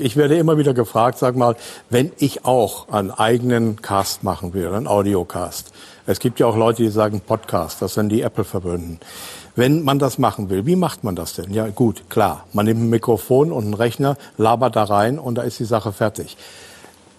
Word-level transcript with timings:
Ich 0.00 0.16
werde 0.16 0.38
immer 0.38 0.56
wieder 0.56 0.72
gefragt, 0.72 1.18
sag 1.18 1.36
mal, 1.36 1.56
wenn 1.90 2.12
ich 2.18 2.44
auch 2.46 2.88
einen 2.88 3.10
eigenen 3.10 3.82
Cast 3.82 4.24
machen 4.24 4.54
will, 4.54 4.68
einen 4.68 4.86
Audiocast. 4.86 5.72
Es 6.06 6.18
gibt 6.18 6.40
ja 6.40 6.46
auch 6.46 6.56
Leute, 6.56 6.82
die 6.82 6.88
sagen 6.88 7.20
Podcast, 7.20 7.82
das 7.82 7.94
sind 7.94 8.08
die 8.08 8.22
Apple 8.22 8.44
verbünden. 8.44 8.98
Wenn 9.56 9.84
man 9.84 9.98
das 9.98 10.18
machen 10.18 10.48
will, 10.48 10.64
wie 10.64 10.76
macht 10.76 11.04
man 11.04 11.16
das 11.16 11.34
denn? 11.34 11.52
Ja 11.52 11.68
gut, 11.68 12.08
klar, 12.08 12.46
man 12.52 12.64
nimmt 12.66 12.80
ein 12.80 12.88
Mikrofon 12.88 13.52
und 13.52 13.64
einen 13.64 13.74
Rechner, 13.74 14.16
labert 14.38 14.74
da 14.74 14.84
rein 14.84 15.18
und 15.18 15.34
da 15.34 15.42
ist 15.42 15.58
die 15.58 15.64
Sache 15.64 15.92
fertig. 15.92 16.36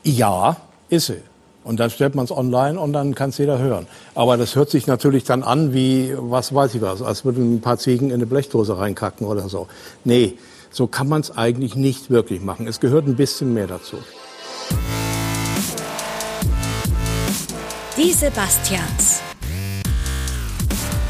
Ja, 0.03 0.57
ist 0.89 1.07
sie. 1.07 1.21
Und 1.63 1.79
dann 1.79 1.91
stellt 1.91 2.15
man 2.15 2.25
es 2.25 2.31
online 2.31 2.79
und 2.79 2.93
dann 2.93 3.13
kann 3.13 3.29
es 3.29 3.37
jeder 3.37 3.59
hören. 3.59 3.85
Aber 4.15 4.35
das 4.37 4.55
hört 4.55 4.71
sich 4.71 4.87
natürlich 4.87 5.23
dann 5.23 5.43
an 5.43 5.73
wie, 5.73 6.13
was 6.17 6.55
weiß 6.55 6.73
ich 6.73 6.81
was, 6.81 7.03
als 7.03 7.23
würden 7.23 7.55
ein 7.55 7.61
paar 7.61 7.77
Ziegen 7.77 8.07
in 8.07 8.15
eine 8.15 8.25
Blechdose 8.25 8.77
reinkacken 8.79 9.27
oder 9.27 9.47
so. 9.47 9.67
Nee, 10.03 10.39
so 10.71 10.87
kann 10.87 11.07
man 11.07 11.21
es 11.21 11.37
eigentlich 11.37 11.75
nicht 11.75 12.09
wirklich 12.09 12.41
machen. 12.41 12.65
Es 12.67 12.79
gehört 12.79 13.05
ein 13.05 13.15
bisschen 13.15 13.53
mehr 13.53 13.67
dazu. 13.67 13.97
Die 17.97 18.13
Sebastians. 18.13 19.21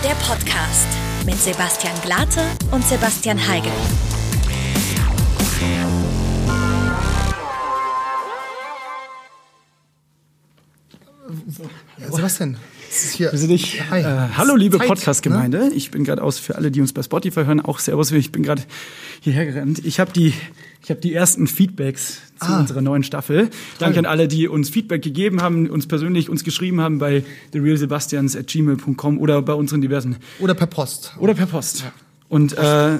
Der 0.03 0.15
Podcast 0.25 0.87
mit 1.25 1.37
Sebastian 1.37 1.93
Glate 2.03 2.41
und 2.71 2.83
Sebastian 2.83 3.37
Heigel. 3.47 3.71
Ja, 11.97 12.11
Sebastian, 12.11 12.57
hier. 12.91 13.31
Wir 13.31 13.39
sind 13.39 13.49
nicht, 13.49 13.89
Hi. 13.89 14.01
äh, 14.01 14.27
hallo 14.37 14.55
liebe 14.55 14.77
Podcast-Gemeinde. 14.77 15.57
ne? 15.69 15.71
Ich 15.73 15.91
bin 15.91 16.03
gerade 16.03 16.21
aus 16.23 16.39
für 16.39 16.55
alle, 16.55 16.71
die 16.71 16.81
uns 16.81 16.93
bei 16.93 17.01
Spotify 17.03 17.45
hören, 17.45 17.59
auch 17.61 17.79
Servus. 17.79 18.11
Ich 18.11 18.31
bin 18.31 18.43
gerade 18.43 18.63
hierher 19.21 19.45
gerannt. 19.45 19.83
Ich 19.85 19.99
habe 19.99 20.11
die, 20.11 20.33
ich 20.83 20.89
habe 20.89 20.99
die 20.99 21.13
ersten 21.13 21.47
Feedbacks 21.47 22.15
zu 22.39 22.47
Ah. 22.47 22.59
unserer 22.59 22.81
neuen 22.81 23.03
Staffel. 23.03 23.49
Danke 23.79 23.99
an 23.99 24.05
alle, 24.05 24.27
die 24.27 24.47
uns 24.47 24.69
Feedback 24.69 25.01
gegeben 25.01 25.41
haben, 25.41 25.69
uns 25.69 25.87
persönlich 25.87 26.29
uns 26.29 26.43
geschrieben 26.43 26.81
haben 26.81 26.99
bei 26.99 27.23
therealsebastians@gmail.com 27.53 29.17
oder 29.19 29.41
bei 29.41 29.53
unseren 29.53 29.81
diversen 29.81 30.17
Oder 30.39 30.53
per 30.53 30.67
Post. 30.67 31.13
oder 31.19 31.33
per 31.33 31.45
Post. 31.47 31.85
Und 32.29 32.57
äh, 32.57 32.97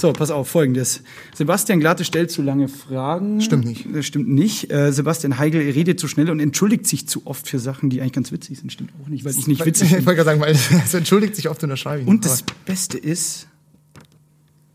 so, 0.00 0.12
pass 0.12 0.30
auf, 0.30 0.48
folgendes. 0.48 1.02
Sebastian 1.34 1.80
Glatte 1.80 2.04
stellt 2.04 2.30
zu 2.30 2.42
lange 2.42 2.68
Fragen. 2.68 3.40
Stimmt 3.40 3.64
nicht. 3.64 3.86
Das 3.92 4.06
stimmt 4.06 4.28
nicht. 4.28 4.70
Äh, 4.70 4.92
Sebastian 4.92 5.38
Heigel 5.38 5.60
redet 5.70 5.98
zu 5.98 6.06
schnell 6.08 6.30
und 6.30 6.40
entschuldigt 6.40 6.86
sich 6.86 7.08
zu 7.08 7.26
oft 7.26 7.48
für 7.48 7.58
Sachen, 7.58 7.90
die 7.90 8.00
eigentlich 8.00 8.12
ganz 8.12 8.30
witzig 8.30 8.58
sind. 8.58 8.72
Stimmt 8.72 8.90
auch 9.02 9.08
nicht, 9.08 9.24
weil 9.24 9.32
ich 9.32 9.46
nicht 9.46 9.64
witzig 9.64 9.88
Ich 9.90 9.96
bin. 9.96 10.06
wollte 10.06 10.24
gerade 10.24 10.38
sagen, 10.38 10.40
weil 10.40 10.54
es 10.84 10.94
entschuldigt 10.94 11.34
sich 11.34 11.48
oft 11.48 11.62
in 11.62 11.68
der 11.68 11.76
Schreibe. 11.76 12.08
Und 12.08 12.24
das 12.24 12.44
Beste 12.64 12.98
ist, 12.98 13.48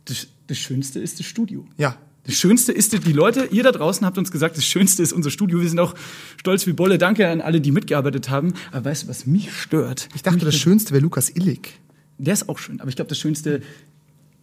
das, 0.06 0.28
das 0.48 0.58
Schönste 0.58 1.00
ist 1.00 1.20
das 1.20 1.26
Studio. 1.26 1.66
Ja. 1.78 1.96
Das 2.26 2.36
Schönste 2.36 2.72
ist, 2.72 2.94
die 2.94 3.12
Leute, 3.12 3.50
ihr 3.52 3.64
da 3.64 3.74
draußen 3.74 4.06
habt 4.06 4.18
uns 4.18 4.32
gesagt, 4.32 4.56
das 4.56 4.66
Schönste 4.66 5.04
ist 5.04 5.12
unser 5.12 5.30
Studio. 5.30 5.60
Wir 5.60 5.68
sind 5.68 5.80
auch 5.80 5.94
stolz 6.38 6.66
wie 6.66 6.72
Bolle. 6.72 6.98
Danke 6.98 7.28
an 7.28 7.42
alle, 7.42 7.60
die 7.60 7.72
mitgearbeitet 7.72 8.30
haben. 8.30 8.54
Aber 8.72 8.86
weißt 8.86 9.04
du, 9.04 9.08
was 9.10 9.26
mich 9.26 9.52
stört? 9.52 10.08
Ich 10.16 10.24
dachte, 10.24 10.46
das 10.46 10.56
Schönste 10.56 10.94
wäre 10.94 11.02
Lukas 11.02 11.30
Illig. 11.30 11.80
Der 12.18 12.34
ist 12.34 12.48
auch 12.48 12.60
schön, 12.60 12.80
aber 12.80 12.90
ich 12.90 12.96
glaube, 12.96 13.10
das 13.10 13.18
Schönste 13.18 13.62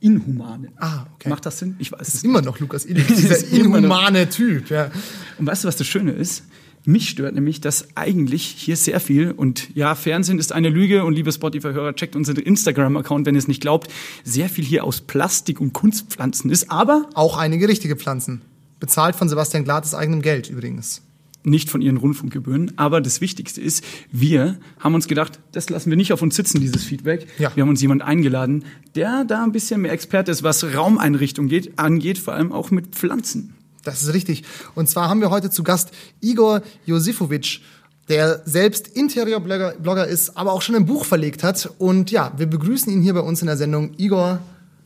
Inhumane. 0.01 0.73
Ah, 0.77 1.07
okay. 1.15 1.29
Macht 1.29 1.47
das 1.47 1.59
Sinn? 1.59 1.77
Ich 1.79 1.93
weiß 1.93 2.09
es 2.09 2.15
ist 2.15 2.25
immer 2.25 2.43
noch 2.43 2.59
Lukas 2.59 2.87
Illig, 2.87 3.07
dieser 3.07 3.47
inhumane 3.49 4.29
Typ. 4.29 4.71
Ja. 4.71 4.91
Und 5.39 5.47
weißt 5.47 5.65
du, 5.65 5.69
was 5.69 5.77
das 5.77 5.87
Schöne 5.87 6.13
ist? 6.13 6.45
Mich 6.87 7.11
stört 7.11 7.35
nämlich, 7.35 7.61
dass 7.61 7.95
eigentlich 7.95 8.43
hier 8.43 8.75
sehr 8.77 9.01
viel, 9.01 9.33
und 9.33 9.75
ja, 9.77 9.95
Fernsehen 9.95 10.39
ist 10.39 10.53
eine 10.53 10.71
Lüge, 10.71 11.05
und 11.05 11.13
liebe 11.13 11.31
Spotify-Hörer, 11.31 11.95
checkt 11.95 12.17
unseren 12.17 12.37
Instagram-Account, 12.37 13.27
wenn 13.27 13.35
ihr 13.35 13.39
es 13.39 13.49
nicht 13.49 13.61
glaubt, 13.61 13.93
sehr 14.25 14.49
viel 14.49 14.65
hier 14.65 14.85
aus 14.85 15.03
Plastik 15.03 15.61
und 15.61 15.75
Kunstpflanzen 15.75 16.51
ist, 16.51 16.71
aber 16.71 17.11
Auch 17.15 17.37
einige 17.37 17.69
richtige 17.69 17.97
Pflanzen. 17.97 18.41
Bezahlt 18.79 19.15
von 19.15 19.29
Sebastian 19.29 19.65
Glattes 19.65 19.95
eigenem 19.95 20.23
Geld 20.23 20.49
übrigens. 20.49 21.03
Nicht 21.43 21.71
von 21.71 21.81
ihren 21.81 21.97
Rundfunkgebühren. 21.97 22.73
Aber 22.77 23.01
das 23.01 23.21
Wichtigste 23.21 23.61
ist, 23.61 23.85
wir 24.11 24.59
haben 24.79 24.95
uns 24.95 25.09
gedacht, 25.09 25.41
das 25.53 25.71
lassen 25.71 25.91
wir 25.91 25.97
nicht 25.97 26.13
auf 26.13 26.23
uns 26.23 26.37
sitzen, 26.37 26.61
dieses 26.61 26.85
Feedback. 26.85 27.27
Ja. 27.39 27.55
Wir 27.55 27.63
haben 27.63 27.71
uns 27.71 27.81
jemanden 27.81 28.03
eingeladen, 28.03 28.65
der 28.95 29.25
da 29.25 29.43
ein 29.43 29.53
bisschen 29.53 29.83
mehr 29.83 29.93
Experte 29.93 30.31
ist, 30.31 30.43
was 30.43 30.75
Raumeinrichtung 30.75 31.49
geht, 31.49 31.79
angeht, 31.79 32.19
vor 32.19 32.35
allem 32.35 32.53
auch 32.53 32.71
mit 32.71 32.89
Pflanzen. 32.95 33.55
Das 33.85 34.03
ist 34.03 34.13
richtig. 34.13 34.45
Und 34.75 34.89
zwar 34.89 35.09
haben 35.09 35.21
wir 35.21 35.31
heute 35.31 35.51
zu 35.51 35.63
Gast 35.63 35.91
Igor 36.21 36.63
Josifovic, 36.85 37.61
der 38.09 38.43
selbst 38.45 38.89
Interiorblogger 38.89 39.77
Blogger 39.81 40.07
ist, 40.07 40.37
aber 40.37 40.53
auch 40.53 40.63
schon 40.63 40.75
ein 40.75 40.85
Buch 40.85 41.05
verlegt 41.05 41.43
hat. 41.43 41.71
Und 41.79 42.11
ja, 42.11 42.33
wir 42.37 42.47
begrüßen 42.47 42.93
ihn 42.93 43.01
hier 43.01 43.15
bei 43.15 43.21
uns 43.21 43.41
in 43.41 43.47
der 43.47 43.57
Sendung. 43.57 43.93
Igor, 43.97 44.41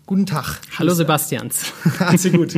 guten 0.06 0.26
Tag. 0.26 0.60
Hallo 0.78 0.92
Sebastians. 0.92 1.72
Sehr 2.16 2.32
gut. 2.32 2.54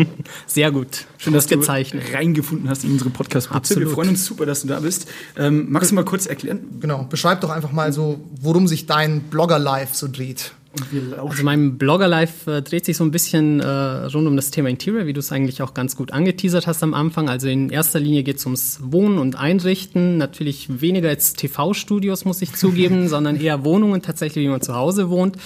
Sehr 0.46 0.70
gut. 0.72 1.06
Schön, 1.18 1.32
dass 1.32 1.46
du 1.46 1.58
gezeichnet. 1.58 2.02
reingefunden 2.12 2.68
hast 2.68 2.84
in 2.84 2.92
unsere 2.92 3.10
podcast 3.10 3.50
Wir 3.50 3.56
Absolut. 3.56 3.92
freuen 3.92 4.10
uns 4.10 4.24
super, 4.24 4.46
dass 4.46 4.62
du 4.62 4.68
da 4.68 4.80
bist. 4.80 5.08
Ähm, 5.36 5.66
magst 5.70 5.90
du 5.90 5.94
mal 5.94 6.04
kurz 6.04 6.26
erklären? 6.26 6.60
Genau, 6.80 7.04
beschreib 7.04 7.40
doch 7.42 7.50
einfach 7.50 7.72
mal 7.72 7.92
so, 7.92 8.20
worum 8.40 8.66
sich 8.66 8.86
dein 8.86 9.20
Blogger-Life 9.22 9.94
so 9.94 10.08
dreht. 10.08 10.52
Wir 10.90 11.22
Also 11.22 11.42
mein 11.42 11.78
Blogger-Life 11.78 12.56
äh, 12.56 12.62
dreht 12.62 12.84
sich 12.84 12.96
so 12.96 13.04
ein 13.04 13.10
bisschen 13.10 13.60
äh, 13.60 13.66
rund 13.66 14.26
um 14.26 14.36
das 14.36 14.50
Thema 14.50 14.68
Interior, 14.68 15.06
wie 15.06 15.12
du 15.12 15.20
es 15.20 15.32
eigentlich 15.32 15.62
auch 15.62 15.72
ganz 15.72 15.96
gut 15.96 16.12
angeteasert 16.12 16.66
hast 16.66 16.82
am 16.82 16.92
Anfang. 16.92 17.30
Also 17.30 17.48
in 17.48 17.70
erster 17.70 17.98
Linie 17.98 18.24
geht 18.24 18.36
es 18.38 18.44
ums 18.44 18.80
Wohnen 18.82 19.18
und 19.18 19.36
Einrichten. 19.36 20.18
Natürlich 20.18 20.80
weniger 20.82 21.08
jetzt 21.08 21.38
TV-Studios, 21.38 22.24
muss 22.24 22.42
ich 22.42 22.52
zugeben, 22.54 23.08
sondern 23.08 23.36
eher 23.36 23.64
Wohnungen 23.64 24.02
tatsächlich, 24.02 24.44
wie 24.44 24.50
man 24.50 24.60
zu 24.60 24.74
Hause 24.74 25.08
wohnt. 25.08 25.36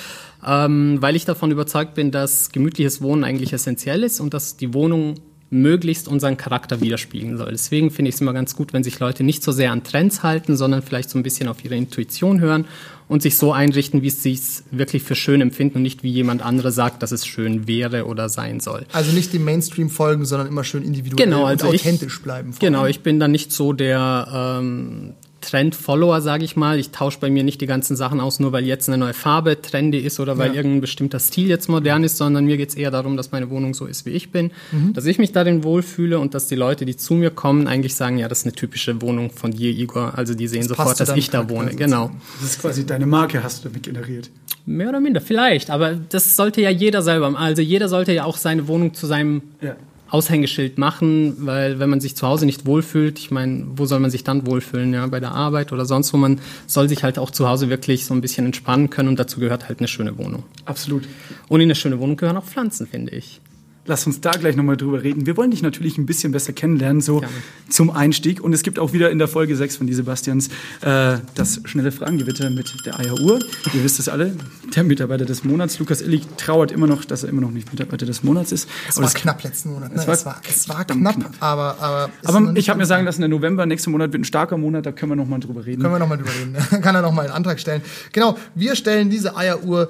Ähm, 0.47 0.99
weil 1.01 1.17
ich 1.17 1.25
davon 1.25 1.51
überzeugt 1.51 1.95
bin, 1.95 2.11
dass 2.11 2.51
gemütliches 2.51 3.03
Wohnen 3.03 3.25
eigentlich 3.25 3.53
essentiell 3.53 4.03
ist 4.05 4.21
und 4.21 4.33
dass 4.35 4.57
die 4.57 4.73
Wohnung 4.73 5.17
möglichst 5.53 6.07
unseren 6.07 6.37
Charakter 6.37 6.81
widerspiegeln 6.81 7.37
soll. 7.37 7.51
Deswegen 7.51 7.91
finde 7.91 8.09
ich 8.11 8.15
es 8.15 8.21
immer 8.21 8.33
ganz 8.33 8.55
gut, 8.55 8.73
wenn 8.73 8.85
sich 8.85 9.01
Leute 9.01 9.25
nicht 9.25 9.43
so 9.43 9.51
sehr 9.51 9.73
an 9.73 9.83
Trends 9.83 10.23
halten, 10.23 10.57
sondern 10.57 10.81
vielleicht 10.81 11.11
so 11.11 11.19
ein 11.19 11.25
bisschen 11.25 11.49
auf 11.49 11.65
ihre 11.65 11.75
Intuition 11.75 12.39
hören 12.41 12.67
und 13.09 13.21
sich 13.23 13.37
so 13.37 13.53
einrichten, 13.53 14.01
wie 14.03 14.07
es 14.07 14.23
sich 14.23 14.41
wirklich 14.71 15.03
für 15.03 15.17
schön 15.17 15.41
empfinden 15.41 15.79
und 15.79 15.83
nicht 15.83 16.05
wie 16.05 16.11
jemand 16.13 16.41
andere 16.43 16.71
sagt, 16.71 17.03
dass 17.03 17.11
es 17.11 17.27
schön 17.27 17.67
wäre 17.67 18.07
oder 18.07 18.29
sein 18.29 18.61
soll. 18.61 18.87
Also 18.93 19.11
nicht 19.11 19.33
dem 19.33 19.45
Mainstream 19.45 19.91
folgen, 19.91 20.25
sondern 20.25 20.47
immer 20.47 20.63
schön 20.63 20.85
individuell 20.85 21.25
Genau, 21.29 21.45
also 21.45 21.67
und 21.67 21.75
ich- 21.75 21.81
authentisch 21.83 22.23
bleiben. 22.23 22.53
vor 22.53 22.61
Genau, 22.61 22.83
allem. 22.83 22.91
ich 22.93 23.01
bin 23.01 23.19
da 23.19 23.27
nicht 23.27 23.51
so 23.51 23.73
der 23.73 24.59
ähm, 24.61 25.15
Trend-Follower, 25.41 26.21
sage 26.21 26.45
ich 26.45 26.57
mal. 26.57 26.79
Ich 26.79 26.91
tausche 26.91 27.19
bei 27.21 27.31
mir 27.31 27.43
nicht 27.45 27.61
die 27.61 27.67
ganzen 27.67 27.97
Sachen 27.97 28.21
aus, 28.21 28.41
nur 28.41 28.53
weil 28.53 28.65
jetzt 28.65 28.89
eine 28.89 28.99
neue 28.99 29.15
Farbe 29.15 29.61
trendy 29.61 29.99
ist 29.99 30.21
oder 30.21 30.39
weil 30.39 30.49
Ja. 30.51 30.55
irgendein 30.55 30.81
bestimmter 30.81 31.19
Stil 31.19 31.49
jetzt 31.49 31.69
modern 31.69 32.05
ist, 32.05 32.17
sondern 32.17 32.45
mir 32.45 32.57
geht's 32.57 32.75
eher 32.75 32.91
darum, 32.91 33.17
dass 33.17 33.33
meine 33.33 33.51
Wohnung 33.51 33.75
so 33.75 33.87
ist, 33.87 34.07
wie 34.07 34.11
ich 34.11 34.31
bin, 34.31 34.51
Mhm. 34.73 34.93
dass 34.93 35.07
ich 35.07 35.19
mich 35.19 35.33
darin 35.33 35.65
wohlfühle 35.65 36.19
und 36.19 36.35
dass 36.35 36.49
die 36.49 36.55
Leute, 36.57 36.85
die 36.85 36.97
zu 36.97 37.15
mir 37.15 37.31
kommen, 37.31 37.67
eigentlich 37.67 37.95
sagen, 37.95 38.19
ja, 38.19 38.29
das 38.29 38.41
ist 38.41 38.45
eine 38.47 38.53
typische 38.55 39.01
Wohnung 39.03 39.31
von 39.31 39.51
dir, 39.53 39.71
Igor. 39.71 40.17
Also 40.17 40.35
die 40.35 40.49
sehen 40.49 40.61
passt 40.69 40.69
sofort, 40.71 41.01
dass 41.01 41.17
ich 41.17 41.31
da 41.31 41.39
Charakter 41.39 41.55
wohne. 41.55 41.75
Genau. 41.75 42.11
Das 42.41 42.51
ist 42.53 42.61
quasi 42.61 42.87
deine 42.87 43.07
Marke, 43.07 43.43
hast 43.43 43.65
du 43.65 43.69
damit 43.69 43.83
generiert. 43.83 44.31
Mehr 44.67 44.91
oder 44.91 45.01
minder, 45.01 45.21
vielleicht. 45.21 45.71
Aber 45.71 45.95
das 45.95 46.37
sollte 46.37 46.61
ja 46.61 46.71
jeder 46.71 47.03
selber. 47.03 47.37
Also 47.39 47.63
jeder 47.63 47.89
sollte 47.89 48.13
ja 48.13 48.25
auch 48.25 48.37
seine 48.37 48.69
Wohnung 48.69 48.95
zu 48.95 49.07
seinem 49.07 49.43
Ja. 49.61 49.75
Aushängeschild 50.11 50.79
machen, 50.79 51.35
weil 51.47 51.79
wenn 51.79 51.89
man 51.89 52.01
sich 52.01 52.17
zu 52.17 52.27
Hause 52.27 52.47
nicht 52.47 52.67
wohlfühlt, 52.67 53.19
ich 53.19 53.31
meine, 53.31 53.65
wo 53.77 53.87
soll 53.87 54.01
man 54.01 54.11
sich 54.11 54.25
dann 54.25 54.47
wohlfühlen? 54.47 54.93
Ja, 54.93 55.07
bei 55.07 55.21
der 55.21 55.33
Arbeit 55.33 55.73
oder 55.73 55.87
sonst 55.87 56.13
wo. 56.13 56.17
Man 56.17 56.41
soll 56.67 56.89
sich 56.89 57.05
halt 57.05 57.19
auch 57.19 57.31
zu 57.31 57.49
Hause 57.49 57.69
wirklich 57.71 58.05
so 58.05 58.15
ein 58.15 58.21
bisschen 58.21 58.47
entspannen 58.47 58.91
können 58.91 59.09
und 59.09 59.19
dazu 59.19 59.41
gehört 59.41 59.69
halt 59.69 59.79
eine 59.79 59.89
schöne 59.89 60.19
Wohnung. 60.19 60.45
Absolut. 60.65 61.05
Und 61.49 61.61
in 61.61 61.67
eine 61.67 61.75
schöne 61.75 61.99
Wohnung 62.01 62.17
gehören 62.17 62.37
auch 62.37 62.45
Pflanzen, 62.45 62.87
finde 62.87 63.13
ich. 63.13 63.41
Lass 63.91 64.07
uns 64.07 64.21
da 64.21 64.31
gleich 64.31 64.55
nochmal 64.55 64.77
drüber 64.77 65.03
reden. 65.03 65.27
Wir 65.27 65.37
wollen 65.37 65.51
dich 65.51 65.63
natürlich 65.63 65.99
ein 65.99 66.07
bisschen 66.07 66.31
besser 66.31 66.53
kennenlernen, 66.53 67.01
so 67.03 67.19
Gerne. 67.19 67.35
zum 67.69 67.91
Einstieg. 67.91 68.41
Und 68.41 68.53
es 68.53 68.63
gibt 68.63 68.79
auch 68.79 68.93
wieder 68.93 69.11
in 69.11 69.19
der 69.19 69.27
Folge 69.27 69.57
6 69.57 69.79
von 69.79 69.89
die 69.89 69.95
Sebastians 69.95 70.47
äh, 70.83 71.17
das 71.35 71.61
schnelle 71.65 71.91
Fragengewitter 71.91 72.51
mit 72.51 72.73
der 72.87 73.01
Eieruhr. 73.01 73.41
Ihr 73.75 73.83
wisst 73.83 73.99
es 73.99 74.09
alle, 74.09 74.37
der 74.77 74.85
Mitarbeiter 74.85 75.25
des 75.25 75.43
Monats. 75.43 75.81
Lukas 75.81 76.03
Illig 76.03 76.23
trauert 76.37 76.71
immer 76.71 76.87
noch, 76.87 77.05
dass 77.05 77.25
er 77.25 77.31
immer 77.31 77.41
noch 77.41 77.51
nicht 77.51 77.73
Mitarbeiter 77.73 78.07
des 78.07 78.23
Monats 78.23 78.53
ist. 78.53 78.69
Es 78.89 78.97
Aber 78.97 79.07
war 79.07 79.13
knapp 79.13 79.43
letzten 79.43 79.73
Monat. 79.73 79.93
Ne? 79.93 80.01
es 80.01 80.07
war 80.07 80.15
Es, 80.15 80.25
war, 80.25 80.41
es 80.49 80.69
war 80.69 80.85
knapp, 80.85 81.17
knapp. 81.17 81.33
aber, 81.41 81.77
aber, 81.81 82.11
Aber 82.23 82.57
ich 82.57 82.69
habe 82.71 82.79
mir 82.79 82.87
sagen 82.87 83.05
lassen, 83.05 83.23
der 83.23 83.29
November, 83.29 83.67
nächster 83.67 83.91
Monat 83.91 84.13
wird 84.13 84.21
ein 84.21 84.25
starker 84.25 84.57
Monat, 84.57 84.87
da 84.87 84.93
können 84.93 85.11
wir 85.11 85.17
nochmal 85.17 85.41
drüber 85.41 85.67
reden. 85.67 85.83
Können 85.83 85.95
wir 85.95 85.99
nochmal 85.99 86.19
drüber 86.19 86.31
reden. 86.31 86.55
Kann 86.81 86.95
er 86.95 87.03
nochmal 87.03 87.25
einen 87.25 87.35
Antrag 87.35 87.59
stellen. 87.59 87.83
Genau, 88.13 88.39
wir 88.55 88.77
stellen 88.77 89.11
diese 89.11 89.37
Eieruhr. 89.37 89.89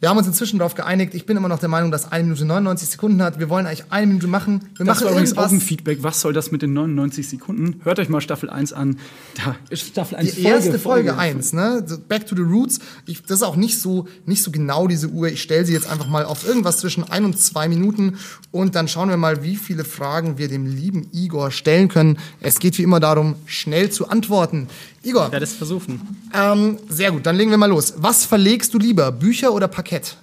Wir 0.00 0.08
haben 0.08 0.16
uns 0.16 0.26
inzwischen 0.26 0.58
darauf 0.58 0.74
geeinigt. 0.74 1.14
Ich 1.14 1.26
bin 1.26 1.36
immer 1.36 1.50
noch 1.50 1.58
der 1.58 1.68
Meinung, 1.68 1.90
dass 1.90 2.10
eine 2.10 2.24
Minute 2.24 2.46
99 2.46 2.88
Sekunden 2.88 3.22
hat. 3.22 3.38
Wir 3.38 3.50
wollen 3.50 3.66
eigentlich 3.66 3.84
eine 3.90 4.06
Minute 4.06 4.28
machen. 4.28 4.62
Wir 4.74 4.86
Das 4.86 4.96
machen 4.96 5.04
war 5.04 5.12
übrigens 5.12 5.36
auch 5.36 5.52
ein 5.52 5.60
Feedback. 5.60 5.98
Was 6.02 6.22
soll 6.22 6.32
das 6.32 6.50
mit 6.50 6.62
den 6.62 6.72
99 6.72 7.28
Sekunden? 7.28 7.82
Hört 7.84 7.98
euch 7.98 8.08
mal 8.08 8.22
Staffel 8.22 8.48
1 8.48 8.72
an. 8.72 8.98
Da 9.36 9.56
ist 9.68 9.86
Staffel 9.86 10.16
1 10.16 10.36
Die 10.36 10.42
erste 10.42 10.78
Folge 10.78 11.18
1, 11.18 11.52
ne? 11.52 11.84
Back 12.08 12.26
to 12.26 12.34
the 12.34 12.40
Roots. 12.40 12.78
Ich, 13.04 13.20
das 13.24 13.40
ist 13.40 13.42
auch 13.42 13.56
nicht 13.56 13.78
so, 13.78 14.08
nicht 14.24 14.42
so 14.42 14.50
genau 14.50 14.86
diese 14.86 15.08
Uhr. 15.08 15.28
Ich 15.28 15.42
stelle 15.42 15.66
sie 15.66 15.74
jetzt 15.74 15.90
einfach 15.90 16.08
mal 16.08 16.24
auf 16.24 16.48
irgendwas 16.48 16.78
zwischen 16.78 17.04
ein 17.04 17.26
und 17.26 17.38
zwei 17.38 17.68
Minuten 17.68 18.16
und 18.52 18.76
dann 18.76 18.88
schauen 18.88 19.10
wir 19.10 19.18
mal, 19.18 19.44
wie 19.44 19.56
viele 19.56 19.84
Fragen 19.84 20.38
wir 20.38 20.48
dem 20.48 20.64
lieben 20.64 21.08
Igor 21.12 21.50
stellen 21.50 21.88
können. 21.88 22.18
Es 22.40 22.58
geht 22.58 22.78
wie 22.78 22.84
immer 22.84 23.00
darum, 23.00 23.34
schnell 23.44 23.90
zu 23.90 24.08
antworten. 24.08 24.68
Igor, 25.02 25.26
Ich 25.26 25.32
werde 25.32 25.44
es 25.44 25.54
versuchen. 25.54 26.00
ähm, 26.34 26.78
sehr 26.88 27.10
gut, 27.12 27.24
dann 27.26 27.36
legen 27.36 27.50
wir 27.50 27.58
mal 27.58 27.66
los. 27.70 27.94
Was 27.96 28.24
verlegst 28.24 28.74
du 28.74 28.78
lieber, 28.78 29.10
Bücher 29.12 29.52
oder 29.52 29.66
Parkett? 29.68 30.16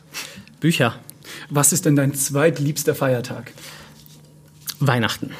Bücher. 0.59 0.95
Was 1.49 1.73
ist 1.73 1.85
denn 1.85 1.95
dein 1.95 2.13
zweitliebster 2.13 2.93
Feiertag? 2.95 3.51
Weihnachten. 4.79 5.31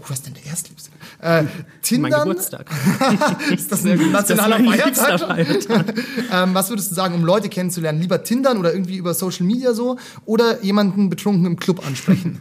Oh, 0.00 0.04
was 0.08 0.18
ist 0.18 0.26
denn 0.26 0.34
der 0.34 0.46
Erstliebste? 0.46 0.90
Äh, 1.20 1.42
Mein 1.42 1.48
Tindern? 1.82 2.28
Geburtstag. 2.28 2.70
Ist 3.50 3.70
das 3.70 3.84
ein 3.84 4.10
nationaler 4.10 4.58
mein 4.58 4.70
Feiertag? 4.80 5.10
liebster 5.10 5.26
Feiertag. 5.66 5.94
ähm, 6.32 6.54
was 6.54 6.70
würdest 6.70 6.90
du 6.90 6.94
sagen, 6.94 7.14
um 7.14 7.24
Leute 7.24 7.50
kennenzulernen? 7.50 8.00
Lieber 8.00 8.22
Tindern 8.24 8.56
oder 8.56 8.72
irgendwie 8.72 8.96
über 8.96 9.12
Social 9.12 9.44
Media 9.46 9.74
so? 9.74 9.98
Oder 10.24 10.62
jemanden 10.64 11.10
betrunken 11.10 11.44
im 11.44 11.56
Club 11.58 11.86
ansprechen? 11.86 12.40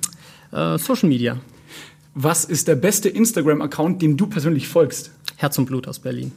Äh, 0.53 0.77
Social 0.77 1.09
Media. 1.09 1.37
Was 2.15 2.45
ist 2.45 2.69
der 2.69 2.75
beste 2.75 3.09
Instagram-Account, 3.09 4.01
dem 4.01 4.15
du 4.15 4.27
persönlich 4.27 4.67
folgst? 4.69 5.11
Herz 5.39 5.57
und 5.57 5.65
Blut 5.65 5.87
aus 5.87 5.99
Berlin. 5.99 6.33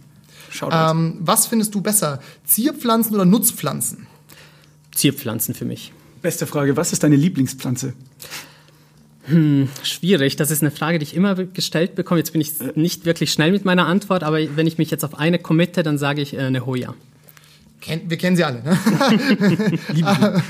Ähm, 0.71 1.17
was 1.19 1.47
findest 1.49 1.75
du 1.75 1.81
besser? 1.81 2.21
Zierpflanzen 2.45 3.15
oder 3.15 3.25
Nutzpflanzen? 3.25 4.07
Zierpflanzen 4.95 5.55
für 5.55 5.65
mich. 5.65 5.93
Beste 6.21 6.47
Frage, 6.47 6.77
was 6.77 6.93
ist 6.93 7.03
deine 7.03 7.17
Lieblingspflanze? 7.17 7.95
Schwierig. 9.83 10.37
Das 10.37 10.53
ist 10.53 10.63
eine 10.63 10.71
Frage, 10.71 11.01
die 11.01 11.05
ich 11.05 11.17
immer 11.17 11.35
gestellt 11.35 11.97
bekomme. 11.97 12.21
Jetzt 12.21 12.33
bin 12.33 12.41
ich 12.41 12.53
nicht 12.77 13.05
wirklich 13.05 13.33
schnell 13.33 13.51
mit 13.51 13.65
meiner 13.65 13.87
Antwort, 13.87 14.23
aber 14.23 14.39
wenn 14.57 14.69
ich 14.69 14.79
mich 14.79 14.91
jetzt 14.91 15.05
auf 15.05 15.19
eine 15.19 15.41
committe, 15.41 15.83
dann 15.83 15.99
sage 15.99 16.21
ich 16.21 16.35
äh, 16.35 16.39
eine 16.41 16.65
Hoya. 16.65 16.95
Ken 17.81 18.03
wir 18.09 18.17
kennen 18.17 18.37
sie 18.37 18.45
alle, 18.45 18.63
ne? 18.63 18.79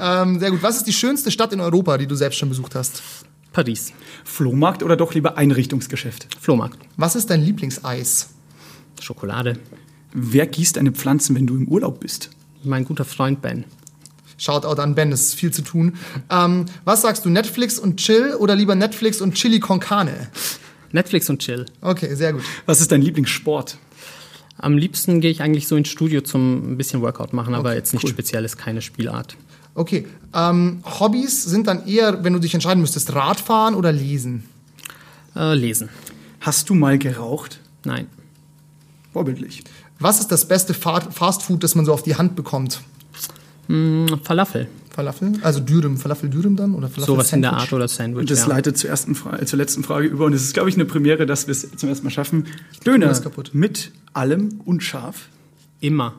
ähm, 0.00 0.38
sehr 0.38 0.50
gut. 0.52 0.62
Was 0.62 0.76
ist 0.76 0.86
die 0.86 0.92
schönste 0.92 1.32
Stadt 1.32 1.52
in 1.52 1.60
Europa, 1.60 1.98
die 1.98 2.06
du 2.06 2.14
selbst 2.14 2.38
schon 2.38 2.48
besucht 2.48 2.76
hast? 2.76 3.02
Paris. 3.52 3.92
Flohmarkt 4.24 4.82
oder 4.82 4.96
doch 4.96 5.14
lieber 5.14 5.36
Einrichtungsgeschäft? 5.36 6.28
Flohmarkt. 6.40 6.78
Was 6.96 7.16
ist 7.16 7.30
dein 7.30 7.42
Lieblingseis? 7.42 8.30
Schokolade. 9.00 9.58
Wer 10.12 10.46
gießt 10.46 10.76
deine 10.76 10.92
Pflanzen, 10.92 11.34
wenn 11.36 11.46
du 11.46 11.56
im 11.56 11.68
Urlaub 11.68 12.00
bist? 12.00 12.30
Mein 12.62 12.84
guter 12.84 13.04
Freund 13.04 13.40
Ben. 13.42 13.64
Shoutout 14.36 14.80
an 14.80 14.94
Ben, 14.94 15.12
es 15.12 15.20
ist 15.28 15.34
viel 15.34 15.52
zu 15.52 15.62
tun. 15.62 15.94
Ähm, 16.30 16.64
was 16.84 17.02
sagst 17.02 17.24
du, 17.24 17.28
Netflix 17.28 17.78
und 17.78 17.98
Chill 17.98 18.34
oder 18.38 18.54
lieber 18.56 18.74
Netflix 18.74 19.20
und 19.20 19.34
Chili 19.34 19.60
con 19.60 19.80
Carne? 19.80 20.28
Netflix 20.92 21.28
und 21.30 21.40
Chill. 21.40 21.66
Okay, 21.80 22.14
sehr 22.14 22.32
gut. 22.32 22.42
Was 22.66 22.80
ist 22.80 22.90
dein 22.90 23.02
Lieblingssport? 23.02 23.76
Am 24.56 24.76
liebsten 24.76 25.20
gehe 25.20 25.30
ich 25.30 25.42
eigentlich 25.42 25.68
so 25.68 25.76
ins 25.76 25.88
Studio 25.88 26.20
zum 26.22 26.72
ein 26.72 26.76
bisschen 26.76 27.00
Workout 27.02 27.32
machen, 27.32 27.54
aber 27.54 27.70
Okay, 27.70 27.78
jetzt 27.78 27.92
nicht 27.92 28.04
cool. 28.04 28.10
speziell, 28.10 28.44
ist 28.44 28.56
keine 28.58 28.82
Spielart. 28.82 29.36
Okay, 29.74 30.06
ähm, 30.34 30.82
Hobbys 30.84 31.44
sind 31.44 31.66
dann 31.66 31.86
eher, 31.86 32.24
wenn 32.24 32.32
du 32.32 32.38
dich 32.38 32.54
entscheiden 32.54 32.80
müsstest, 32.80 33.14
Radfahren 33.14 33.74
oder 33.74 33.92
Lesen? 33.92 34.44
Äh, 35.36 35.54
lesen. 35.54 35.88
Hast 36.40 36.68
du 36.68 36.74
mal 36.74 36.98
geraucht? 36.98 37.60
Nein. 37.84 38.06
Vorbildlich. 39.12 39.62
Was 39.98 40.20
ist 40.20 40.28
das 40.28 40.46
beste 40.48 40.74
Fa 40.74 41.00
Fastfood, 41.00 41.62
das 41.62 41.74
man 41.74 41.84
so 41.84 41.92
auf 41.92 42.02
die 42.02 42.16
Hand 42.16 42.36
bekommt? 42.36 42.80
Hm, 43.66 44.20
Falafel. 44.24 44.68
Falafel? 44.90 45.34
Also 45.42 45.60
Dürüm, 45.60 45.96
Falafel 45.96 46.28
Dürüm 46.28 46.56
dann? 46.56 46.74
Oder 46.74 46.88
Falafel 46.88 47.14
Sowas 47.14 47.32
in 47.32 47.42
der? 47.42 47.52
Art 47.52 47.72
oder 47.72 47.86
Sandwich. 47.86 48.20
Und 48.20 48.30
das 48.30 48.40
ja. 48.40 48.46
leitet 48.46 48.76
zur, 48.76 48.90
ersten 48.90 49.16
äh, 49.38 49.44
zur 49.44 49.58
letzten 49.58 49.84
Frage 49.84 50.08
über. 50.08 50.24
Und 50.24 50.32
es 50.32 50.42
ist, 50.42 50.54
glaube 50.54 50.68
ich, 50.68 50.74
eine 50.74 50.84
Premiere, 50.84 51.26
dass 51.26 51.46
wir 51.46 51.52
es 51.52 51.70
zum 51.76 51.88
ersten 51.88 52.04
Mal 52.04 52.10
schaffen. 52.10 52.46
Döner 52.84 53.06
das 53.06 53.22
kaputt. 53.22 53.50
mit 53.52 53.92
allem 54.12 54.60
und 54.64 54.82
scharf. 54.82 55.28
Immer. 55.80 56.14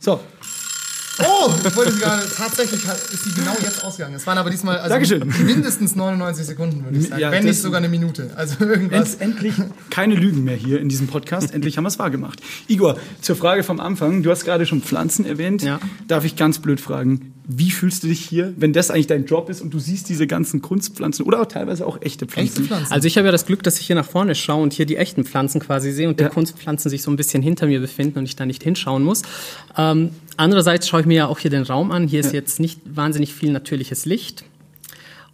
So, 0.00 0.20
Oh, 1.18 1.50
ich 1.66 1.76
wollte 1.76 1.92
sie 1.92 2.00
gerade, 2.00 2.22
tatsächlich 2.36 2.86
hat- 2.86 2.98
ist 3.12 3.24
sie 3.24 3.32
genau 3.34 3.52
jetzt 3.62 3.84
ausgegangen. 3.84 4.14
Es 4.14 4.26
waren 4.26 4.38
aber 4.38 4.48
diesmal 4.50 4.78
also 4.78 4.88
Dankeschön. 4.88 5.30
mindestens 5.44 5.94
99 5.94 6.46
Sekunden, 6.46 6.84
würde 6.84 6.98
ich 6.98 7.08
sagen. 7.08 7.20
Ja, 7.20 7.30
Wenn 7.30 7.44
nicht 7.44 7.60
sogar 7.60 7.78
eine 7.78 7.88
Minute. 7.90 8.30
Also 8.34 8.64
irgendwas. 8.64 9.16
End, 9.16 9.32
endlich 9.34 9.54
keine 9.90 10.14
Lügen 10.14 10.42
mehr 10.44 10.56
hier 10.56 10.80
in 10.80 10.88
diesem 10.88 11.08
Podcast. 11.08 11.52
Endlich 11.52 11.76
haben 11.76 11.84
wir 11.84 11.88
es 11.88 11.98
wahrgemacht. 11.98 12.40
Igor, 12.66 12.96
zur 13.20 13.36
Frage 13.36 13.62
vom 13.62 13.78
Anfang. 13.78 14.22
Du 14.22 14.30
hast 14.30 14.44
gerade 14.44 14.64
schon 14.64 14.80
Pflanzen 14.82 15.26
erwähnt. 15.26 15.62
Ja. 15.62 15.80
Darf 16.08 16.24
ich 16.24 16.36
ganz 16.36 16.58
blöd 16.60 16.80
fragen, 16.80 17.34
wie 17.44 17.70
fühlst 17.72 18.04
du 18.04 18.06
dich 18.06 18.20
hier, 18.24 18.54
wenn 18.56 18.72
das 18.72 18.90
eigentlich 18.90 19.08
dein 19.08 19.26
Job 19.26 19.50
ist 19.50 19.60
und 19.60 19.74
du 19.74 19.80
siehst 19.80 20.08
diese 20.08 20.26
ganzen 20.26 20.62
Kunstpflanzen 20.62 21.26
oder 21.26 21.42
auch 21.42 21.46
teilweise 21.46 21.84
auch 21.86 22.00
echte 22.00 22.26
Pflanzen? 22.26 22.52
Echte 22.62 22.62
Pflanzen. 22.68 22.92
Also 22.92 23.06
ich 23.08 23.18
habe 23.18 23.26
ja 23.26 23.32
das 23.32 23.44
Glück, 23.46 23.62
dass 23.64 23.78
ich 23.80 23.86
hier 23.86 23.96
nach 23.96 24.06
vorne 24.08 24.34
schaue 24.34 24.62
und 24.62 24.72
hier 24.72 24.86
die 24.86 24.96
echten 24.96 25.24
Pflanzen 25.24 25.60
quasi 25.60 25.92
sehe 25.92 26.08
und 26.08 26.18
Ja. 26.20 26.28
die 26.28 26.32
Kunstpflanzen 26.34 26.88
sich 26.88 27.02
so 27.02 27.10
ein 27.10 27.16
bisschen 27.16 27.42
hinter 27.42 27.66
mir 27.66 27.80
befinden 27.80 28.20
und 28.20 28.24
ich 28.24 28.36
da 28.36 28.46
nicht 28.46 28.62
hinschauen 28.62 29.02
muss. 29.02 29.22
Ähm, 29.76 30.10
andererseits 30.36 30.88
schaue 30.88 31.00
ich 31.00 31.06
mir 31.06 31.16
ja 31.16 31.26
auch 31.26 31.38
hier 31.38 31.50
den 31.50 31.62
Raum 31.62 31.90
an. 31.90 32.06
Hier 32.06 32.20
ist 32.20 32.32
jetzt 32.32 32.60
nicht 32.60 32.80
wahnsinnig 32.84 33.34
viel 33.34 33.52
natürliches 33.52 34.06
Licht. 34.06 34.44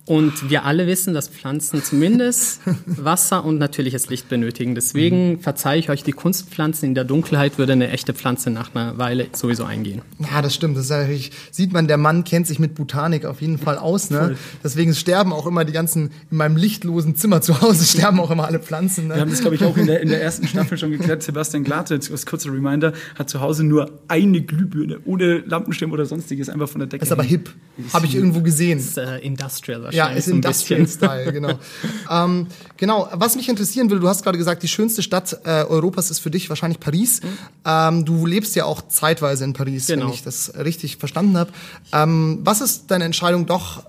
Und 0.09 0.49
wir 0.49 0.65
alle 0.65 0.87
wissen, 0.87 1.13
dass 1.13 1.29
Pflanzen 1.29 1.85
zumindest 1.85 2.63
Wasser 2.87 3.45
und 3.45 3.59
natürliches 3.59 4.09
Licht 4.09 4.31
benötigen. 4.31 4.75
Deswegen 4.75 5.39
verzeihe 5.41 5.79
ich 5.79 5.91
euch 5.91 6.03
die 6.03 6.13
Kunstpflanzen. 6.13 6.89
In 6.89 6.95
der 6.95 7.05
Dunkelheit 7.05 7.59
würde 7.59 7.75
eine 7.75 7.91
echte 7.91 8.15
Pflanze 8.15 8.49
nach 8.49 8.75
einer 8.75 8.97
Weile 8.97 9.27
sowieso 9.35 9.65
eingehen. 9.65 10.01
Ja, 10.19 10.41
das 10.41 10.55
stimmt. 10.55 10.79
Das 10.79 10.85
ist 10.85 10.91
natürlich, 10.91 11.31
sieht 11.51 11.75
man, 11.75 11.89
der 11.89 11.99
Mann 11.99 12.25
kennt 12.25 12.47
sich 12.47 12.59
mit 12.59 12.75
Botanik 12.75 13.27
auf 13.27 13.43
jeden 13.43 13.59
Fall 13.59 13.77
aus. 13.77 14.09
Ne? 14.09 14.37
Deswegen 14.65 14.95
sterben 14.95 15.31
auch 15.31 15.47
immer 15.47 15.67
die 15.67 15.75
ganzen, 15.75 16.11
in 16.31 16.39
meinem 16.39 16.57
lichtlosen 16.57 17.15
Zimmer 17.15 17.43
zu 17.43 17.61
Hause 17.61 17.85
sterben 17.99 18.19
auch 18.19 18.31
immer 18.31 18.47
alle 18.47 18.61
Pflanzen. 18.61 19.09
Wir 19.09 19.17
haben 19.17 19.29
Ne? 19.29 19.33
das, 19.33 19.43
glaube 19.43 19.57
ich, 19.57 19.65
auch 19.65 19.77
in 19.77 19.89
der, 19.89 20.01
in 20.01 20.09
der 20.09 20.23
ersten 20.23 20.49
Staffel 20.49 20.79
schon 20.79 20.91
geklärt. 20.91 21.23
Sebastian 21.23 21.65
Glate, 21.65 21.93
jetzt 21.93 22.11
als 22.11 22.25
kurzer 22.25 22.51
Reminder, 22.51 22.95
hat 23.17 23.29
zu 23.29 23.43
Hause 23.43 23.63
nur 23.63 23.91
eine 24.09 24.41
Glühbirne, 24.41 25.01
ohne 25.05 25.41
Lampenschirm 25.41 25.93
oder 25.93 26.07
sonstiges, 26.07 26.49
einfach 26.49 26.71
von 26.71 26.79
der 26.79 26.89
Decke. 26.89 27.05
Ist 27.05 27.13
aber 27.13 27.25
hip. 27.25 27.51
Habe 27.93 28.07
ich 28.07 28.15
irgendwo 28.15 28.41
gesehen. 28.41 28.79
Das 28.79 28.87
ist 28.87 28.97
äh, 28.97 29.19
Industrial 29.19 29.83
wahrscheinlich. 29.83 29.98
Ja, 29.99 30.09
ist 30.09 30.29
Industrial. 30.29 30.87
Style, 30.87 31.33
genau. 31.33 31.59
ähm, 32.11 32.47
genau, 32.77 33.09
was 33.13 33.37
mich 33.37 33.49
interessieren 33.49 33.91
würde, 33.91 34.01
du 34.01 34.09
hast 34.09 34.23
gerade 34.23 34.39
gesagt, 34.39 34.63
die 34.63 34.69
schönste 34.69 35.03
Stadt 35.03 35.39
äh, 35.45 35.65
Europas 35.65 36.11
ist 36.11 36.21
für 36.21 36.31
dich 36.31 36.49
wahrscheinlich 36.49 36.81
Paris. 36.81 37.21
Ähm, 37.65 38.05
du 38.05 38.25
lebst 38.27 38.55
ja 38.57 38.65
auch 38.65 38.83
zeitweise 38.89 39.45
in 39.45 39.53
Paris, 39.53 39.89
wenn 39.89 40.01
Genau. 40.01 40.13
ich 40.13 40.23
das 40.23 40.53
richtig 40.57 40.97
verstanden 40.97 41.37
habe. 41.37 41.51
Ähm, 41.93 42.41
was 42.43 42.61
ist 42.61 42.91
deine 42.91 43.05
Entscheidung, 43.05 43.47
doch 43.47 43.83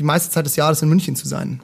die 0.00 0.04
meiste 0.04 0.30
Zeit 0.30 0.46
des 0.46 0.56
Jahres 0.56 0.80
in 0.80 0.88
München 0.88 1.14
zu 1.14 1.28
sein? 1.28 1.60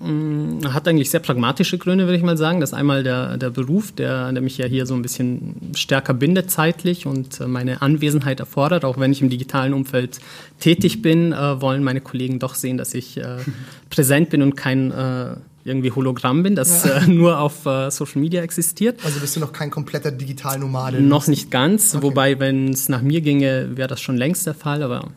Hat 0.69 0.87
eigentlich 0.87 1.11
sehr 1.11 1.21
pragmatische 1.21 1.79
Gründe, 1.79 2.05
würde 2.05 2.19
ich 2.19 2.23
mal 2.23 2.37
sagen. 2.37 2.61
Das 2.61 2.71
ist 2.71 2.75
einmal 2.75 3.03
der, 3.03 3.39
der 3.39 3.49
Beruf, 3.49 3.93
der, 3.93 4.31
der 4.31 4.43
mich 4.43 4.59
ja 4.59 4.67
hier 4.67 4.85
so 4.85 4.95
ein 4.95 5.01
bisschen 5.01 5.73
stärker 5.75 6.13
bindet 6.13 6.51
zeitlich 6.51 7.07
und 7.07 7.41
äh, 7.41 7.47
meine 7.47 7.81
Anwesenheit 7.81 8.39
erfordert. 8.41 8.85
Auch 8.85 8.99
wenn 8.99 9.11
ich 9.11 9.23
im 9.23 9.31
digitalen 9.31 9.73
Umfeld 9.73 10.21
tätig 10.61 11.01
bin, 11.01 11.33
äh, 11.33 11.61
wollen 11.63 11.83
meine 11.83 12.03
Kollegen 12.03 12.39
doch 12.39 12.55
sehen, 12.55 12.77
dass 12.77 12.93
ich 12.93 13.17
äh, 13.17 13.39
präsent 13.91 14.29
bin 14.29 14.43
und 14.43 14.55
kein 14.55 14.91
äh, 14.91 15.37
irgendwie 15.65 15.91
Hologramm 15.91 16.43
bin, 16.43 16.55
das 16.55 16.85
äh, 16.85 17.07
nur 17.07 17.41
auf 17.41 17.65
äh, 17.65 17.91
Social 17.91 18.21
Media 18.21 18.43
existiert. 18.43 19.01
Also 19.03 19.19
bist 19.19 19.35
du 19.35 19.41
noch 19.41 19.53
kein 19.53 19.71
kompletter 19.71 20.11
Digitalnomade? 20.11 21.01
Noch 21.01 21.27
nicht 21.27 21.51
ganz, 21.51 21.97
wobei, 22.03 22.39
wenn 22.39 22.69
es 22.69 22.91
nach 22.91 23.01
mir 23.01 23.23
ginge, 23.23 23.71
wäre 23.77 23.89
das 23.89 24.03
schon 24.03 24.19
längst 24.19 24.47
der 24.47 24.55
Fall, 24.55 24.83
aber 24.83 25.09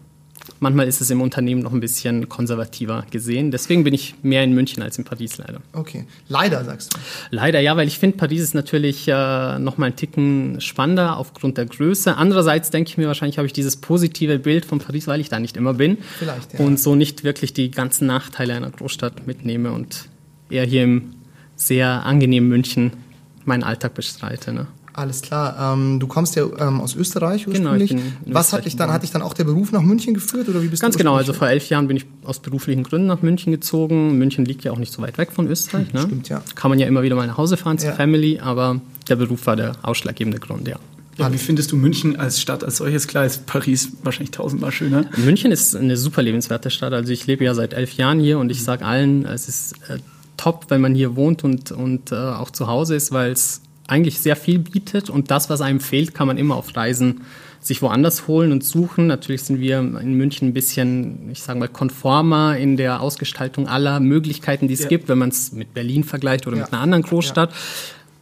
manchmal 0.60 0.88
ist 0.88 1.02
es 1.02 1.10
im 1.10 1.22
Unternehmen 1.22 1.62
noch 1.62 1.74
ein 1.74 1.80
bisschen 1.80 2.30
konservativer 2.30 3.06
gesehen. 3.12 3.52
Deswegen 3.52 3.84
bin 3.84 3.94
ich 3.94 4.16
mehr 4.24 4.44
in 4.44 4.54
München 4.54 4.84
als 4.84 4.98
in 4.98 5.04
Paris 5.04 5.38
leider. 5.38 5.62
Okay, 5.74 6.06
leider 6.28 6.64
sagst 6.64 6.94
du. 6.94 7.00
Leider 7.32 7.60
ja, 7.60 7.76
weil 7.78 7.88
ich 7.88 8.00
finde, 8.00 8.18
Paris 8.18 8.42
ist 8.42 8.56
natürlich 8.56 9.08
äh, 9.08 9.60
noch 9.60 9.78
mal 9.78 9.88
einen 9.88 9.96
Ticken 9.96 10.62
spannender 10.62 11.18
aufgrund 11.18 11.58
der 11.58 11.66
Größe. 11.66 12.16
Andererseits 12.16 12.70
denke 12.70 12.90
ich 12.90 12.98
mir, 12.98 13.08
wahrscheinlich 13.08 13.38
habe 13.38 13.46
ich 13.46 13.54
dieses 13.54 13.78
positive 13.78 14.40
Bild 14.40 14.66
von 14.66 14.80
Paris, 14.80 15.08
weil 15.08 15.20
ich 15.20 15.30
da 15.30 15.40
nicht 15.40 15.58
immer 15.58 15.74
bin. 15.74 15.98
Vielleicht, 16.18 16.54
ja. 16.54 16.60
Und 16.60 16.80
so 16.80 16.96
nicht 16.96 17.24
wirklich 17.24 17.54
die 17.54 17.72
ganzen 17.72 18.08
Nachteile 18.08 18.54
einer 18.54 18.70
Großstadt 18.70 19.28
mitnehme 19.28 19.72
und 19.72 20.10
eher 20.50 20.66
hier 20.66 20.84
im 20.84 21.14
sehr 21.56 22.06
angenehmen 22.06 22.50
München 22.50 22.94
meinen 23.46 23.64
Alltag 23.64 23.94
bestreite. 23.94 24.54
Ne? 24.54 24.68
Alles 24.94 25.22
klar. 25.22 25.74
Ähm, 25.74 26.00
du 26.00 26.08
kommst 26.08 26.36
ja 26.36 26.44
ähm, 26.60 26.82
aus 26.82 26.96
Österreich 26.96 27.46
Genau, 27.46 27.72
ursprünglich. 27.72 27.92
ich 27.92 27.98
bin 27.98 28.06
in 28.26 28.34
Was 28.34 28.54
hat 28.54 28.66
dich 28.66 28.76
dann, 28.76 28.92
hat 28.92 29.04
dich 29.04 29.12
dann 29.12 29.22
auch 29.22 29.34
der 29.34 29.44
Beruf 29.44 29.72
nach 29.72 29.82
München 29.82 30.14
geführt 30.14 30.50
oder 30.50 30.62
wie 30.64 30.68
bist 30.68 30.82
Ganz 30.82 30.94
du 30.94 30.98
genau, 30.98 31.16
also 31.16 31.32
vor 31.34 31.48
elf 31.48 31.70
Jahren 31.70 31.88
bin 31.88 31.98
ich 31.98 32.06
aus 32.24 32.40
beruflichen 32.40 32.84
Gründen 32.84 33.08
nach 33.08 33.22
München 33.22 33.52
gezogen. 33.52 34.18
München 34.18 34.46
liegt 34.46 34.64
ja 34.64 34.72
auch 34.72 34.78
nicht 34.80 34.92
so 34.92 35.02
weit 35.02 35.18
weg 35.18 35.32
von 35.32 35.48
Österreich. 35.48 35.94
Ne? 35.94 36.02
Stimmt, 36.02 36.30
ja. 36.30 36.42
Kann 36.56 36.70
man 36.70 36.80
ja 36.80 36.88
immer 36.88 37.04
wieder 37.04 37.16
mal 37.16 37.28
nach 37.28 37.38
Hause 37.38 37.56
fahren 37.58 37.78
zur 37.78 37.90
Ja. 37.92 37.96
Family, 37.96 38.40
aber 38.40 38.82
der 39.08 39.16
Beruf 39.16 39.46
war 39.46 39.56
der 39.56 39.74
ausschlaggebende 39.84 40.40
Grund, 40.40 40.68
ja. 40.68 40.78
Ja, 41.18 41.32
wie 41.34 41.38
findest 41.38 41.72
du 41.74 41.76
München 41.76 42.16
als 42.18 42.40
Stadt 42.40 42.64
als 42.64 42.78
solches? 42.78 43.06
Klar 43.08 43.26
ist 43.26 43.46
Paris 43.46 43.92
wahrscheinlich 44.04 44.32
tausendmal 44.32 44.72
schöner. 44.72 45.04
München 45.18 45.52
ist 45.52 45.76
eine 45.76 45.98
super 45.98 46.22
lebenswerte 46.22 46.70
Stadt. 46.70 46.94
Also 46.94 47.12
ich 47.12 47.28
lebe 47.28 47.44
ja 47.44 47.54
seit 47.54 47.74
elf 47.74 47.92
Jahren 47.94 48.22
hier 48.22 48.40
und 48.40 48.50
ich 48.52 48.64
sage 48.64 48.86
allen, 48.86 49.26
es 49.26 49.50
ist 49.50 49.74
äh, 49.90 49.98
top, 50.38 50.68
wenn 50.70 50.80
man 50.80 50.96
hier 50.96 51.18
wohnt 51.18 51.44
und, 51.44 51.72
und 51.74 52.14
äh, 52.14 52.16
auch 52.16 52.52
zu 52.52 52.68
Hause 52.68 52.96
ist, 52.96 53.12
weil 53.12 53.32
es 53.34 53.62
eigentlich 53.90 54.20
sehr 54.20 54.36
viel 54.36 54.60
bietet 54.60 55.10
und 55.10 55.32
das, 55.32 55.50
was 55.50 55.62
einem 55.62 55.80
fehlt, 55.80 56.14
kann 56.14 56.28
man 56.28 56.38
immer 56.38 56.56
auf 56.56 56.76
Reisen 56.76 57.22
sich 57.62 57.82
woanders 57.82 58.28
holen 58.28 58.52
und 58.54 58.64
suchen. 58.64 59.08
Natürlich 59.08 59.44
sind 59.44 59.60
wir 59.60 59.80
in 59.80 60.14
München 60.14 60.50
ein 60.50 60.54
bisschen, 60.54 61.30
ich 61.32 61.42
sage 61.44 61.60
mal, 61.60 61.68
konformer 61.68 62.56
in 62.58 62.78
der 62.78 63.02
Ausgestaltung 63.02 63.68
aller 63.68 64.00
Möglichkeiten, 64.00 64.68
die 64.70 64.76
es 64.76 64.84
Ja. 64.84 64.88
gibt, 64.90 65.10
wenn 65.10 65.18
man 65.18 65.30
es 65.30 65.52
mit 65.52 65.74
Berlin 65.74 66.04
vergleicht 66.06 66.48
oder 66.48 66.56
Ja. 66.58 66.64
mit 66.64 66.74
einer 66.74 66.82
anderen 66.82 67.04
Großstadt. 67.04 67.54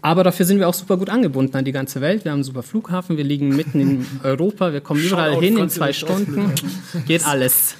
Aber 0.01 0.23
dafür 0.23 0.45
sind 0.45 0.59
wir 0.59 0.67
auch 0.69 0.73
super 0.73 0.97
gut 0.97 1.09
angebunden 1.09 1.55
an 1.57 1.65
die 1.65 1.71
ganze 1.71 2.01
Welt. 2.01 2.23
Wir 2.23 2.31
haben 2.31 2.37
einen 2.37 2.43
super 2.43 2.63
Flughafen, 2.63 3.17
wir 3.17 3.23
liegen 3.23 3.55
mitten 3.55 3.79
in 3.79 4.05
Europa, 4.23 4.71
wir 4.73 4.81
kommen 4.81 5.01
überall 5.03 5.31
Shoutout 5.33 5.45
hin 5.45 5.57
in 5.57 5.69
zwei 5.69 5.93
Stunden. 5.93 6.51
Geht 7.05 7.25
alles. 7.27 7.75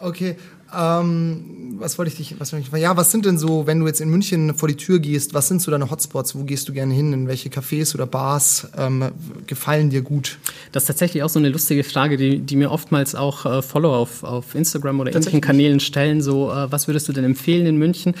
Okay. 0.00 0.36
Ähm, 0.76 1.76
was 1.78 1.98
wollte 1.98 2.10
ich 2.10 2.16
dich, 2.16 2.40
was 2.40 2.52
wollte 2.52 2.66
ich, 2.66 2.80
ja, 2.80 2.96
was 2.96 3.10
sind 3.10 3.26
denn 3.26 3.38
so, 3.38 3.66
wenn 3.66 3.80
du 3.80 3.86
jetzt 3.86 4.00
in 4.00 4.08
München 4.08 4.54
vor 4.54 4.68
die 4.68 4.76
Tür 4.76 4.98
gehst, 4.98 5.34
was 5.34 5.48
sind 5.48 5.60
so 5.60 5.70
deine 5.70 5.90
Hotspots? 5.90 6.34
Wo 6.34 6.44
gehst 6.44 6.68
du 6.68 6.72
gerne 6.72 6.94
hin? 6.94 7.12
In 7.12 7.28
welche 7.28 7.48
Cafés 7.48 7.94
oder 7.94 8.06
Bars 8.06 8.68
ähm, 8.76 9.10
gefallen 9.46 9.90
dir 9.90 10.02
gut? 10.02 10.38
Das 10.72 10.84
ist 10.84 10.86
tatsächlich 10.86 11.22
auch 11.22 11.28
so 11.28 11.38
eine 11.38 11.48
lustige 11.48 11.84
Frage, 11.84 12.16
die, 12.16 12.38
die 12.38 12.56
mir 12.56 12.70
oftmals 12.70 13.14
auch 13.14 13.46
äh, 13.46 13.62
Follower 13.62 13.96
auf, 13.96 14.24
auf 14.24 14.54
Instagram 14.54 15.00
oder 15.00 15.14
ähnlichen 15.14 15.40
Kanälen 15.40 15.80
stellen. 15.80 16.22
So, 16.22 16.50
äh, 16.50 16.70
was 16.70 16.88
würdest 16.88 17.08
du 17.08 17.12
denn 17.12 17.24
empfehlen 17.24 17.66
in 17.66 17.76
München? 17.76 18.14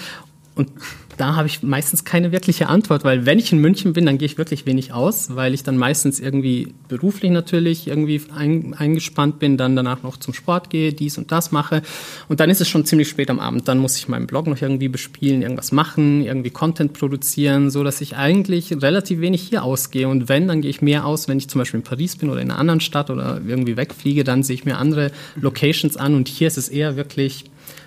Und 0.56 0.70
da 1.16 1.36
habe 1.36 1.46
ich 1.46 1.62
meistens 1.62 2.04
keine 2.04 2.32
wirkliche 2.32 2.68
Antwort, 2.68 3.04
weil 3.04 3.26
wenn 3.26 3.38
ich 3.38 3.52
in 3.52 3.58
München 3.58 3.92
bin, 3.92 4.06
dann 4.06 4.18
gehe 4.18 4.26
ich 4.26 4.38
wirklich 4.38 4.66
wenig 4.66 4.92
aus, 4.92 5.34
weil 5.34 5.54
ich 5.54 5.62
dann 5.62 5.76
meistens 5.76 6.20
irgendwie 6.20 6.74
beruflich 6.88 7.30
natürlich 7.30 7.86
irgendwie 7.86 8.20
ein, 8.34 8.74
eingespannt 8.74 9.38
bin, 9.38 9.56
dann 9.56 9.76
danach 9.76 10.02
noch 10.02 10.16
zum 10.16 10.34
Sport 10.34 10.70
gehe, 10.70 10.92
dies 10.92 11.18
und 11.18 11.32
das 11.32 11.52
mache. 11.52 11.82
Und 12.28 12.40
dann 12.40 12.50
ist 12.50 12.60
es 12.60 12.68
schon 12.68 12.84
ziemlich 12.84 13.08
spät 13.08 13.30
am 13.30 13.40
Abend. 13.40 13.68
Dann 13.68 13.78
muss 13.78 13.96
ich 13.96 14.08
meinen 14.08 14.26
Blog 14.26 14.46
noch 14.46 14.60
irgendwie 14.60 14.88
bespielen, 14.88 15.42
irgendwas 15.42 15.72
machen, 15.72 16.24
irgendwie 16.24 16.50
Content 16.50 16.92
produzieren, 16.92 17.70
so 17.70 17.84
dass 17.84 18.00
ich 18.00 18.16
eigentlich 18.16 18.72
relativ 18.82 19.20
wenig 19.20 19.42
hier 19.42 19.62
ausgehe. 19.62 20.08
Und 20.08 20.28
wenn, 20.28 20.48
dann 20.48 20.60
gehe 20.60 20.70
ich 20.70 20.82
mehr 20.82 21.06
aus, 21.06 21.28
wenn 21.28 21.38
ich 21.38 21.48
zum 21.48 21.60
Beispiel 21.60 21.80
in 21.80 21.84
Paris 21.84 22.16
bin 22.16 22.30
oder 22.30 22.40
in 22.40 22.50
einer 22.50 22.60
anderen 22.60 22.80
Stadt 22.80 23.10
oder 23.10 23.40
irgendwie 23.46 23.76
wegfliege, 23.76 24.24
dann 24.24 24.42
sehe 24.42 24.54
ich 24.54 24.64
mir 24.64 24.78
andere 24.78 25.10
Locations 25.36 25.96
an. 25.96 26.14
Und 26.14 26.28
hier 26.28 26.48
ist 26.48 26.58
es 26.58 26.68
eher 26.68 26.96
wirklich 26.96 27.44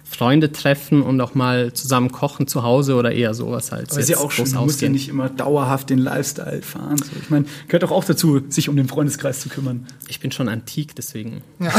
Freunde 0.10 0.52
treffen 0.52 1.02
und 1.02 1.20
auch 1.22 1.36
mal 1.36 1.74
zusammen 1.74 2.12
kochen 2.12 2.48
zu 2.48 2.64
Hause 2.64 2.96
oder 2.96 3.12
eher 3.12 3.34
sowas 3.34 3.72
als 3.72 3.92
Aber 3.92 4.00
ist 4.00 4.10
ja 4.10 4.18
auch 4.18 4.32
schön, 4.32 4.52
du 4.52 4.62
musst 4.62 4.82
ja 4.82 4.90
nicht 4.90 5.10
immer 5.10 5.30
dauerhaft 5.30 5.90
den 5.90 6.00
Lifestyle 6.00 6.62
fahren. 6.62 6.98
So, 6.98 7.12
ich 7.22 7.30
meine, 7.30 7.46
gehört 7.68 7.84
doch 7.84 7.92
auch 7.92 8.06
dazu, 8.06 8.42
sich 8.50 8.70
um 8.70 8.76
den 8.78 8.88
Freundeskreis 8.88 9.42
zu 9.42 9.50
kümmern. 9.50 9.86
Ich 10.08 10.20
bin 10.20 10.32
schon 10.32 10.48
antik, 10.48 10.96
deswegen. 10.96 11.42
Ja. 11.60 11.72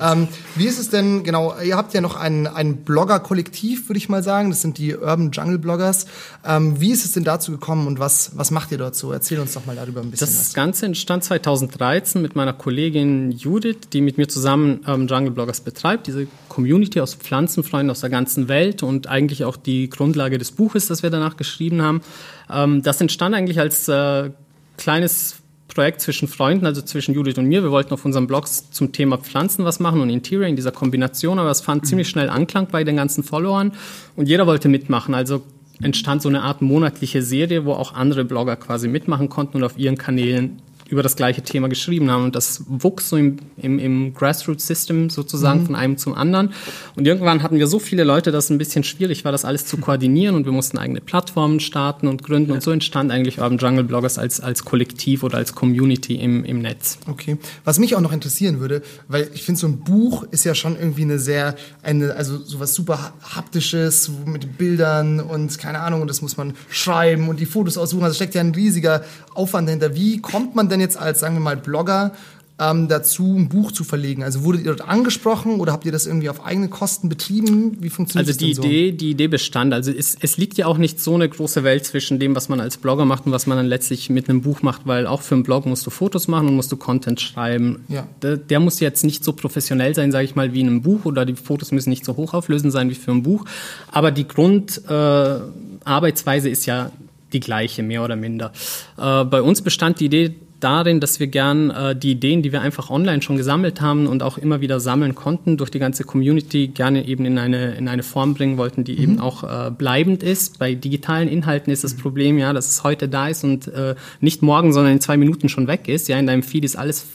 ähm, 0.12 0.28
wie 0.54 0.66
ist 0.66 0.78
es 0.78 0.90
denn, 0.90 1.24
genau, 1.24 1.54
ihr 1.60 1.76
habt 1.76 1.92
ja 1.92 2.00
noch 2.00 2.16
ein, 2.16 2.46
ein 2.46 2.76
Blogger-Kollektiv, 2.84 3.88
würde 3.88 3.98
ich 3.98 4.08
mal 4.08 4.22
sagen. 4.22 4.50
Das 4.50 4.62
sind 4.62 4.78
die 4.78 4.94
Urban 4.94 5.30
Jungle 5.32 5.58
Bloggers. 5.58 6.06
Ähm, 6.46 6.80
wie 6.80 6.92
ist 6.92 7.04
es 7.04 7.12
denn 7.12 7.24
dazu 7.24 7.50
gekommen 7.50 7.86
und 7.86 7.98
was, 7.98 8.32
was 8.36 8.52
macht 8.52 8.70
ihr 8.70 8.78
dort 8.78 8.94
so? 8.94 9.12
Erzähl 9.12 9.40
uns 9.40 9.54
doch 9.54 9.66
mal 9.66 9.76
darüber 9.76 10.00
ein 10.00 10.10
bisschen 10.10 10.26
Das 10.26 10.38
was. 10.38 10.54
Ganze 10.54 10.86
entstand 10.86 11.24
2013 11.24 12.22
mit 12.22 12.36
meiner 12.36 12.52
Kollegin 12.52 13.32
Judith, 13.32 13.88
die 13.92 14.00
mit 14.00 14.18
mir 14.18 14.28
zusammen 14.28 14.84
ähm, 14.86 15.08
Jungle 15.08 15.32
Bloggers 15.32 15.60
betreibt, 15.60 16.06
diese 16.06 16.28
Community 16.54 17.00
aus 17.00 17.14
Pflanzenfreunden 17.14 17.90
aus 17.90 18.00
der 18.00 18.10
ganzen 18.10 18.48
Welt 18.48 18.84
und 18.84 19.08
eigentlich 19.08 19.44
auch 19.44 19.56
die 19.56 19.90
Grundlage 19.90 20.38
des 20.38 20.52
Buches, 20.52 20.86
das 20.86 21.02
wir 21.02 21.10
danach 21.10 21.36
geschrieben 21.36 21.82
haben. 21.82 22.00
Ähm, 22.48 22.82
das 22.82 23.00
entstand 23.00 23.34
eigentlich 23.34 23.58
als 23.58 23.88
äh, 23.88 24.30
kleines 24.76 25.36
Projekt 25.66 26.00
zwischen 26.00 26.28
Freunden, 26.28 26.64
also 26.64 26.80
zwischen 26.82 27.12
Judith 27.12 27.38
und 27.38 27.46
mir. 27.46 27.64
Wir 27.64 27.72
wollten 27.72 27.92
auf 27.92 28.04
unseren 28.04 28.28
Blogs 28.28 28.70
zum 28.70 28.92
Thema 28.92 29.18
Pflanzen 29.18 29.64
was 29.64 29.80
machen 29.80 30.00
und 30.00 30.10
Interior 30.10 30.46
in 30.46 30.54
dieser 30.54 30.70
Kombination, 30.70 31.40
aber 31.40 31.50
es 31.50 31.60
fand 31.60 31.86
ziemlich 31.86 32.08
schnell 32.08 32.28
Anklang 32.28 32.68
bei 32.70 32.84
den 32.84 32.96
ganzen 32.96 33.24
Followern 33.24 33.72
und 34.14 34.28
jeder 34.28 34.46
wollte 34.46 34.68
mitmachen. 34.68 35.12
Also 35.12 35.42
entstand 35.82 36.22
so 36.22 36.28
eine 36.28 36.42
Art 36.42 36.62
monatliche 36.62 37.20
Serie, 37.22 37.64
wo 37.64 37.72
auch 37.72 37.94
andere 37.94 38.24
Blogger 38.24 38.54
quasi 38.54 38.86
mitmachen 38.86 39.28
konnten 39.28 39.56
und 39.56 39.64
auf 39.64 39.76
ihren 39.76 39.98
Kanälen 39.98 40.62
über 40.88 41.02
das 41.02 41.16
gleiche 41.16 41.42
Thema 41.42 41.68
geschrieben 41.68 42.10
haben. 42.10 42.24
Und 42.24 42.36
das 42.36 42.62
wuchs 42.66 43.08
so 43.08 43.16
im, 43.16 43.38
im, 43.56 43.78
im 43.78 44.14
Grassroots-System 44.14 45.10
sozusagen 45.10 45.60
Mhm. 45.60 45.66
von 45.66 45.74
einem 45.74 45.96
zum 45.96 46.14
anderen. 46.14 46.52
Und 46.96 47.06
irgendwann 47.06 47.42
hatten 47.42 47.58
wir 47.58 47.66
so 47.66 47.78
viele 47.78 48.04
Leute, 48.04 48.32
dass 48.32 48.44
es 48.44 48.50
ein 48.50 48.58
bisschen 48.58 48.84
schwierig 48.84 49.24
war, 49.24 49.32
das 49.32 49.44
alles 49.44 49.66
zu 49.66 49.76
koordinieren. 49.78 50.34
Und 50.34 50.44
wir 50.44 50.52
mussten 50.52 50.78
eigene 50.78 51.00
Plattformen 51.00 51.60
starten 51.60 52.06
und 52.06 52.22
gründen. 52.22 52.52
Und 52.52 52.62
so 52.62 52.70
entstand 52.70 53.10
eigentlich 53.10 53.38
Urban 53.40 53.58
Jungle 53.58 53.84
Bloggers 53.84 54.18
als, 54.18 54.40
als 54.40 54.64
Kollektiv 54.64 55.22
oder 55.22 55.38
als 55.38 55.54
Community 55.54 56.16
im, 56.16 56.44
im 56.44 56.60
Netz. 56.60 56.98
Okay. 57.08 57.38
Was 57.64 57.78
mich 57.78 57.96
auch 57.96 58.00
noch 58.00 58.12
interessieren 58.12 58.60
würde, 58.60 58.82
weil 59.08 59.30
ich 59.34 59.42
finde, 59.42 59.60
so 59.60 59.66
ein 59.66 59.78
Buch 59.80 60.24
ist 60.30 60.44
ja 60.44 60.54
schon 60.54 60.76
irgendwie 60.78 61.02
eine 61.02 61.18
sehr, 61.18 61.56
eine, 61.82 62.14
also 62.14 62.38
sowas 62.38 62.74
super 62.74 63.14
haptisches 63.22 64.10
mit 64.26 64.58
Bildern 64.58 65.20
und 65.20 65.58
keine 65.58 65.80
Ahnung, 65.80 66.02
und 66.02 66.08
das 66.08 66.22
muss 66.22 66.36
man 66.36 66.54
schreiben 66.68 67.28
und 67.28 67.40
die 67.40 67.46
Fotos 67.46 67.78
aussuchen. 67.78 68.04
Also 68.04 68.14
steckt 68.16 68.34
ja 68.34 68.40
ein 68.40 68.54
riesiger 68.54 69.04
Aufwand 69.34 69.68
dahinter. 69.68 69.94
Wie 69.94 70.20
kommt 70.20 70.54
man 70.54 70.68
denn 70.68 70.73
jetzt 70.80 70.96
als, 70.96 71.20
sagen 71.20 71.36
wir 71.36 71.40
mal, 71.40 71.56
Blogger 71.56 72.12
ähm, 72.58 72.86
dazu, 72.86 73.34
ein 73.36 73.48
Buch 73.48 73.72
zu 73.72 73.82
verlegen? 73.82 74.22
Also 74.22 74.44
wurdet 74.44 74.64
ihr 74.64 74.74
dort 74.74 74.88
angesprochen 74.88 75.58
oder 75.58 75.72
habt 75.72 75.84
ihr 75.86 75.92
das 75.92 76.06
irgendwie 76.06 76.28
auf 76.28 76.46
eigene 76.46 76.68
Kosten 76.68 77.08
betrieben? 77.08 77.78
Wie 77.80 77.90
funktioniert 77.90 78.28
Also 78.28 78.38
das 78.38 78.38
die 78.38 78.54
denn 78.54 78.62
so? 78.62 78.68
Idee, 78.68 78.92
die 78.92 79.10
Idee 79.10 79.26
bestand. 79.26 79.74
Also 79.74 79.90
es, 79.90 80.16
es 80.20 80.36
liegt 80.36 80.56
ja 80.56 80.66
auch 80.66 80.78
nicht 80.78 81.00
so 81.00 81.14
eine 81.14 81.28
große 81.28 81.64
Welt 81.64 81.84
zwischen 81.84 82.20
dem, 82.20 82.36
was 82.36 82.48
man 82.48 82.60
als 82.60 82.76
Blogger 82.76 83.04
macht 83.04 83.26
und 83.26 83.32
was 83.32 83.48
man 83.48 83.56
dann 83.56 83.66
letztlich 83.66 84.08
mit 84.08 84.28
einem 84.28 84.42
Buch 84.42 84.62
macht, 84.62 84.82
weil 84.86 85.08
auch 85.08 85.22
für 85.22 85.34
einen 85.34 85.42
Blog 85.42 85.66
musst 85.66 85.84
du 85.86 85.90
Fotos 85.90 86.28
machen 86.28 86.46
und 86.48 86.54
musst 86.54 86.70
du 86.70 86.76
Content 86.76 87.20
schreiben. 87.20 87.84
Ja. 87.88 88.06
Der, 88.22 88.36
der 88.36 88.60
muss 88.60 88.78
jetzt 88.80 89.02
nicht 89.04 89.24
so 89.24 89.32
professionell 89.32 89.96
sein, 89.96 90.12
sage 90.12 90.24
ich 90.24 90.36
mal, 90.36 90.52
wie 90.52 90.60
in 90.60 90.68
einem 90.68 90.82
Buch 90.82 91.06
oder 91.06 91.26
die 91.26 91.34
Fotos 91.34 91.72
müssen 91.72 91.90
nicht 91.90 92.04
so 92.04 92.16
hochauflösend 92.16 92.72
sein 92.72 92.88
wie 92.88 92.94
für 92.94 93.10
ein 93.10 93.24
Buch. 93.24 93.44
Aber 93.90 94.12
die 94.12 94.28
Grundarbeitsweise 94.28 96.48
äh, 96.48 96.52
ist 96.52 96.66
ja 96.66 96.92
die 97.32 97.40
gleiche, 97.40 97.82
mehr 97.82 98.04
oder 98.04 98.14
minder. 98.14 98.52
Äh, 98.96 99.24
bei 99.24 99.42
uns 99.42 99.60
bestand 99.60 99.98
die 99.98 100.04
Idee 100.04 100.36
darin, 100.64 100.98
dass 101.00 101.20
wir 101.20 101.26
gern 101.26 101.70
äh, 101.70 101.94
die 101.94 102.12
Ideen, 102.12 102.42
die 102.42 102.50
wir 102.50 102.62
einfach 102.62 102.90
online 102.90 103.22
schon 103.22 103.36
gesammelt 103.36 103.80
haben 103.80 104.06
und 104.06 104.22
auch 104.22 104.38
immer 104.38 104.60
wieder 104.60 104.80
sammeln 104.80 105.14
konnten, 105.14 105.56
durch 105.56 105.70
die 105.70 105.78
ganze 105.78 106.04
Community 106.04 106.68
gerne 106.68 107.06
eben 107.06 107.26
in 107.26 107.38
eine, 107.38 107.74
in 107.74 107.86
eine 107.86 108.02
Form 108.02 108.34
bringen 108.34 108.56
wollten, 108.56 108.82
die 108.84 108.98
eben 108.98 109.20
auch 109.20 109.44
äh, 109.44 109.70
bleibend 109.70 110.22
ist. 110.22 110.58
Bei 110.58 110.74
digitalen 110.74 111.28
Inhalten 111.28 111.70
ist 111.72 111.84
das 111.84 111.94
Problem 111.94 112.38
ja, 112.38 112.52
dass 112.52 112.68
es 112.68 112.82
heute 112.82 113.08
da 113.08 113.28
ist 113.28 113.44
und 113.44 113.68
äh, 113.68 113.94
nicht 114.20 114.42
morgen, 114.42 114.72
sondern 114.72 114.94
in 114.94 115.00
zwei 115.00 115.16
Minuten 115.16 115.48
schon 115.48 115.68
weg 115.68 115.86
ist. 115.88 116.08
Ja, 116.08 116.18
in 116.18 116.26
deinem 116.26 116.42
Feed 116.42 116.64
ist 116.64 116.76
alles 116.76 117.06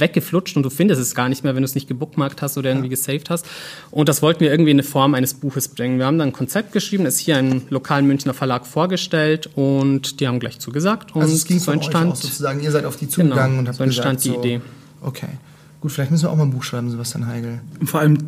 weggeflutscht 0.00 0.56
und 0.56 0.62
du 0.62 0.70
findest 0.70 1.00
es 1.00 1.14
gar 1.14 1.28
nicht 1.28 1.44
mehr, 1.44 1.54
wenn 1.54 1.62
du 1.62 1.66
es 1.66 1.74
nicht 1.74 1.88
gebookmarkt 1.88 2.42
hast 2.42 2.58
oder 2.58 2.70
irgendwie 2.70 2.88
gesaved 2.88 3.30
hast. 3.30 3.46
Und 3.90 4.08
das 4.08 4.22
wollten 4.22 4.40
wir 4.40 4.50
irgendwie 4.50 4.70
in 4.70 4.76
eine 4.76 4.82
Form 4.82 5.14
eines 5.14 5.34
Buches 5.34 5.68
bringen. 5.68 5.98
Wir 5.98 6.06
haben 6.06 6.18
dann 6.18 6.28
ein 6.28 6.32
Konzept 6.32 6.72
geschrieben, 6.72 7.06
es 7.06 7.18
hier 7.18 7.36
einen 7.36 7.62
lokalen 7.70 8.06
Münchner 8.06 8.34
Verlag 8.34 8.66
vorgestellt 8.66 9.50
und 9.54 10.20
die 10.20 10.28
haben 10.28 10.40
gleich 10.40 10.58
zugesagt. 10.58 11.14
Und 11.14 11.22
Also 11.22 11.34
es 11.34 11.44
ging 11.44 11.58
so 11.58 11.72
entstand, 11.72 12.06
euch 12.06 12.12
aus 12.12 12.22
sozusagen, 12.22 12.60
ihr 12.60 12.70
seid 12.70 12.84
auf 12.84 12.96
die 12.96 13.08
zugegangen 13.08 13.50
Genau, 13.50 13.58
und 13.60 13.68
habt 13.68 13.78
so 13.78 13.84
entstand 13.84 14.22
gesagt, 14.22 14.44
die 14.44 14.48
Idee. 14.48 14.60
Okay. 15.00 15.28
Gut, 15.80 15.92
vielleicht 15.92 16.10
müssen 16.10 16.24
wir 16.24 16.30
auch 16.30 16.36
mal 16.36 16.44
ein 16.44 16.50
Buch 16.50 16.62
schreiben, 16.62 16.90
Sebastian 16.90 17.26
Heigel. 17.26 17.60
Und 17.78 17.90
vor 17.90 18.00
allem 18.00 18.18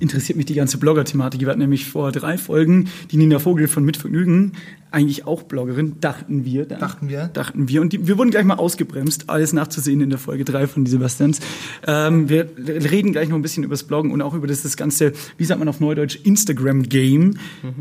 interessiert 0.00 0.36
mich 0.36 0.46
die 0.46 0.54
ganze 0.54 0.78
Blogger-Thematik. 0.78 1.40
Wir 1.40 1.48
hatten 1.48 1.60
nämlich 1.60 1.86
vor 1.86 2.12
drei 2.12 2.38
Folgen 2.38 2.88
die 3.10 3.16
Nina 3.16 3.38
Vogel 3.38 3.68
von 3.68 3.84
Mitvergnügen, 3.84 4.52
eigentlich 4.94 5.26
auch 5.26 5.42
Bloggerin, 5.42 5.96
dachten 6.00 6.44
wir. 6.44 6.66
Da, 6.66 6.76
Dachten 6.76 7.08
wir? 7.08 7.26
Dachten 7.32 7.68
wir. 7.68 7.80
Und 7.80 7.92
die, 7.92 8.06
wir 8.06 8.18
wurden 8.18 8.30
gleich 8.30 8.44
mal 8.44 8.54
ausgebremst. 8.54 9.28
Alles 9.28 9.52
nachzusehen 9.52 10.00
in 10.00 10.10
der 10.10 10.18
Folge 10.18 10.44
drei 10.44 10.66
von 10.66 10.84
die 10.84 10.90
Sebastians. 10.90 11.40
Ähm, 11.86 12.28
wir 12.28 12.48
reden 12.56 13.12
gleich 13.12 13.28
noch 13.28 13.36
ein 13.36 13.42
bisschen 13.42 13.64
über 13.64 13.72
das 13.74 13.82
Bloggen 13.82 14.12
und 14.12 14.22
auch 14.22 14.34
über 14.34 14.46
das, 14.46 14.62
das 14.62 14.76
ganze, 14.76 15.12
wie 15.36 15.44
sagt 15.44 15.58
man 15.58 15.68
auf 15.68 15.80
Neudeutsch, 15.80 16.18
Instagram-Game. 16.22 17.38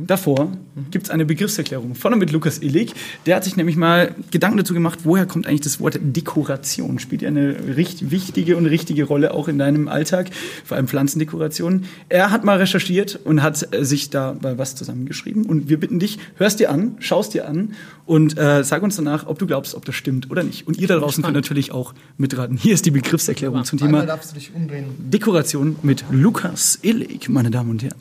Davor 0.08 0.52
gibt's 0.92 1.10
eine 1.10 1.26
Begriffserklärung 1.26 1.96
von 1.96 2.14
und 2.14 2.20
mit 2.20 2.32
Lukas 2.32 2.60
Illig. 2.60 2.94
Der 3.26 3.36
hat 3.36 3.44
sich 3.44 3.58
nämlich 3.58 3.76
mal 3.76 4.16
Gedanken 4.32 4.58
dazu 4.58 4.74
gemacht, 4.74 5.00
woher 5.04 5.26
kommt 5.26 5.48
eigentlich 5.48 5.62
das 5.62 5.80
Wort 5.80 6.00
Dekoration? 6.02 7.00
Spielt 7.00 7.22
ja 7.22 7.28
eine 7.28 7.76
richtig 7.76 8.12
wichtige 8.12 8.58
und 8.58 8.66
richtige 8.66 9.04
Rolle 9.04 9.34
auch 9.34 9.48
in 9.48 9.58
deinem 9.58 9.88
Alltag, 9.88 10.30
vor 10.64 10.78
allem 10.78 10.88
Pflanzendekoration. 10.88 11.86
Er 12.10 12.32
hat 12.32 12.44
mal 12.44 12.58
recherchiert 12.58 13.20
und 13.24 13.44
hat 13.44 13.74
äh, 13.74 13.84
sich 13.84 14.10
da 14.10 14.38
was 14.42 14.76
zusammengeschrieben. 14.76 15.46
Und 15.46 15.70
wir 15.70 15.80
bitten 15.80 16.00
dich, 16.00 16.20
hörst 16.38 16.60
dir 16.60 16.72
an, 16.72 16.96
schaust 17.04 17.34
dir 17.34 17.48
an 17.48 17.74
und 18.06 18.38
äh, 18.38 18.64
sag 18.64 18.82
uns 18.84 18.96
danach, 18.96 19.28
ob 19.28 19.40
du 19.40 19.46
glaubst, 19.46 19.76
ob 19.76 19.86
das 19.86 19.96
stimmt 19.96 20.32
oder 20.32 20.44
nicht. 20.44 20.68
Und 20.68 20.78
ihr 20.78 20.88
da 20.88 20.98
draußen 20.98 21.24
könnt 21.24 21.36
natürlich 21.36 21.72
auch 21.72 21.94
mitraten. 22.18 22.58
Hier 22.58 22.74
ist 22.74 22.86
die 22.86 22.92
Begriffserklärung 22.92 23.64
zum 23.64 23.80
Einmal 23.82 24.02
Thema 24.02 24.14
darfst 24.14 24.32
du 24.32 24.36
dich 24.36 24.54
umdrehen. 24.54 24.86
Dekoration 24.98 25.76
mit 25.84 26.04
Lukas 26.12 26.80
Illig, 26.82 27.30
meine 27.30 27.52
Damen 27.52 27.72
und 27.72 27.84
Herren. 27.84 28.00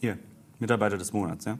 Hier, 0.00 0.18
Mitarbeiter 0.58 0.98
des 0.98 1.12
Monats, 1.12 1.44
ja. 1.44 1.58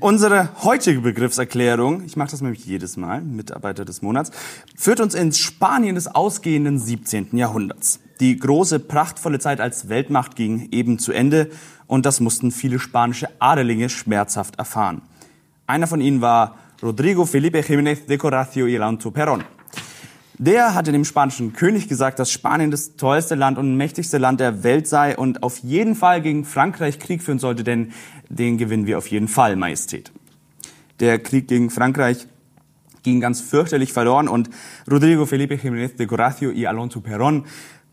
Unsere 0.00 0.50
heutige 0.62 1.00
Begriffserklärung, 1.00 2.04
ich 2.04 2.16
mache 2.16 2.30
das 2.30 2.40
nämlich 2.40 2.64
jedes 2.64 2.96
Mal, 2.96 3.20
Mitarbeiter 3.20 3.84
des 3.84 4.02
Monats, 4.02 4.30
führt 4.76 5.00
uns 5.00 5.14
ins 5.14 5.38
Spanien 5.38 5.94
des 5.94 6.06
ausgehenden 6.06 6.78
17. 6.78 7.36
Jahrhunderts. 7.36 8.00
Die 8.20 8.38
große, 8.38 8.80
prachtvolle 8.80 9.38
Zeit 9.38 9.60
als 9.60 9.88
Weltmacht 9.88 10.36
ging 10.36 10.68
eben 10.70 10.98
zu 10.98 11.12
Ende 11.12 11.50
und 11.86 12.06
das 12.06 12.20
mussten 12.20 12.50
viele 12.50 12.78
spanische 12.78 13.28
Adelinge 13.38 13.88
schmerzhaft 13.88 14.58
erfahren. 14.58 15.02
Einer 15.66 15.86
von 15.86 16.00
ihnen 16.00 16.20
war 16.20 16.56
Rodrigo 16.82 17.24
Felipe 17.24 17.60
Jiménez 17.60 18.06
de 18.06 18.16
Coracio 18.18 18.66
y 18.66 18.76
Alonso 18.76 19.10
Perón. 19.10 19.42
Der 20.38 20.74
hatte 20.74 20.92
dem 20.92 21.06
spanischen 21.06 21.54
König 21.54 21.88
gesagt, 21.88 22.18
dass 22.18 22.30
Spanien 22.30 22.70
das 22.70 22.96
teuerste 22.96 23.34
Land 23.34 23.56
und 23.56 23.76
mächtigste 23.76 24.18
Land 24.18 24.38
der 24.38 24.62
Welt 24.62 24.86
sei 24.86 25.16
und 25.16 25.42
auf 25.42 25.58
jeden 25.58 25.94
Fall 25.94 26.20
gegen 26.20 26.44
Frankreich 26.44 26.98
Krieg 26.98 27.22
führen 27.22 27.38
sollte, 27.38 27.64
denn 27.64 27.92
den 28.28 28.58
gewinnen 28.58 28.86
wir 28.86 28.98
auf 28.98 29.06
jeden 29.06 29.28
Fall, 29.28 29.56
Majestät. 29.56 30.12
Der 31.00 31.18
Krieg 31.18 31.48
gegen 31.48 31.70
Frankreich 31.70 32.26
ging 33.02 33.20
ganz 33.20 33.40
fürchterlich 33.40 33.94
verloren 33.94 34.28
und 34.28 34.50
Rodrigo 34.90 35.24
Felipe 35.24 35.54
Jiménez 35.54 35.96
de 35.96 36.06
Coracio 36.06 36.50
y 36.50 36.66
Alonso 36.66 37.00
Perón 37.00 37.44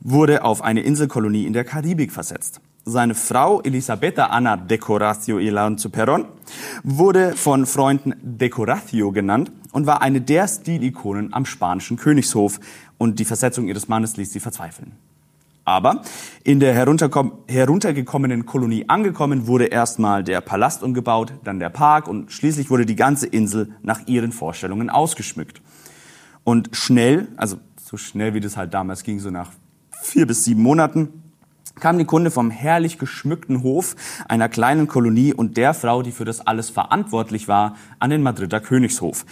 wurde 0.01 0.43
auf 0.43 0.62
eine 0.62 0.81
Inselkolonie 0.81 1.45
in 1.45 1.53
der 1.53 1.63
Karibik 1.63 2.12
versetzt. 2.12 2.59
Seine 2.85 3.15
Frau 3.15 3.61
Elisabetta 3.61 4.25
Ana 4.25 4.57
de 4.57 4.77
Coracio 4.77 5.39
y 5.39 5.47
Alonso 5.47 5.87
Perón 5.87 6.25
wurde 6.83 7.33
von 7.33 7.65
Freunden 7.65 8.13
de 8.21 8.49
Coracio 8.49 9.13
genannt 9.13 9.53
und 9.71 9.87
war 9.87 10.01
eine 10.01 10.19
der 10.19 10.49
Stilikonen 10.49 11.33
am 11.33 11.45
spanischen 11.45 11.95
Königshof 11.95 12.59
und 12.97 13.19
die 13.19 13.25
Versetzung 13.25 13.69
ihres 13.69 13.87
Mannes 13.87 14.17
ließ 14.17 14.33
sie 14.33 14.41
verzweifeln. 14.41 14.91
Aber 15.63 16.01
in 16.43 16.59
der 16.59 16.73
heruntergekommenen 16.73 18.45
Kolonie 18.45 18.83
angekommen, 18.89 19.47
wurde 19.47 19.67
erstmal 19.67 20.21
der 20.21 20.41
Palast 20.41 20.83
umgebaut, 20.83 21.31
dann 21.45 21.59
der 21.59 21.69
Park 21.69 22.09
und 22.09 22.33
schließlich 22.33 22.69
wurde 22.69 22.85
die 22.85 22.97
ganze 22.97 23.27
Insel 23.27 23.71
nach 23.81 24.07
ihren 24.07 24.33
Vorstellungen 24.33 24.89
ausgeschmückt. 24.89 25.61
Und 26.43 26.71
schnell, 26.73 27.29
also 27.37 27.55
so 27.81 27.95
schnell 27.95 28.33
wie 28.33 28.41
das 28.41 28.57
halt 28.57 28.73
damals 28.73 29.03
ging, 29.03 29.19
so 29.19 29.29
nach 29.29 29.51
vier 30.01 30.27
bis 30.27 30.43
sieben 30.43 30.61
Monaten, 30.61 31.22
kam 31.79 31.98
die 31.98 32.05
Kunde 32.05 32.32
vom 32.32 32.51
herrlich 32.51 32.98
geschmückten 32.98 33.63
Hof 33.63 33.96
einer 34.27 34.50
kleinen 34.50 34.88
Kolonie 34.88 35.34
und 35.34 35.58
der 35.58 35.74
Frau, 35.74 36.01
die 36.01 36.12
für 36.12 36.25
das 36.25 36.46
alles 36.46 36.70
verantwortlich 36.70 37.48
war, 37.48 37.75
an 38.00 38.10
den 38.10 38.22
Madrider 38.22 38.60
Königshof. 38.60 39.25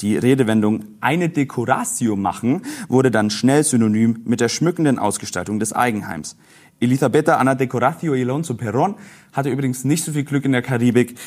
Die 0.00 0.16
Redewendung 0.16 0.84
eine 1.02 1.28
Dekoratio 1.28 2.16
machen 2.16 2.62
wurde 2.88 3.10
dann 3.10 3.28
schnell 3.28 3.64
synonym 3.64 4.22
mit 4.24 4.40
der 4.40 4.48
schmückenden 4.48 4.98
Ausgestaltung 4.98 5.58
des 5.58 5.74
Eigenheims. 5.74 6.36
Elisabetta 6.80 7.36
Anna 7.36 7.54
Decoratio 7.54 8.14
Alonso 8.14 8.54
Perón 8.54 8.94
hatte 9.34 9.50
übrigens 9.50 9.84
nicht 9.84 10.02
so 10.02 10.12
viel 10.12 10.24
Glück 10.24 10.46
in 10.46 10.52
der 10.52 10.62
Karibik. 10.62 11.18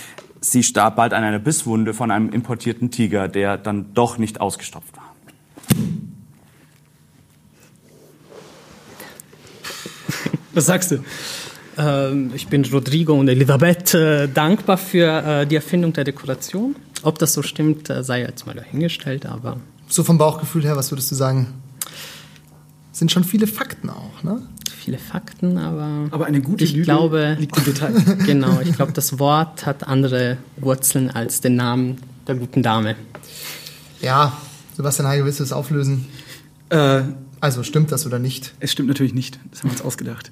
Sie 0.42 0.64
starb 0.64 0.96
bald 0.96 1.14
an 1.14 1.24
einer 1.24 1.38
Bisswunde 1.38 1.94
von 1.94 2.10
einem 2.10 2.30
importierten 2.30 2.90
Tiger, 2.90 3.28
der 3.28 3.58
dann 3.58 3.94
doch 3.94 4.18
nicht 4.18 4.42
ausgestopft 4.42 4.98
war. 4.98 5.13
Was 10.54 10.66
sagst 10.68 10.92
du? 10.92 11.00
Ähm, 11.78 12.32
ich 12.36 12.48
bin 12.48 12.64
Rodrigo 12.66 13.14
und 13.14 13.28
Elisabeth 13.28 13.94
äh, 13.96 14.28
dankbar 14.28 14.78
für 14.78 15.08
äh, 15.42 15.48
die 15.48 15.56
Erfindung 15.56 15.94
der 15.94 16.04
Dekoration. 16.04 16.76
Ob 17.02 17.18
das 17.20 17.34
so 17.34 17.42
stimmt, 17.42 17.90
äh, 17.90 18.04
sei 18.04 18.22
jetzt 18.22 18.46
mal 18.46 18.54
dahingestellt, 18.56 19.26
aber 19.26 19.60
So 19.88 20.04
vom 20.04 20.18
Bauchgefühl 20.18 20.64
her, 20.64 20.76
was 20.76 20.92
würdest 20.92 21.12
du 21.12 21.16
sagen? 21.16 21.48
Sind 22.92 23.12
schon 23.12 23.24
viele 23.24 23.48
Fakten 23.48 23.90
auch, 23.90 24.22
ne? 24.24 24.42
viele 24.78 24.98
Fakten, 25.00 25.58
aber, 25.58 26.10
Aber 26.12 26.26
eine 26.26 26.42
gute 26.42 26.66
ich 26.66 26.74
Lüge 26.74 26.84
glaube, 26.84 27.38
liegt 27.40 27.58
im 27.58 27.64
Detail. 27.64 27.94
genau, 28.26 28.60
ich 28.62 28.74
glaube, 28.74 28.92
das 28.92 29.18
Wort 29.18 29.66
hat 29.66 29.88
andere 29.88 30.38
Wurzeln 30.58 31.10
als 31.10 31.40
den 31.40 31.56
Namen 31.56 31.98
der 32.28 32.36
guten 32.36 32.62
Dame. 32.62 32.96
Ja, 34.02 34.38
Sebastian 34.76 35.08
Heige, 35.08 35.24
willst 35.24 35.40
du 35.40 35.44
das 35.46 35.54
auflösen? 35.54 36.06
äh, 36.70 37.02
Also 37.40 37.64
stimmt 37.64 37.92
das 37.94 38.06
oder 38.06 38.20
nicht? 38.20 38.54
es 38.60 38.74
stimmt 38.74 38.90
natürlich 38.90 39.14
nicht. 39.14 39.40
Das 39.52 39.62
haben 39.62 39.70
wir 39.70 39.74
uns 39.74 39.82
ausgedacht. 39.82 40.32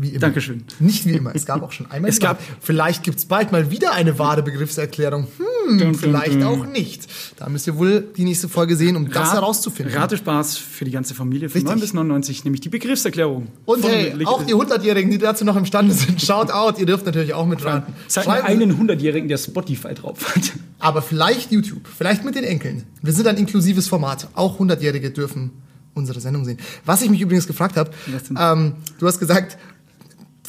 Wie 0.00 0.10
immer. 0.10 0.20
Dankeschön. 0.20 0.64
Nicht 0.78 1.04
wie 1.06 1.12
immer. 1.12 1.34
Es 1.34 1.44
gab 1.44 1.62
auch 1.62 1.72
schon 1.72 1.86
einmal. 1.90 2.08
Es 2.10 2.20
gab- 2.20 2.40
Vielleicht 2.60 3.02
gibt 3.02 3.18
es 3.18 3.24
bald 3.24 3.50
mal 3.52 3.70
wieder 3.70 3.92
eine 3.92 4.18
wahre 4.18 4.42
Begriffserklärung. 4.42 5.26
Hm, 5.38 5.78
Dun, 5.78 5.78
dun, 5.78 5.94
vielleicht 5.96 6.34
dun. 6.34 6.44
auch 6.44 6.66
nicht. 6.66 7.06
Da 7.36 7.48
müsst 7.48 7.66
ihr 7.66 7.76
wohl 7.76 8.06
die 8.16 8.24
nächste 8.24 8.48
Folge 8.48 8.74
sehen, 8.76 8.96
um 8.96 9.10
das 9.10 9.28
Rat- 9.28 9.34
herauszufinden. 9.34 9.94
Ratespaß 9.94 10.56
für 10.56 10.84
die 10.84 10.90
ganze 10.92 11.14
Familie 11.14 11.48
von 11.48 11.54
Richtig. 11.58 11.70
9 11.70 11.80
bis 11.80 11.92
99, 11.94 12.44
nämlich 12.44 12.60
die 12.62 12.68
Begriffserklärung. 12.68 13.48
Und 13.66 13.84
hey, 13.84 14.14
auch 14.24 14.44
die 14.44 14.54
100-Jährigen, 14.54 15.10
die 15.10 15.18
dazu 15.18 15.44
noch 15.44 15.56
imstande 15.56 15.92
sind, 15.94 16.22
schaut 16.22 16.50
out. 16.50 16.78
Ihr 16.78 16.86
dürft 16.86 17.04
natürlich 17.04 17.34
auch 17.34 17.46
mitraten. 17.46 17.92
Sag 18.06 18.26
mir 18.26 18.44
einen 18.44 18.72
100-Jährigen, 18.80 19.28
der 19.28 19.36
Spotify 19.38 19.94
drauf 19.94 20.34
hat. 20.34 20.52
Aber 20.78 21.02
vielleicht 21.02 21.50
YouTube, 21.50 21.86
vielleicht 21.98 22.24
mit 22.24 22.34
den 22.36 22.44
Enkeln. 22.44 22.84
Wir 23.02 23.12
sind 23.12 23.26
ein 23.26 23.36
inklusives 23.36 23.88
Format. 23.88 24.28
Auch 24.34 24.60
100-Jährige 24.60 25.10
dürfen 25.10 25.50
unsere 25.94 26.20
Sendung 26.20 26.44
sehen. 26.44 26.58
Was 26.84 27.02
ich 27.02 27.10
mich 27.10 27.20
übrigens 27.20 27.46
gefragt 27.48 27.76
habe, 27.76 27.90
ähm, 28.38 28.74
du 29.00 29.06
hast 29.08 29.18
gesagt, 29.18 29.58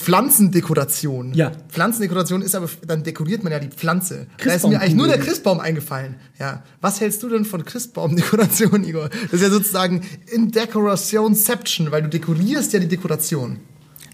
Pflanzendekoration. 0.10 1.34
Ja. 1.34 1.52
Pflanzendekoration 1.70 2.42
ist 2.42 2.56
aber, 2.56 2.68
dann 2.86 3.04
dekoriert 3.04 3.44
man 3.44 3.52
ja 3.52 3.60
die 3.60 3.68
Pflanze. 3.68 4.28
Da 4.44 4.54
ist 4.54 4.68
mir 4.68 4.82
eigentlich 4.82 4.96
nur 4.96 5.08
der 5.08 5.20
Christbaum 5.20 5.60
eingefallen. 5.60 6.16
Ja. 6.40 6.64
Was 6.82 7.00
hältst 7.00 7.22
du 7.22 7.30
denn 7.30 7.46
von 7.46 7.64
Christbaumdekoration, 7.64 8.84
Igor? 8.88 9.10
Das 9.10 9.34
ist 9.34 9.42
ja 9.42 9.50
sozusagen 9.50 10.02
in 10.32 10.52
Decorationception, 10.52 11.92
weil 11.92 12.02
du 12.02 12.10
dekorierst 12.10 12.74
ja 12.74 12.80
die 12.80 12.88
Dekoration. 12.88 13.60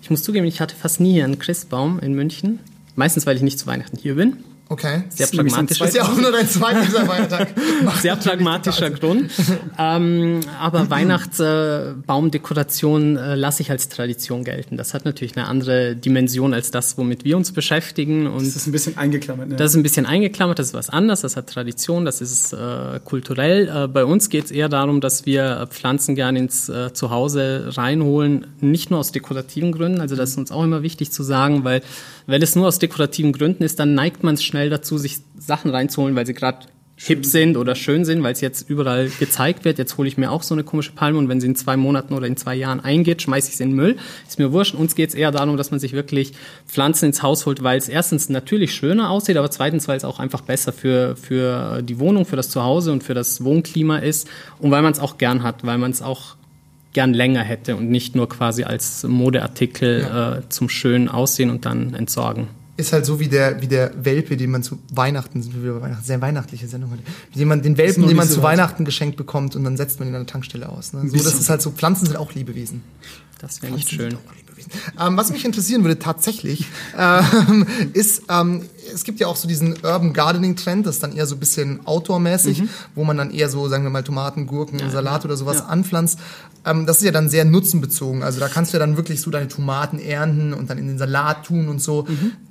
Ich 0.02 0.10
muss 0.10 0.22
zugeben, 0.24 0.46
ich 0.46 0.60
hatte 0.60 0.76
fast 0.76 1.00
nie 1.00 1.24
einen 1.24 1.40
Christbaum 1.40 2.00
in 2.00 2.14
München. 2.14 2.60
Meistens, 2.96 3.26
weil 3.26 3.38
ich 3.38 3.42
nicht 3.42 3.58
zu 3.58 3.66
Weihnachten 3.68 3.98
hier 3.98 4.16
bin. 4.16 4.38
Okay. 4.68 5.04
Sehr 5.10 5.26
ist 5.26 5.36
nämlich 5.36 5.54
so 5.54 5.60
ein 5.60 5.68
pragmatisch. 5.68 5.78
Das 5.80 5.90
ist 5.90 5.96
ja 5.96 6.04
auch 6.04 6.18
nur 6.18 6.32
dein 6.32 6.48
zweiter 6.48 7.06
Feiertag. 7.06 7.50
Sehr 8.02 8.16
pragmatischer 8.16 8.90
Grund. 8.90 9.30
ähm, 9.78 10.40
aber 10.60 10.90
Weihnachtsbaumdekoration 10.96 13.18
äh, 13.18 13.36
lasse 13.36 13.62
ich 13.62 13.70
als 13.70 13.90
Tradition 13.90 14.44
gelten. 14.44 14.76
Das 14.78 14.96
hat 14.96 15.06
natürlich 15.06 15.38
eine 15.38 15.46
andere 15.48 15.96
Dimension 15.96 16.56
als 16.56 16.72
das, 16.72 16.98
womit 16.98 17.26
wir 17.26 17.38
uns 17.38 17.52
beschäftigen. 17.52 18.26
Und 18.26 18.44
Das 18.46 18.56
ist 18.56 18.66
ein 18.66 18.72
bisschen 18.72 18.98
eingeklammert. 18.98 19.50
Ne? 19.50 19.56
Das 19.56 19.70
ist 19.72 19.78
ein 19.78 19.84
bisschen 19.84 20.08
eingeklammert, 20.08 20.58
das 20.58 20.68
ist 20.68 20.74
was 20.74 20.90
anderes, 20.90 21.22
das 21.22 21.38
hat 21.38 21.48
Tradition, 21.48 22.06
das 22.06 22.22
ist 22.22 22.54
äh, 22.54 23.00
kulturell. 23.04 23.68
Äh, 23.68 23.88
bei 23.88 24.04
uns 24.04 24.30
geht 24.30 24.46
es 24.46 24.52
eher 24.52 24.70
darum, 24.70 25.00
dass 25.00 25.28
wir 25.28 25.60
äh, 25.62 25.68
Pflanzen 25.68 26.16
gerne 26.16 26.40
ins 26.40 26.70
äh, 26.70 26.92
Zuhause 26.92 27.70
reinholen, 27.76 28.48
nicht 28.62 28.90
nur 28.90 29.00
aus 29.00 29.12
dekorativen 29.12 29.72
Gründen, 29.72 30.02
also 30.02 30.16
das 30.16 30.32
ist 30.32 30.38
uns 30.38 30.52
auch 30.52 30.64
immer 30.64 30.82
wichtig 30.82 31.12
zu 31.12 31.22
sagen, 31.22 31.64
weil 31.64 31.84
wenn 32.28 32.42
es 32.42 32.56
nur 32.56 32.68
aus 32.68 32.80
dekorativen 32.80 33.34
Gründen 33.34 33.64
ist, 33.64 33.80
dann 33.80 33.94
neigt 33.94 34.24
man 34.24 34.36
schnell 34.56 34.70
dazu, 34.70 34.98
sich 34.98 35.18
Sachen 35.38 35.70
reinzuholen, 35.70 36.16
weil 36.16 36.26
sie 36.26 36.34
gerade 36.34 36.60
hip 36.98 37.26
sind 37.26 37.58
oder 37.58 37.76
schön 37.76 38.06
sind, 38.06 38.24
weil 38.24 38.32
es 38.32 38.40
jetzt 38.40 38.70
überall 38.70 39.10
gezeigt 39.20 39.66
wird. 39.66 39.78
Jetzt 39.78 39.98
hole 39.98 40.08
ich 40.08 40.18
mir 40.18 40.32
auch 40.32 40.44
so 40.44 40.56
eine 40.56 40.64
komische 40.64 40.94
Palme 40.94 41.20
und 41.20 41.28
wenn 41.28 41.42
sie 41.42 41.48
in 41.48 41.58
zwei 41.58 41.76
Monaten 41.76 42.14
oder 42.14 42.26
in 42.26 42.38
zwei 42.38 42.56
Jahren 42.56 42.80
eingeht, 42.80 43.22
schmeiße 43.22 43.50
ich 43.50 43.58
sie 43.58 43.64
in 43.64 43.72
den 43.72 43.76
Müll. 43.76 43.98
Ist 44.26 44.40
mir 44.40 44.54
wurscht. 44.54 44.76
Uns 44.76 44.96
geht 44.96 45.10
es 45.10 45.16
eher 45.16 45.32
darum, 45.32 45.58
dass 45.58 45.72
man 45.72 45.82
sich 45.82 45.92
wirklich 45.92 46.32
Pflanzen 46.68 47.08
ins 47.08 47.22
Haus 47.22 47.46
holt, 47.46 47.64
weil 47.64 47.78
es 47.78 47.90
erstens 47.90 48.30
natürlich 48.30 48.74
schöner 48.74 49.10
aussieht, 49.10 49.36
aber 49.36 49.52
zweitens, 49.52 49.90
weil 49.90 49.98
es 49.98 50.06
auch 50.06 50.20
einfach 50.20 50.40
besser 50.40 50.72
für, 50.72 51.18
für 51.18 51.82
die 51.82 52.00
Wohnung, 52.00 52.24
für 52.24 52.38
das 52.38 52.50
Zuhause 52.50 52.94
und 52.94 53.04
für 53.04 53.14
das 53.14 53.44
Wohnklima 53.44 53.98
ist 53.98 54.30
und 54.60 54.72
weil 54.72 54.82
man 54.82 54.94
es 54.94 55.00
auch 55.00 55.18
gern 55.18 55.44
hat, 55.44 55.66
weil 55.66 55.78
man 55.78 55.92
es 55.92 56.02
auch 56.02 56.38
gern 56.94 57.14
länger 57.14 57.42
hätte 57.42 57.76
und 57.76 57.90
nicht 57.90 58.16
nur 58.16 58.30
quasi 58.30 58.64
als 58.64 59.04
Modeartikel 59.04 60.44
äh, 60.46 60.50
zum 60.50 60.70
schönen 60.70 61.10
Aussehen 61.10 61.50
und 61.50 61.66
dann 61.66 61.94
entsorgen. 61.94 62.48
Ist 62.78 62.94
halt 62.94 63.06
so 63.06 63.20
wie 63.20 63.28
der, 63.28 63.62
wie 63.62 63.68
der 63.68 63.92
Welpe, 64.04 64.38
den 64.38 64.52
man 64.52 64.64
zu 64.64 64.80
Weihnachten, 64.94 65.42
sind 65.42 65.64
wir 65.64 65.74
bei 65.74 65.82
Weihnachten, 65.82 66.04
sehr 66.04 66.22
weihnachtliche 66.22 66.68
Sendung 66.68 66.92
heute, 66.92 67.04
den 67.36 67.48
man, 67.48 67.62
den 67.62 67.78
Welpen, 67.78 68.08
den 68.08 68.18
man 68.18 68.28
zu. 68.28 68.44
Weihnachten 68.44 68.86
geschenkt 68.86 69.18
bekommt 69.18 69.56
und 69.56 69.64
dann 69.64 69.78
setzt 69.78 70.00
man 70.00 70.10
ihn 70.10 70.16
an 70.16 70.22
der 70.22 70.32
Tankstelle 70.32 70.68
aus. 70.70 70.94
Ne? 70.94 71.08
So, 71.10 71.18
das 71.18 71.36
ist 71.36 71.50
halt 71.50 71.62
so, 71.62 71.72
Pflanzen 71.72 72.06
sind 72.06 72.18
auch 72.18 72.34
Lebewesen. 72.34 72.84
Das 73.40 73.62
wäre 73.62 73.74
nicht 73.74 73.90
schön. 73.90 74.18
Ähm, 75.00 75.18
was 75.18 75.32
mich 75.32 75.46
interessieren 75.46 75.84
würde 75.84 76.00
tatsächlich, 76.00 76.66
ähm, 76.98 77.68
ist, 77.94 78.24
ähm, 78.30 78.64
es 78.94 79.04
gibt 79.04 79.20
ja 79.20 79.28
auch 79.28 79.36
so 79.36 79.48
diesen 79.48 79.74
Urban 79.84 80.14
Gardening 80.14 80.56
Trend, 80.56 80.86
das 80.86 80.96
ist 80.96 81.04
dann 81.04 81.16
eher 81.16 81.26
so 81.26 81.36
ein 81.36 81.40
bisschen 81.40 81.86
outdoor-mäßig, 81.86 82.64
wo 82.96 83.04
man 83.04 83.18
dann 83.18 83.32
eher 83.32 83.50
so, 83.50 83.68
sagen 83.68 83.84
wir 83.84 83.90
mal, 83.90 84.04
Tomaten, 84.04 84.48
Gurken, 84.48 84.80
Salat 84.90 85.26
oder 85.26 85.38
sowas 85.38 85.62
anpflanzt. 85.62 86.20
Ähm, 86.66 86.86
das 86.86 86.98
ist 86.98 87.04
ja 87.04 87.12
dann 87.12 87.30
sehr 87.30 87.46
nutzenbezogen. 87.46 88.24
Also 88.24 88.40
da 88.40 88.48
kannst 88.48 88.74
du 88.74 88.78
ja 88.78 88.80
dann 88.80 88.98
wirklich 88.98 89.22
so 89.22 89.30
deine 89.30 89.48
Tomaten 89.48 90.00
ernten 90.00 90.54
und 90.54 90.70
dann 90.70 90.78
in 90.78 90.88
den 90.88 90.98
Salat 90.98 91.46
tun 91.46 91.68
und 91.68 91.82
so. 91.82 92.08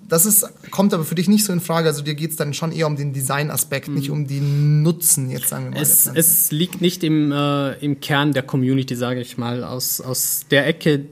Das 0.08 0.26
ist, 0.26 0.46
kommt 0.70 0.92
aber 0.92 1.04
für 1.04 1.14
dich 1.14 1.28
nicht 1.28 1.44
so 1.44 1.52
in 1.52 1.60
Frage. 1.60 1.88
Also 1.88 2.02
dir 2.02 2.14
geht's 2.14 2.36
dann 2.36 2.52
schon 2.52 2.72
eher 2.72 2.86
um 2.86 2.96
den 2.96 3.12
Design-Aspekt, 3.12 3.88
nicht 3.88 4.10
um 4.10 4.26
den 4.26 4.82
Nutzen, 4.82 5.30
jetzt 5.30 5.48
sagen 5.48 5.64
wir 5.64 5.70
mal. 5.72 5.82
Es, 5.82 6.02
Pflanze. 6.02 6.20
es 6.20 6.52
liegt 6.52 6.80
nicht 6.80 7.02
im, 7.04 7.32
äh, 7.32 7.72
im 7.78 8.00
Kern 8.00 8.32
der 8.32 8.42
Community, 8.42 8.96
sage 8.96 9.20
ich 9.20 9.38
mal. 9.38 9.64
Aus, 9.64 10.00
aus 10.00 10.46
der 10.50 10.66
Ecke, 10.66 11.06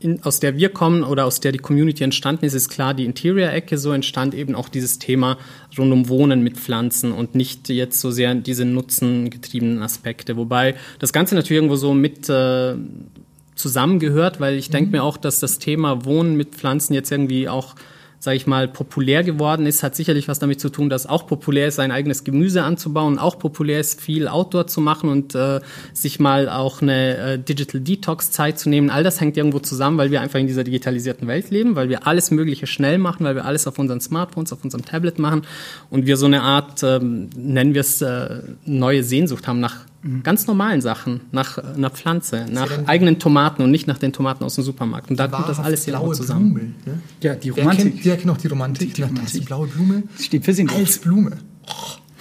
in, 0.00 0.22
aus 0.22 0.40
der 0.40 0.56
wir 0.56 0.70
kommen 0.70 1.02
oder 1.02 1.26
aus 1.26 1.40
der 1.40 1.52
die 1.52 1.58
Community 1.58 2.02
entstanden 2.02 2.46
ist, 2.46 2.54
ist 2.54 2.70
klar 2.70 2.94
die 2.94 3.04
Interior-Ecke. 3.04 3.76
So 3.76 3.92
entstand 3.92 4.34
eben 4.34 4.54
auch 4.54 4.70
dieses 4.70 4.98
Thema 4.98 5.36
rund 5.76 5.92
um 5.92 6.08
Wohnen 6.08 6.42
mit 6.42 6.56
Pflanzen 6.56 7.12
und 7.12 7.34
nicht 7.34 7.68
jetzt 7.68 8.00
so 8.00 8.10
sehr 8.10 8.34
diese 8.34 8.64
nutzengetriebenen 8.64 9.82
Aspekte. 9.82 10.36
Wobei 10.38 10.76
das 10.98 11.12
Ganze 11.12 11.34
natürlich 11.34 11.58
irgendwo 11.58 11.76
so 11.76 11.92
mit 11.92 12.28
äh, 12.30 12.74
zusammengehört, 13.54 14.40
weil 14.40 14.54
ich 14.54 14.70
denke 14.70 14.92
mir 14.92 15.02
auch, 15.02 15.18
dass 15.18 15.40
das 15.40 15.58
Thema 15.58 16.06
Wohnen 16.06 16.36
mit 16.36 16.54
Pflanzen 16.54 16.94
jetzt 16.94 17.12
irgendwie 17.12 17.48
auch 17.48 17.74
sage 18.20 18.36
ich 18.36 18.46
mal, 18.46 18.68
populär 18.68 19.24
geworden 19.24 19.64
ist, 19.64 19.82
hat 19.82 19.96
sicherlich 19.96 20.28
was 20.28 20.38
damit 20.38 20.60
zu 20.60 20.68
tun, 20.68 20.90
dass 20.90 21.06
auch 21.06 21.26
populär 21.26 21.68
ist, 21.68 21.76
sein 21.76 21.90
eigenes 21.90 22.22
Gemüse 22.22 22.62
anzubauen, 22.62 23.18
auch 23.18 23.38
populär 23.38 23.80
ist, 23.80 23.98
viel 23.98 24.28
Outdoor 24.28 24.66
zu 24.66 24.82
machen 24.82 25.08
und 25.08 25.34
äh, 25.34 25.60
sich 25.94 26.20
mal 26.20 26.50
auch 26.50 26.82
eine 26.82 27.16
äh, 27.16 27.38
Digital 27.38 27.80
Detox 27.80 28.30
Zeit 28.30 28.58
zu 28.58 28.68
nehmen. 28.68 28.90
All 28.90 29.02
das 29.02 29.22
hängt 29.22 29.38
irgendwo 29.38 29.58
zusammen, 29.58 29.96
weil 29.96 30.10
wir 30.10 30.20
einfach 30.20 30.38
in 30.38 30.46
dieser 30.46 30.64
digitalisierten 30.64 31.28
Welt 31.28 31.50
leben, 31.50 31.76
weil 31.76 31.88
wir 31.88 32.06
alles 32.06 32.30
Mögliche 32.30 32.66
schnell 32.66 32.98
machen, 32.98 33.24
weil 33.24 33.36
wir 33.36 33.46
alles 33.46 33.66
auf 33.66 33.78
unseren 33.78 34.02
Smartphones, 34.02 34.52
auf 34.52 34.62
unserem 34.62 34.84
Tablet 34.84 35.18
machen 35.18 35.42
und 35.88 36.04
wir 36.04 36.18
so 36.18 36.26
eine 36.26 36.42
Art, 36.42 36.82
ähm, 36.82 37.30
nennen 37.34 37.72
wir 37.72 37.80
es, 37.80 38.02
äh, 38.02 38.42
neue 38.66 39.02
Sehnsucht 39.02 39.48
haben 39.48 39.60
nach 39.60 39.86
ganz 40.22 40.46
normalen 40.46 40.80
Sachen, 40.80 41.20
nach 41.32 41.58
äh, 41.58 41.62
einer 41.76 41.90
Pflanze, 41.90 42.46
nach 42.50 42.70
eigenen 42.86 43.18
Tomaten 43.18 43.62
und 43.62 43.70
nicht 43.70 43.86
nach 43.86 43.98
den 43.98 44.12
Tomaten 44.12 44.44
aus 44.44 44.54
dem 44.54 44.64
Supermarkt. 44.64 45.10
Und 45.10 45.18
da 45.18 45.28
kommt 45.28 45.48
das 45.48 45.58
alles 45.58 45.84
hier 45.84 46.00
zusammen. 46.12 46.54
Blume. 46.54 46.74
Ne? 46.86 47.02
Ja, 47.20 47.34
die 47.34 47.54
Wer 47.54 47.64
Romantik. 47.64 47.92
kennt, 47.94 48.04
wer 48.04 48.14
kennt 48.16 48.26
noch 48.26 48.36
die 48.38 48.48
Romantik? 48.48 48.94
Die 48.94 49.02
ist 49.02 49.08
Romantik. 49.08 49.40
die 49.40 49.46
blaue 49.46 49.66
Blume 49.66 50.02
Steht 50.18 50.44
für 50.44 50.54
Sinn. 50.54 50.70
als 50.70 50.98
Blume. 50.98 51.32
Oh, 51.66 51.72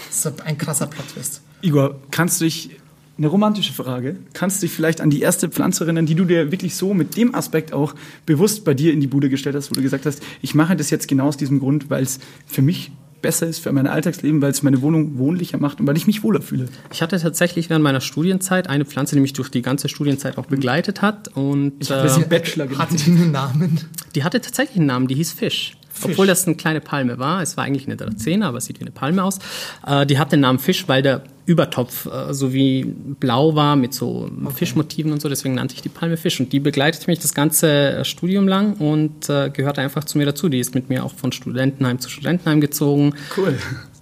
das 0.08 0.26
ist 0.26 0.42
ein 0.42 0.58
krasser 0.58 0.88
Plot-Twist. 0.88 1.42
Igor, 1.62 2.00
kannst 2.12 2.40
du 2.42 2.46
dich, 2.46 2.70
eine 3.18 3.28
romantische 3.28 3.74
Frage, 3.74 4.16
kannst 4.34 4.62
du 4.62 4.68
dich 4.68 4.74
vielleicht 4.76 5.02
an 5.02 5.10
die 5.10 5.22
erste 5.22 5.50
Pflanze 5.50 5.84
erinnern, 5.84 6.06
die 6.06 6.16
du 6.16 6.24
dir 6.26 6.52
wirklich 6.52 6.76
so 6.76 6.94
mit 6.94 7.18
dem 7.18 7.36
Aspekt 7.36 7.74
auch 7.74 7.96
bewusst 8.26 8.64
bei 8.64 8.74
dir 8.74 8.94
in 8.94 9.02
die 9.02 9.08
Bude 9.08 9.30
gestellt 9.30 9.56
hast, 9.56 9.70
wo 9.72 9.76
du 9.76 9.82
gesagt 9.82 10.06
hast, 10.06 10.22
ich 10.42 10.56
mache 10.56 10.76
das 10.78 10.90
jetzt 10.90 11.08
genau 11.08 11.28
aus 11.28 11.36
diesem 11.38 11.60
Grund, 11.60 11.90
weil 11.90 12.04
es 12.04 12.20
für 12.46 12.62
mich 12.62 12.92
besser 13.22 13.48
ist, 13.48 13.60
für 13.60 13.72
mein 13.72 13.88
Alltagsleben, 13.88 14.42
weil 14.42 14.52
es 14.52 14.64
meine 14.64 14.82
Wohnung 14.82 15.18
wohnlicher 15.18 15.58
macht 15.58 15.80
und 15.80 15.88
weil 15.88 15.98
ich 15.98 16.08
mich 16.08 16.24
wohler 16.24 16.42
fühle. 16.42 16.68
Ich 16.92 17.02
hatte 17.02 17.20
tatsächlich 17.20 17.70
während 17.70 17.84
meiner 17.84 18.02
Studienzeit 18.02 18.70
eine 18.70 18.86
Pflanze, 18.86 19.16
die 19.16 19.22
mich 19.22 19.34
durch 19.34 19.50
die 19.50 19.62
ganze 19.62 19.90
Studienzeit 19.90 20.38
auch 20.38 20.46
begleitet 20.46 21.02
hat. 21.02 21.30
Und 21.36 21.90
habe 21.90 22.10
sie 22.10 22.22
äh, 22.22 22.26
Bachelor 22.26 22.66
Hatte 22.78 22.96
genannt. 22.96 23.06
die 23.06 23.12
einen 23.12 23.32
Namen? 23.32 23.80
die 24.16 24.24
hatte 24.24 24.42
tatsächlich 24.42 24.78
einen 24.78 24.88
Namen, 24.88 25.08
die 25.08 25.16
hieß 25.16 25.34
Fisch. 25.34 25.79
Obwohl 26.04 26.28
das 26.28 26.46
eine 26.46 26.56
kleine 26.56 26.82
Palme 26.82 27.20
war. 27.20 27.42
Es 27.42 27.58
war 27.58 27.64
eigentlich 27.64 27.88
eine 27.88 27.96
Drazene, 27.96 28.46
aber 28.46 28.58
es 28.58 28.66
sieht 28.66 28.80
wie 28.80 28.84
eine 28.84 28.92
Palme 28.92 29.24
aus. 29.24 29.40
Äh, 29.86 30.06
die 30.06 30.18
hat 30.18 30.32
den 30.32 30.42
Namen 30.42 30.60
Fisch, 30.60 30.88
weil 30.88 31.02
der 31.02 31.24
Übertopf 31.46 32.06
äh, 32.06 32.34
so 32.34 32.54
wie 32.54 32.86
blau 32.86 33.56
war 33.56 33.76
mit 33.76 33.94
so 33.94 34.30
Fischmotiven 34.56 35.12
und 35.12 35.22
so. 35.22 35.30
Deswegen 35.30 35.56
nannte 35.56 35.76
ich 35.76 35.82
die 35.82 35.90
Palme 35.90 36.18
Fisch. 36.18 36.40
Und 36.40 36.54
die 36.54 36.60
begleitet 36.60 37.08
mich 37.08 37.20
das 37.20 37.34
ganze 37.34 37.70
äh, 37.70 38.06
Studium 38.06 38.48
lang 38.48 38.74
und 38.76 39.30
äh, 39.30 39.50
gehört 39.50 39.80
einfach 39.80 40.04
zu 40.04 40.18
mir 40.18 40.26
dazu. 40.26 40.50
Die 40.50 40.60
ist 40.60 40.76
mit 40.76 40.90
mir 40.90 41.04
auch 41.04 41.14
von 41.14 41.32
Studentenheim 41.32 42.00
zu 42.00 42.10
Studentenheim 42.10 42.62
gezogen. 42.62 43.16
Cool. 43.36 43.58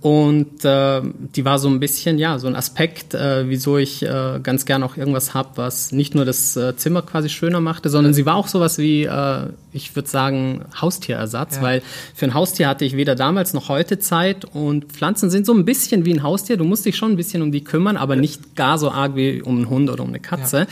Und 0.08 0.64
äh, 0.64 1.02
die 1.36 1.44
war 1.44 1.60
so 1.60 1.68
ein 1.68 1.82
bisschen, 1.82 2.18
ja, 2.18 2.40
so 2.40 2.48
ein 2.48 2.56
Aspekt, 2.56 3.14
äh, 3.14 3.50
wieso 3.50 3.78
ich 3.78 4.04
äh, 4.04 4.40
ganz 4.42 4.66
gern 4.66 4.82
auch 4.84 4.96
irgendwas 4.96 5.34
hab, 5.34 5.58
was 5.58 5.92
nicht 5.92 6.16
nur 6.16 6.24
das 6.24 6.56
äh, 6.56 6.78
Zimmer 6.78 7.02
quasi 7.02 7.28
schöner 7.28 7.60
machte, 7.60 7.90
sondern 7.90 8.14
sie 8.14 8.26
war 8.26 8.36
auch 8.36 8.48
sowas 8.48 8.78
wie, 8.78 9.04
äh, 9.04 9.48
ich 9.74 9.98
würde 9.98 10.08
sagen, 10.08 10.64
Haustierersatz, 10.80 11.62
weil 11.62 11.82
für 12.16 12.24
ein 12.24 12.34
Haustier 12.34 12.70
hatte 12.70 12.86
ich 12.86 12.96
weder 12.96 13.16
damals 13.16 13.54
noch 13.54 13.68
heute 13.68 14.00
Zeit. 14.00 14.46
Und 14.46 14.94
Pflanzen 14.94 15.30
sind 15.30 15.46
so 15.46 15.54
ein 15.54 15.66
bisschen 15.66 16.06
wie 16.06 16.14
ein 16.14 16.24
Haustier. 16.24 16.56
Du 16.56 16.64
musst 16.64 16.86
dich 16.86 16.96
schon 16.96 17.12
ein 17.12 17.18
bisschen 17.18 17.42
um 17.42 17.52
die 17.52 17.66
kümmern, 17.66 17.98
aber 17.98 18.16
nicht 18.16 18.56
gar 18.56 18.78
so 18.78 18.90
arg 18.90 19.18
wie 19.18 19.42
um 19.42 19.58
einen 19.58 19.70
Hund 19.70 19.90
oder 19.90 20.04
um 20.04 20.10
eine 20.10 20.22
Katze. 20.22 20.68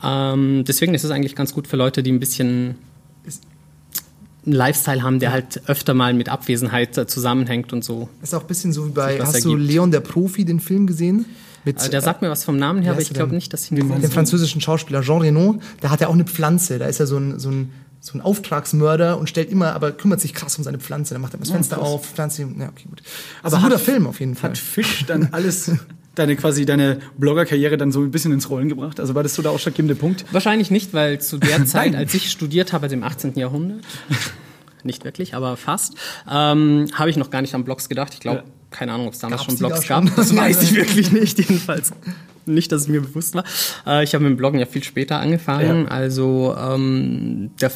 Ähm, 0.00 0.64
deswegen 0.64 0.94
ist 0.94 1.02
es 1.02 1.10
eigentlich 1.10 1.34
ganz 1.34 1.52
gut 1.54 1.66
für 1.66 1.76
Leute, 1.76 2.04
die 2.04 2.12
ein 2.12 2.20
bisschen 2.20 2.76
einen 4.46 4.54
Lifestyle 4.54 5.02
haben, 5.02 5.18
der 5.20 5.32
halt 5.32 5.62
öfter 5.66 5.94
mal 5.94 6.14
mit 6.14 6.28
Abwesenheit 6.28 6.96
äh, 6.98 7.06
zusammenhängt 7.06 7.72
und 7.72 7.84
so. 7.84 8.08
Ist 8.22 8.34
auch 8.34 8.40
ein 8.42 8.46
bisschen 8.46 8.72
so 8.72 8.86
wie 8.86 8.90
bei, 8.92 9.20
hast 9.20 9.44
du 9.44 9.50
ergibt. 9.52 9.70
Leon 9.70 9.90
der 9.90 10.00
Profi, 10.00 10.44
den 10.44 10.60
Film 10.60 10.86
gesehen? 10.86 11.26
Mit, 11.64 11.76
Also 11.78 11.90
der 11.90 12.00
sagt 12.00 12.22
mir 12.22 12.30
was 12.30 12.42
vom 12.44 12.56
Namen 12.56 12.80
her, 12.82 12.92
aber 12.92 13.02
ich 13.02 13.12
glaube 13.12 13.34
nicht, 13.34 13.52
dass 13.52 13.64
ich 13.64 13.70
ihn 13.72 13.76
gesehen 13.76 13.90
den 13.90 14.02
habe. 14.02 14.08
französischen 14.12 14.62
Schauspieler 14.62 15.02
Jean 15.02 15.20
Reno, 15.20 15.60
da 15.82 15.90
hat 15.90 16.00
er 16.00 16.08
auch 16.08 16.14
eine 16.14 16.24
Pflanze. 16.24 16.78
Da 16.78 16.86
ist 16.86 17.00
er 17.00 17.06
so 17.06 17.18
ein, 17.18 17.38
so 17.38 17.50
ein, 17.50 17.70
so 18.00 18.16
ein 18.16 18.22
Auftragsmörder 18.22 19.18
und 19.18 19.28
stellt 19.28 19.50
immer, 19.50 19.74
aber 19.74 19.92
kümmert 19.92 20.22
sich 20.22 20.32
krass 20.32 20.56
um 20.56 20.64
seine 20.64 20.78
Pflanze. 20.78 21.12
Dann 21.14 21.20
macht 21.20 21.34
er 21.34 21.38
das 21.40 21.50
Fenster 21.50 21.82
auf, 21.82 22.06
Pflanze, 22.14 22.40
ja, 22.42 22.68
okay, 22.68 22.86
gut. 22.88 23.02
Aber 23.42 23.56
ein 23.58 23.62
hat- 23.62 23.70
guter 23.72 23.78
Film 23.78 24.06
auf 24.06 24.20
jeden 24.20 24.36
Fall. 24.36 24.50
Hat 24.50 24.58
Fisch 24.58 25.04
dann 25.06 25.28
alles, 25.32 25.70
deine 26.14 26.36
quasi 26.36 26.66
deine 26.66 26.98
Bloggerkarriere 27.18 27.76
dann 27.76 27.92
so 27.92 28.00
ein 28.00 28.10
bisschen 28.10 28.32
ins 28.32 28.50
Rollen 28.50 28.68
gebracht? 28.68 29.00
Also 29.00 29.14
war 29.14 29.22
das 29.22 29.34
so 29.34 29.42
der 29.42 29.50
ausschlaggebende 29.52 29.94
Punkt? 29.94 30.24
Wahrscheinlich 30.32 30.70
nicht, 30.70 30.92
weil 30.92 31.20
zu 31.20 31.38
der 31.38 31.64
Zeit, 31.66 31.94
als 31.94 32.12
ich 32.14 32.30
studiert 32.30 32.72
habe, 32.72 32.84
also 32.84 32.94
im 32.96 33.04
18. 33.04 33.34
Jahrhundert, 33.36 33.80
nicht 34.82 35.04
wirklich, 35.04 35.34
aber 35.34 35.56
fast, 35.56 35.94
ähm, 36.30 36.86
habe 36.94 37.10
ich 37.10 37.16
noch 37.16 37.30
gar 37.30 37.42
nicht 37.42 37.54
an 37.54 37.64
Blogs 37.64 37.88
gedacht. 37.88 38.14
Ich 38.14 38.20
glaube, 38.20 38.38
Ja. 38.38 38.44
keine 38.70 38.92
Ahnung, 38.92 39.06
ob 39.08 39.12
es 39.12 39.18
damals 39.18 39.42
Gab's 39.42 39.52
schon 39.52 39.58
Blogs 39.58 39.80
da 39.86 40.00
gab. 40.00 40.06
schon? 40.08 40.16
Das 40.16 40.34
weiß 40.36 40.62
ich 40.62 40.74
wirklich 40.74 41.12
nicht, 41.12 41.38
jedenfalls. 41.38 41.92
Nicht, 42.46 42.72
dass 42.72 42.82
es 42.82 42.88
mir 42.88 43.02
bewusst 43.02 43.34
war. 43.34 43.44
Äh, 43.86 44.02
ich 44.02 44.14
habe 44.14 44.24
mit 44.24 44.30
dem 44.32 44.36
Bloggen 44.36 44.58
ja 44.58 44.66
viel 44.66 44.82
später 44.82 45.20
angefangen. 45.20 45.86
Also 45.88 46.56
ähm, 46.58 47.50
der, 47.60 47.70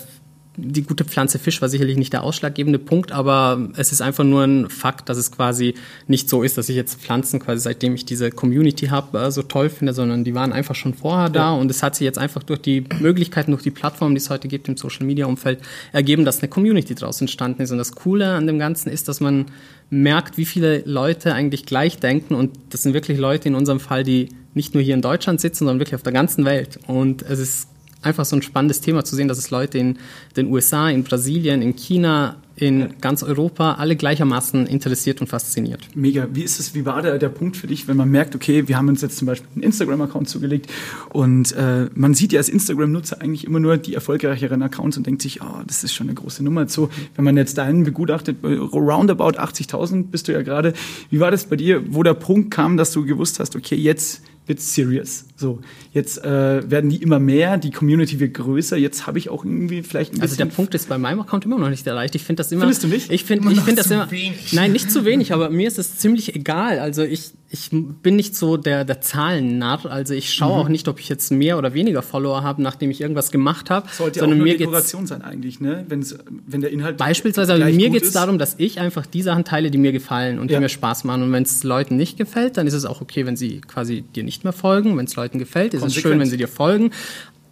die 0.56 0.82
gute 0.82 1.04
Pflanze 1.04 1.38
Fisch 1.38 1.60
war 1.60 1.68
sicherlich 1.68 1.96
nicht 1.96 2.12
der 2.12 2.22
ausschlaggebende 2.22 2.78
Punkt, 2.78 3.12
aber 3.12 3.68
es 3.76 3.92
ist 3.92 4.00
einfach 4.00 4.24
nur 4.24 4.44
ein 4.44 4.70
Fakt, 4.70 5.08
dass 5.08 5.18
es 5.18 5.32
quasi 5.32 5.74
nicht 6.06 6.28
so 6.28 6.42
ist, 6.42 6.56
dass 6.56 6.68
ich 6.68 6.76
jetzt 6.76 7.00
Pflanzen 7.00 7.40
quasi 7.40 7.62
seitdem 7.62 7.94
ich 7.94 8.04
diese 8.04 8.30
Community 8.30 8.86
habe 8.86 9.18
äh, 9.18 9.30
so 9.30 9.42
toll 9.42 9.68
finde, 9.68 9.92
sondern 9.92 10.22
die 10.22 10.34
waren 10.34 10.52
einfach 10.52 10.74
schon 10.74 10.94
vorher 10.94 11.28
da 11.28 11.52
und 11.52 11.70
es 11.70 11.82
hat 11.82 11.96
sich 11.96 12.04
jetzt 12.04 12.18
einfach 12.18 12.42
durch 12.42 12.60
die 12.60 12.84
Möglichkeiten, 13.00 13.50
durch 13.50 13.62
die 13.62 13.70
Plattformen, 13.70 14.14
die 14.14 14.20
es 14.20 14.30
heute 14.30 14.48
gibt 14.48 14.68
im 14.68 14.76
Social 14.76 15.06
Media 15.06 15.26
Umfeld 15.26 15.60
ergeben, 15.92 16.24
dass 16.24 16.40
eine 16.40 16.48
Community 16.48 16.94
daraus 16.94 17.20
entstanden 17.20 17.62
ist. 17.62 17.70
Und 17.70 17.78
das 17.78 17.92
Coole 17.92 18.34
an 18.34 18.46
dem 18.46 18.58
Ganzen 18.58 18.90
ist, 18.90 19.08
dass 19.08 19.20
man 19.20 19.46
merkt, 19.90 20.38
wie 20.38 20.44
viele 20.44 20.82
Leute 20.84 21.34
eigentlich 21.34 21.66
gleich 21.66 21.98
denken. 21.98 22.34
Und 22.34 22.56
das 22.70 22.82
sind 22.82 22.94
wirklich 22.94 23.18
Leute 23.18 23.48
in 23.48 23.54
unserem 23.54 23.80
Fall, 23.80 24.04
die 24.04 24.28
nicht 24.54 24.74
nur 24.74 24.82
hier 24.82 24.94
in 24.94 25.02
Deutschland 25.02 25.40
sitzen, 25.40 25.64
sondern 25.64 25.78
wirklich 25.78 25.94
auf 25.94 26.02
der 26.02 26.12
ganzen 26.12 26.44
Welt. 26.44 26.78
Und 26.86 27.22
es 27.22 27.38
ist 27.38 27.68
einfach 28.04 28.24
so 28.24 28.36
ein 28.36 28.42
spannendes 28.42 28.80
Thema 28.80 29.04
zu 29.04 29.16
sehen, 29.16 29.28
dass 29.28 29.38
es 29.38 29.50
Leute 29.50 29.78
in 29.78 29.98
den 30.36 30.50
USA, 30.52 30.90
in 30.90 31.04
Brasilien, 31.04 31.62
in 31.62 31.76
China, 31.76 32.36
in 32.56 32.94
ganz 33.00 33.22
Europa 33.22 33.74
alle 33.74 33.96
gleichermaßen 33.96 34.66
interessiert 34.66 35.20
und 35.20 35.26
fasziniert. 35.26 35.88
Mega. 35.94 36.28
Wie 36.32 36.42
ist 36.42 36.60
es, 36.60 36.74
wie 36.74 36.86
war 36.86 37.02
der, 37.02 37.18
der 37.18 37.28
Punkt 37.28 37.56
für 37.56 37.66
dich, 37.66 37.88
wenn 37.88 37.96
man 37.96 38.10
merkt, 38.10 38.34
okay, 38.34 38.68
wir 38.68 38.76
haben 38.76 38.88
uns 38.88 39.02
jetzt 39.02 39.18
zum 39.18 39.26
Beispiel 39.26 39.48
einen 39.54 39.64
Instagram-Account 39.64 40.28
zugelegt 40.28 40.70
und 41.10 41.52
äh, 41.52 41.88
man 41.94 42.14
sieht 42.14 42.32
ja 42.32 42.38
als 42.38 42.48
Instagram-Nutzer 42.48 43.20
eigentlich 43.20 43.44
immer 43.44 43.60
nur 43.60 43.76
die 43.76 43.94
erfolgreicheren 43.94 44.62
Accounts 44.62 44.96
und 44.96 45.06
denkt 45.06 45.22
sich, 45.22 45.42
oh, 45.42 45.62
das 45.66 45.82
ist 45.82 45.92
schon 45.92 46.08
eine 46.08 46.14
große 46.14 46.44
Nummer. 46.44 46.68
So, 46.68 46.90
wenn 47.16 47.24
man 47.24 47.36
jetzt 47.36 47.58
deinen 47.58 47.84
begutachtet, 47.84 48.40
bei 48.40 48.56
roundabout 48.56 49.38
80.000 49.38 50.04
bist 50.04 50.28
du 50.28 50.32
ja 50.32 50.42
gerade. 50.42 50.74
Wie 51.10 51.20
war 51.20 51.30
das 51.30 51.46
bei 51.46 51.56
dir, 51.56 51.82
wo 51.92 52.02
der 52.02 52.14
Punkt 52.14 52.52
kam, 52.52 52.76
dass 52.76 52.92
du 52.92 53.04
gewusst 53.04 53.40
hast, 53.40 53.56
okay, 53.56 53.76
jetzt 53.76 54.22
wird's 54.46 54.74
serious. 54.74 55.24
So, 55.36 55.60
jetzt 55.92 56.22
äh, 56.22 56.70
werden 56.70 56.90
die 56.90 57.02
immer 57.02 57.18
mehr, 57.18 57.56
die 57.56 57.70
Community 57.70 58.20
wird 58.20 58.34
größer, 58.34 58.76
jetzt 58.76 59.06
habe 59.06 59.18
ich 59.18 59.30
auch 59.30 59.44
irgendwie 59.44 59.82
vielleicht 59.82 60.14
ein 60.14 60.20
Also 60.20 60.36
der 60.36 60.44
bisschen... 60.44 60.56
Punkt 60.56 60.74
ist 60.74 60.88
bei 60.88 60.98
meinem 60.98 61.20
Account 61.20 61.44
immer 61.44 61.58
noch 61.58 61.70
nicht 61.70 61.86
erreicht. 61.86 62.14
Ich 62.14 62.24
finde 62.24 62.40
das 62.44 62.52
immer. 62.52 62.62
Findest 62.62 62.84
du 62.84 62.88
nicht? 62.88 63.10
Ich 63.10 63.24
finde, 63.24 63.50
ich 63.52 63.60
finde 63.60 63.82
das 63.82 63.90
immer. 63.90 64.10
wenig. 64.10 64.52
Nein, 64.52 64.72
nicht 64.72 64.90
zu 64.90 65.04
wenig, 65.04 65.32
aber 65.32 65.50
mir 65.50 65.68
ist 65.68 65.78
es 65.78 65.96
ziemlich 65.98 66.34
egal. 66.34 66.78
Also 66.78 67.02
ich, 67.02 67.32
ich 67.50 67.70
bin 67.70 68.16
nicht 68.16 68.34
so 68.36 68.56
der, 68.56 68.84
der 68.84 69.00
Zahlennarr. 69.00 69.86
Also 69.86 70.14
ich 70.14 70.32
schaue 70.32 70.54
auch 70.60 70.68
nicht, 70.68 70.88
ob 70.88 70.98
ich 71.00 71.08
jetzt 71.08 71.30
mehr 71.30 71.58
oder 71.58 71.74
weniger 71.74 72.02
Follower 72.02 72.42
habe, 72.42 72.62
nachdem 72.62 72.90
ich 72.90 73.00
irgendwas 73.00 73.30
gemacht 73.30 73.70
habe. 73.70 73.88
sollte 73.92 74.18
ja 74.18 74.22
auch 74.22 74.24
sondern 74.24 74.38
nur 74.38 74.44
mir 74.46 74.52
geht's 74.54 74.64
Dekoration 74.64 75.06
sein 75.06 75.22
eigentlich, 75.22 75.60
ne? 75.60 75.84
Wenn's, 75.88 76.16
wenn 76.46 76.60
der 76.60 76.70
Inhalt 76.70 76.96
Beispielsweise, 76.96 77.56
mir 77.56 77.90
geht 77.90 78.02
es 78.02 78.12
darum, 78.12 78.38
dass 78.38 78.54
ich 78.58 78.80
einfach 78.80 79.06
die 79.06 79.22
Sachen 79.22 79.44
teile, 79.44 79.70
die 79.70 79.78
mir 79.78 79.92
gefallen 79.92 80.38
und 80.38 80.50
Ja. 80.50 80.58
die 80.58 80.62
mir 80.62 80.68
Spaß 80.68 81.04
machen. 81.04 81.22
Und 81.22 81.32
wenn 81.32 81.42
es 81.44 81.62
Leuten 81.64 81.96
nicht 81.96 82.16
gefällt, 82.16 82.56
dann 82.56 82.66
ist 82.66 82.74
es 82.74 82.84
auch 82.84 83.00
okay, 83.00 83.26
wenn 83.26 83.36
sie 83.36 83.60
quasi 83.60 84.02
dir 84.02 84.22
nicht 84.24 84.44
mehr 84.44 84.52
folgen. 84.52 84.96
Wenn 84.96 85.06
es 85.06 85.16
Leuten 85.16 85.38
gefällt, 85.38 85.74
ist 85.74 85.78
es 85.78 85.82
Konsequent. 85.82 86.12
schön, 86.12 86.20
wenn 86.20 86.28
sie 86.28 86.36
dir 86.36 86.48
folgen. 86.48 86.90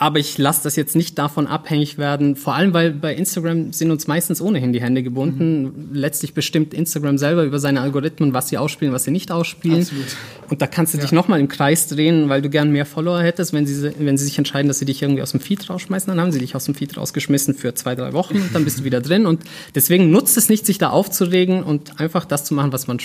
Aber 0.03 0.19
ich 0.19 0.37
lasse 0.37 0.65
das 0.65 0.75
jetzt 0.75 0.97
nicht 0.97 1.17
davon 1.17 1.47
abhängig 1.47 1.97
werden, 1.97 2.35
vor 2.35 2.57
allem 2.57 2.75
weil 2.75 2.91
bei 2.91 3.15
Instagram 3.15 3.73
sind 3.73 3.93
uns 3.93 4.09
meistens 4.09 4.43
ohnehin 4.43 4.73
die 4.73 4.81
Hände 4.81 5.05
gebunden. 5.05 5.63
Mhm. 5.63 5.89
Letztlich 5.93 6.35
bestimmt 6.35 6.75
Instagram 6.75 7.19
selber 7.19 7.45
über 7.45 7.61
seine 7.61 7.83
Algorithmen, 7.83 8.35
was 8.35 8.49
sie 8.49 8.59
ausspielen, 8.59 8.93
was 8.93 9.05
sie 9.05 9.13
nicht 9.13 9.31
ausspielen. 9.31 9.83
Absolut. 9.83 10.07
Und 10.51 10.61
da 10.61 10.67
kannst 10.67 10.93
du 10.93 10.99
dich 10.99 11.13
nochmal 11.13 11.39
im 11.39 11.47
Kreis 11.47 11.87
drehen, 11.87 12.29
weil 12.29 12.43
du 12.43 12.51
gern 12.51 12.73
mehr 12.73 12.85
Follower 12.85 13.23
hättest. 13.23 13.53
Wenn 13.53 13.65
sie, 13.65 13.93
wenn 13.97 14.19
sie 14.19 14.25
sich 14.25 14.39
entscheiden, 14.39 14.67
dass 14.67 14.81
sie 14.81 14.87
dich 14.87 15.01
irgendwie 15.01 15.23
aus 15.23 15.31
dem 15.31 15.39
Feed 15.39 15.71
rausschmeißen, 15.71 16.09
dann 16.09 16.21
haben 16.21 16.33
sie 16.33 16.41
dich 16.41 16.57
aus 16.57 16.65
dem 16.65 16.75
Feed 16.75 16.97
rausgeschmissen 16.97 17.55
für 17.55 17.73
zwei, 17.77 17.95
drei 17.95 18.13
Wochen 18.13 18.39
und 18.39 18.53
dann 18.53 18.65
bist 18.65 18.81
du 18.81 18.85
wieder 18.85 19.01
drin. 19.01 19.25
Und 19.25 19.43
deswegen 19.77 20.11
nutzt 20.11 20.37
es 20.37 20.49
nicht, 20.49 20.67
sich 20.67 20.79
da 20.79 20.91
aufzuregen 20.91 21.63
und 21.63 22.01
einfach 22.01 22.25
das 22.25 22.45
zu 22.45 22.55
machen, 22.55 22.73
was 22.73 22.89
man 22.89 22.99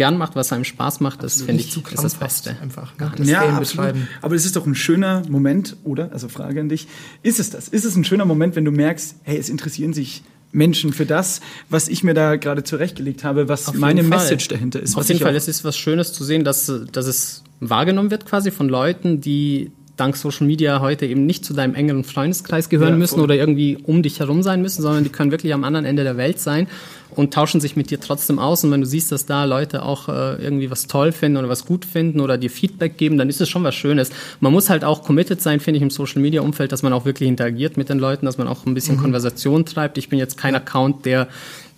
gern 0.00 0.16
macht, 0.16 0.34
was 0.34 0.50
einem 0.50 0.64
Spaß 0.64 1.00
macht. 1.00 1.22
Das 1.22 1.42
finde 1.42 1.56
nicht 1.56 1.76
ich 1.76 1.84
zu 1.84 1.92
ist 1.92 2.02
das 2.02 2.14
Beste. 2.14 2.56
einfach. 2.62 2.98
Ne? 2.98 3.12
Das 3.18 3.28
Ja, 3.28 3.58
betreiben. 3.58 4.08
Aber 4.22 4.34
es 4.34 4.46
ist 4.46 4.56
doch 4.56 4.64
ein 4.64 4.74
schöner 4.74 5.24
Moment, 5.28 5.76
oder? 5.84 6.10
Also 6.10 6.30
Frage 6.30 6.58
an 6.58 6.70
dich. 6.70 6.88
Ist 7.22 7.38
es 7.38 7.50
das? 7.50 7.68
Ist 7.68 7.84
es 7.84 7.96
ein 7.96 8.04
schöner 8.04 8.24
Moment, 8.24 8.56
wenn 8.56 8.64
du 8.64 8.70
merkst, 8.70 9.16
hey, 9.24 9.36
es 9.36 9.50
interessieren 9.50 9.92
sich 9.92 10.22
Menschen 10.52 10.94
für 10.94 11.04
das, 11.04 11.42
was 11.68 11.88
ich 11.88 12.02
mir 12.02 12.14
da 12.14 12.36
gerade 12.36 12.64
zurechtgelegt 12.64 13.24
habe, 13.24 13.50
was 13.50 13.68
Auf 13.68 13.74
meine. 13.74 14.02
Message 14.02 14.48
dahinter 14.48 14.80
ist? 14.80 14.94
Auf 14.94 15.02
was 15.02 15.08
jeden 15.08 15.20
Fall, 15.20 15.36
es 15.36 15.48
ist 15.48 15.64
was 15.64 15.76
Schönes 15.76 16.14
zu 16.14 16.24
sehen, 16.24 16.44
dass, 16.44 16.72
dass 16.92 17.06
es 17.06 17.44
wahrgenommen 17.60 18.10
wird 18.10 18.24
quasi 18.24 18.50
von 18.50 18.70
Leuten, 18.70 19.20
die 19.20 19.70
dank 19.96 20.16
Social 20.16 20.46
Media 20.46 20.80
heute 20.80 21.04
eben 21.04 21.26
nicht 21.26 21.44
zu 21.44 21.52
deinem 21.52 21.74
engeren 21.74 22.04
Freundeskreis 22.04 22.70
gehören 22.70 22.94
Ja, 22.94 22.96
müssen 22.96 23.20
oder 23.20 23.34
irgendwie 23.34 23.76
um 23.82 24.02
dich 24.02 24.18
herum 24.20 24.42
sein 24.42 24.62
müssen, 24.62 24.80
sondern 24.80 25.04
die 25.04 25.10
können 25.10 25.30
wirklich 25.30 25.52
am 25.52 25.62
anderen 25.62 25.84
Ende 25.84 26.04
der 26.04 26.16
Welt 26.16 26.40
sein 26.40 26.68
und 27.16 27.34
tauschen 27.34 27.60
sich 27.60 27.76
mit 27.76 27.90
dir 27.90 28.00
trotzdem 28.00 28.38
aus. 28.38 28.64
Und 28.64 28.70
wenn 28.70 28.80
du 28.80 28.86
siehst, 28.86 29.12
dass 29.12 29.26
da 29.26 29.44
Leute 29.44 29.82
auch 29.82 30.08
äh, 30.08 30.42
irgendwie 30.42 30.70
was 30.70 30.86
toll 30.86 31.12
finden 31.12 31.38
oder 31.38 31.48
was 31.48 31.64
gut 31.64 31.84
finden 31.84 32.20
oder 32.20 32.38
dir 32.38 32.50
Feedback 32.50 32.96
geben, 32.96 33.18
dann 33.18 33.28
ist 33.28 33.40
es 33.40 33.48
schon 33.48 33.64
was 33.64 33.74
Schönes. 33.74 34.10
Man 34.40 34.52
muss 34.52 34.70
halt 34.70 34.84
auch 34.84 35.02
committed 35.02 35.40
sein, 35.40 35.60
finde 35.60 35.78
ich, 35.78 35.82
im 35.82 35.90
Social 35.90 36.22
Media 36.22 36.40
Umfeld, 36.42 36.72
dass 36.72 36.82
man 36.82 36.92
auch 36.92 37.04
wirklich 37.04 37.28
interagiert 37.28 37.76
mit 37.76 37.88
den 37.88 37.98
Leuten, 37.98 38.26
dass 38.26 38.38
man 38.38 38.48
auch 38.48 38.66
ein 38.66 38.74
bisschen 38.74 38.96
Konversation 38.96 39.64
treibt. 39.64 39.98
Ich 39.98 40.08
bin 40.08 40.18
jetzt 40.18 40.36
kein 40.36 40.54
Account, 40.54 41.06
der 41.06 41.28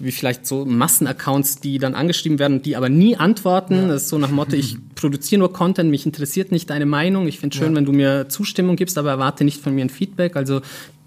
wie 0.03 0.11
vielleicht 0.11 0.47
so 0.47 0.65
Massenaccounts, 0.65 1.61
die 1.61 1.79
dann 1.79 1.95
angeschrieben 1.95 2.41
werden 2.41 2.55
und 2.55 2.67
die 2.67 2.75
aber 2.75 2.89
nie 2.89 3.17
antworten. 3.17 3.89
Das 3.89 4.03
ist 4.03 4.09
so 4.09 4.19
nach 4.19 4.31
Motto, 4.31 4.57
ich 4.57 4.77
produziere 4.97 5.39
nur 5.39 5.53
Content, 5.53 5.91
mich 5.91 6.05
interessiert 6.07 6.51
nicht 6.51 6.71
deine 6.71 6.87
Meinung. 6.87 7.29
Ich 7.29 7.39
finde 7.39 7.57
schön, 7.57 7.75
wenn 7.77 7.85
du 7.85 7.93
mir 7.93 8.29
Zustimmung 8.29 8.75
gibst, 8.75 8.99
aber 8.99 9.11
erwarte 9.11 9.45
nicht 9.45 9.63
von 9.63 9.75
mir 9.75 9.85
ein 9.85 9.91
Feedback. 9.91 10.35
Also 10.35 10.61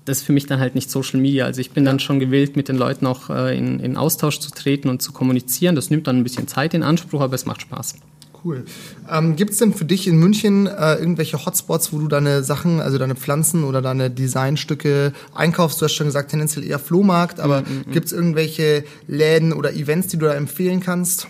das 0.05 0.19
ist 0.19 0.23
für 0.23 0.33
mich 0.33 0.45
dann 0.45 0.59
halt 0.59 0.75
nicht 0.75 0.89
Social 0.89 1.19
Media. 1.19 1.45
Also 1.45 1.61
ich 1.61 1.71
bin 1.71 1.83
dann 1.83 1.99
schon 1.99 2.19
gewillt, 2.19 2.55
mit 2.55 2.69
den 2.69 2.77
Leuten 2.77 3.05
auch 3.07 3.29
äh, 3.29 3.57
in, 3.57 3.79
in 3.79 3.97
Austausch 3.97 4.39
zu 4.39 4.51
treten 4.51 4.87
und 4.87 5.01
zu 5.01 5.11
kommunizieren. 5.11 5.75
Das 5.75 5.89
nimmt 5.89 6.07
dann 6.07 6.17
ein 6.17 6.23
bisschen 6.23 6.47
Zeit 6.47 6.73
in 6.73 6.83
Anspruch, 6.83 7.21
aber 7.21 7.33
es 7.33 7.45
macht 7.45 7.61
Spaß. 7.61 7.95
Cool. 8.43 8.63
Ähm, 9.11 9.35
Gibt 9.35 9.51
es 9.51 9.57
denn 9.57 9.73
für 9.73 9.85
dich 9.85 10.07
in 10.07 10.17
München 10.17 10.67
äh, 10.67 10.95
irgendwelche 10.95 11.43
Hotspots, 11.43 11.91
wo 11.91 11.97
du 11.97 12.07
deine 12.07 12.43
Sachen, 12.43 12.79
also 12.79 12.99
deine 12.99 13.15
Pflanzen 13.15 13.63
oder 13.63 13.81
deine 13.81 14.11
Designstücke 14.11 15.13
einkaufst? 15.33 15.81
Du 15.81 15.85
hast 15.85 15.93
schon 15.93 16.05
gesagt, 16.05 16.29
tendenziell 16.29 16.63
eher 16.63 16.77
Flohmarkt, 16.77 17.39
aber 17.39 17.63
gibt 17.91 18.05
es 18.05 18.13
irgendwelche 18.13 18.83
Läden 19.07 19.51
oder 19.51 19.73
Events, 19.73 20.09
die 20.09 20.17
du 20.17 20.27
da 20.27 20.35
empfehlen 20.35 20.79
kannst? 20.79 21.27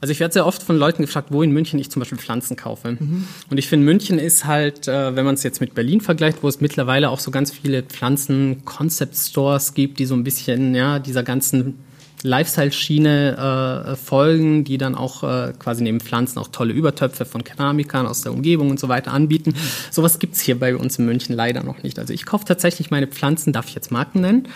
Also 0.00 0.12
ich 0.12 0.20
werde 0.20 0.32
sehr 0.32 0.46
oft 0.46 0.62
von 0.62 0.76
Leuten 0.76 1.02
gefragt, 1.02 1.28
wo 1.30 1.42
in 1.42 1.50
München 1.50 1.78
ich 1.78 1.90
zum 1.90 2.00
Beispiel 2.00 2.18
Pflanzen 2.18 2.56
kaufe. 2.56 2.96
Und 3.50 3.58
ich 3.58 3.68
finde, 3.68 3.86
München 3.86 4.18
ist 4.18 4.44
halt, 4.44 4.88
äh, 4.88 5.14
wenn 5.16 5.24
man 5.24 5.34
es 5.34 5.42
jetzt 5.42 5.60
mit 5.60 5.74
Berlin 5.74 6.00
vergleicht, 6.00 6.42
wo 6.42 6.48
es 6.48 6.60
mittlerweile 6.60 7.10
auch 7.10 7.20
so 7.20 7.30
ganz 7.30 7.52
viele 7.52 7.82
Pflanzen-Concept-Stores 7.82 9.74
gibt, 9.74 9.98
die 9.98 10.06
so 10.06 10.14
ein 10.14 10.24
bisschen 10.24 10.74
ja 10.74 10.98
dieser 10.98 11.22
ganzen 11.22 11.78
Lifestyle-Schiene 12.22 13.92
äh, 13.92 13.96
folgen, 13.96 14.64
die 14.64 14.78
dann 14.78 14.94
auch 14.94 15.22
äh, 15.22 15.52
quasi 15.58 15.82
neben 15.82 16.00
Pflanzen 16.00 16.38
auch 16.38 16.48
tolle 16.48 16.72
Übertöpfe 16.72 17.24
von 17.24 17.44
Keramikern 17.44 18.06
aus 18.06 18.22
der 18.22 18.32
Umgebung 18.32 18.70
und 18.70 18.78
so 18.78 18.88
weiter 18.88 19.12
anbieten. 19.12 19.54
Sowas 19.90 20.18
gibt's 20.18 20.40
hier 20.40 20.58
bei 20.58 20.76
uns 20.76 20.98
in 20.98 21.06
München 21.06 21.34
leider 21.34 21.62
noch 21.62 21.82
nicht. 21.82 21.98
Also 21.98 22.12
ich 22.12 22.26
kaufe 22.26 22.44
tatsächlich 22.44 22.90
meine 22.90 23.06
Pflanzen, 23.06 23.52
darf 23.52 23.68
ich 23.68 23.74
jetzt 23.74 23.90
Marken 23.90 24.20
nennen? 24.20 24.48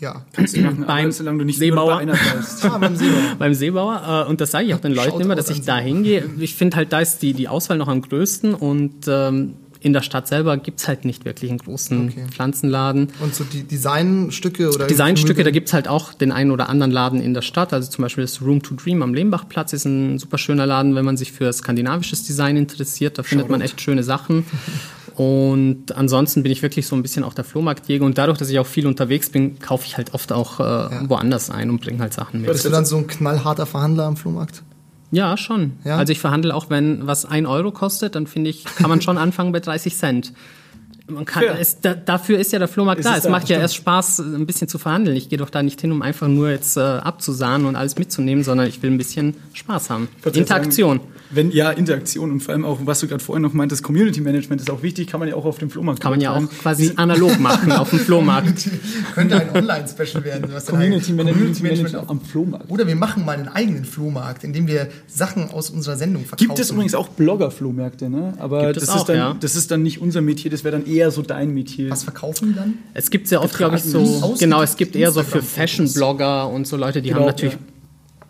Ja. 0.00 0.24
Kannst 0.32 0.56
du 0.56 0.60
machen, 0.62 0.84
Beim 0.86 1.04
aber 1.04 1.12
solange 1.12 1.38
du 1.38 1.44
nicht 1.44 1.58
Seebauer. 1.58 2.00
Ah, 2.00 2.78
beim 2.78 2.96
Seebauer. 2.96 3.20
beim 3.38 3.54
Seebauer. 3.54 4.24
Äh, 4.26 4.30
und 4.30 4.40
das 4.40 4.50
sage 4.50 4.66
ich 4.66 4.74
auch 4.74 4.80
den 4.80 4.92
Leuten 4.92 5.10
Shoutout 5.10 5.24
immer, 5.24 5.34
dass 5.36 5.50
ich 5.50 5.62
da 5.62 5.78
hingehe. 5.78 6.28
Ich 6.38 6.54
finde 6.54 6.76
halt, 6.76 6.92
da 6.92 7.00
ist 7.00 7.22
die, 7.22 7.34
die 7.34 7.48
Auswahl 7.48 7.78
noch 7.78 7.88
am 7.88 8.02
größten 8.02 8.54
und 8.54 9.06
ähm, 9.08 9.54
in 9.82 9.94
der 9.94 10.02
Stadt 10.02 10.28
selber 10.28 10.58
gibt's 10.58 10.88
halt 10.88 11.06
nicht 11.06 11.24
wirklich 11.24 11.50
einen 11.50 11.58
großen 11.58 12.10
Okay. 12.10 12.26
Pflanzenladen. 12.30 13.08
Und 13.20 13.34
so 13.34 13.44
die 13.44 13.62
Designstücke 13.62 14.70
oder 14.70 14.86
Designstücke, 14.86 15.36
da 15.36 15.44
Möbel? 15.44 15.52
gibt's 15.52 15.72
halt 15.72 15.88
auch 15.88 16.12
den 16.12 16.32
einen 16.32 16.50
oder 16.50 16.68
anderen 16.68 16.92
Laden 16.92 17.20
in 17.20 17.32
der 17.32 17.42
Stadt. 17.42 17.72
Also 17.72 17.90
zum 17.90 18.02
Beispiel 18.02 18.24
das 18.24 18.42
Room 18.42 18.62
to 18.62 18.74
Dream 18.74 19.02
am 19.02 19.14
Lehmbachplatz 19.14 19.72
ist 19.72 19.86
ein 19.86 20.18
super 20.18 20.36
schöner 20.36 20.66
Laden, 20.66 20.94
wenn 20.94 21.04
man 21.06 21.16
sich 21.16 21.32
für 21.32 21.50
skandinavisches 21.52 22.24
Design 22.24 22.58
interessiert. 22.58 23.18
Da 23.18 23.22
findet 23.22 23.48
man 23.48 23.62
echt 23.62 23.80
schöne 23.80 24.02
Sachen. 24.02 24.44
Und 25.20 25.94
ansonsten 25.94 26.42
bin 26.42 26.50
ich 26.50 26.62
wirklich 26.62 26.86
so 26.86 26.96
ein 26.96 27.02
bisschen 27.02 27.24
auch 27.24 27.34
der 27.34 27.44
Flohmarktjäger. 27.44 28.06
Und 28.06 28.16
dadurch, 28.16 28.38
dass 28.38 28.48
ich 28.48 28.58
auch 28.58 28.66
viel 28.66 28.86
unterwegs 28.86 29.28
bin, 29.28 29.58
kaufe 29.58 29.84
ich 29.84 29.98
halt 29.98 30.14
oft 30.14 30.32
auch 30.32 30.60
äh, 30.60 31.08
woanders 31.10 31.50
ein 31.50 31.68
und 31.68 31.82
bringe 31.82 31.98
halt 31.98 32.14
Sachen 32.14 32.40
mit. 32.40 32.50
Bist 32.50 32.64
du 32.64 32.70
dann 32.70 32.86
so 32.86 32.96
ein 32.96 33.06
knallharter 33.06 33.66
Verhandler 33.66 34.04
am 34.04 34.16
Flohmarkt? 34.16 34.62
Ja, 35.10 35.36
schon. 35.36 35.72
Ja? 35.84 35.98
Also 35.98 36.10
ich 36.12 36.20
verhandle 36.20 36.54
auch, 36.54 36.70
wenn 36.70 37.06
was 37.06 37.26
ein 37.26 37.44
Euro 37.44 37.70
kostet, 37.70 38.14
dann 38.14 38.26
finde 38.26 38.48
ich, 38.48 38.64
kann 38.64 38.88
man 38.88 39.02
schon 39.02 39.18
anfangen 39.18 39.52
bei 39.52 39.60
30 39.60 39.94
Cent. 39.94 40.32
Man 41.10 41.24
kann, 41.24 41.44
es, 41.58 41.80
da, 41.80 41.94
dafür 41.94 42.38
ist 42.38 42.52
ja 42.52 42.58
der 42.58 42.68
Flohmarkt 42.68 43.04
da. 43.04 43.16
Es 43.16 43.28
macht 43.28 43.48
ja 43.48 43.58
erst 43.58 43.76
Spaß, 43.76 44.20
ein 44.20 44.46
bisschen 44.46 44.68
zu 44.68 44.78
verhandeln. 44.78 45.16
Ich 45.16 45.28
gehe 45.28 45.38
doch 45.38 45.50
da 45.50 45.62
nicht 45.62 45.80
hin, 45.80 45.92
um 45.92 46.02
einfach 46.02 46.28
nur 46.28 46.50
jetzt 46.50 46.76
äh, 46.76 46.80
abzusahnen 46.80 47.66
und 47.66 47.76
alles 47.76 47.98
mitzunehmen, 47.98 48.44
sondern 48.44 48.66
ich 48.66 48.82
will 48.82 48.90
ein 48.90 48.98
bisschen 48.98 49.34
Spaß 49.52 49.90
haben. 49.90 50.08
Interaktion. 50.32 50.98
Sagen, 50.98 51.10
wenn, 51.32 51.52
ja, 51.52 51.70
Interaktion 51.70 52.32
und 52.32 52.40
vor 52.40 52.54
allem 52.54 52.64
auch, 52.64 52.80
was 52.84 53.00
du 53.00 53.06
gerade 53.06 53.22
vorhin 53.22 53.42
noch 53.42 53.52
meintest, 53.52 53.84
Community 53.84 54.20
Management 54.20 54.62
ist 54.62 54.70
auch 54.70 54.82
wichtig, 54.82 55.06
kann 55.06 55.20
man 55.20 55.28
ja 55.28 55.36
auch 55.36 55.44
auf 55.44 55.58
dem 55.58 55.70
Flohmarkt 55.70 56.00
Kann 56.00 56.10
man 56.10 56.20
ja 56.20 56.32
auch 56.32 56.42
quasi 56.60 56.92
analog 56.96 57.38
machen 57.38 57.70
auf 57.70 57.90
dem 57.90 58.00
Flohmarkt. 58.00 58.68
Könnte 59.14 59.36
ein 59.36 59.54
Online-Special 59.54 60.24
werden. 60.24 60.50
was 60.52 60.66
Community 60.66 61.12
Management, 61.12 61.56
Community 61.56 61.62
Management 61.62 62.10
am 62.10 62.20
Flohmarkt. 62.20 62.68
Oder 62.68 62.86
wir 62.86 62.96
machen 62.96 63.24
mal 63.24 63.38
einen 63.38 63.48
eigenen 63.48 63.84
Flohmarkt, 63.84 64.42
in 64.42 64.52
dem 64.52 64.66
wir 64.66 64.88
Sachen 65.06 65.50
aus 65.50 65.70
unserer 65.70 65.96
Sendung 65.96 66.24
verkaufen. 66.24 66.48
Gibt 66.48 66.58
es 66.58 66.70
übrigens 66.70 66.94
auch 66.96 67.08
Blogger-Flohmärkte, 67.08 68.10
ne? 68.10 68.34
Aber 68.38 68.64
Gibt 68.64 68.76
das, 68.76 68.82
es 68.84 68.88
ist 68.88 68.94
auch, 68.96 69.06
dann, 69.06 69.16
ja. 69.16 69.36
das 69.38 69.54
ist 69.54 69.70
dann 69.70 69.82
nicht 69.82 70.00
unser 70.00 70.22
Metier, 70.22 70.50
das 70.50 70.64
wäre 70.64 70.76
dann 70.76 70.86
eher 70.86 70.99
so 71.10 71.22
dein 71.22 71.54
Metier. 71.54 71.90
Was 71.90 72.02
verkaufen 72.04 72.50
die 72.50 72.54
dann? 72.58 72.74
Es 72.92 73.08
gibt 73.10 73.28
sehr 73.28 73.42
oft, 73.42 73.56
glaube 73.56 73.76
ich, 73.76 73.82
so, 73.82 74.34
genau, 74.38 74.62
es 74.62 74.76
gibt 74.76 74.94
eher 74.96 75.12
so 75.12 75.22
für. 75.22 75.40
Fashion-Blogger 75.42 76.48
und 76.48 76.66
so 76.66 76.76
Leute, 76.76 77.00
die 77.00 77.08
Genau, 77.08 77.20
haben 77.20 77.26
natürlich 77.26 77.54
ja. 77.54 77.60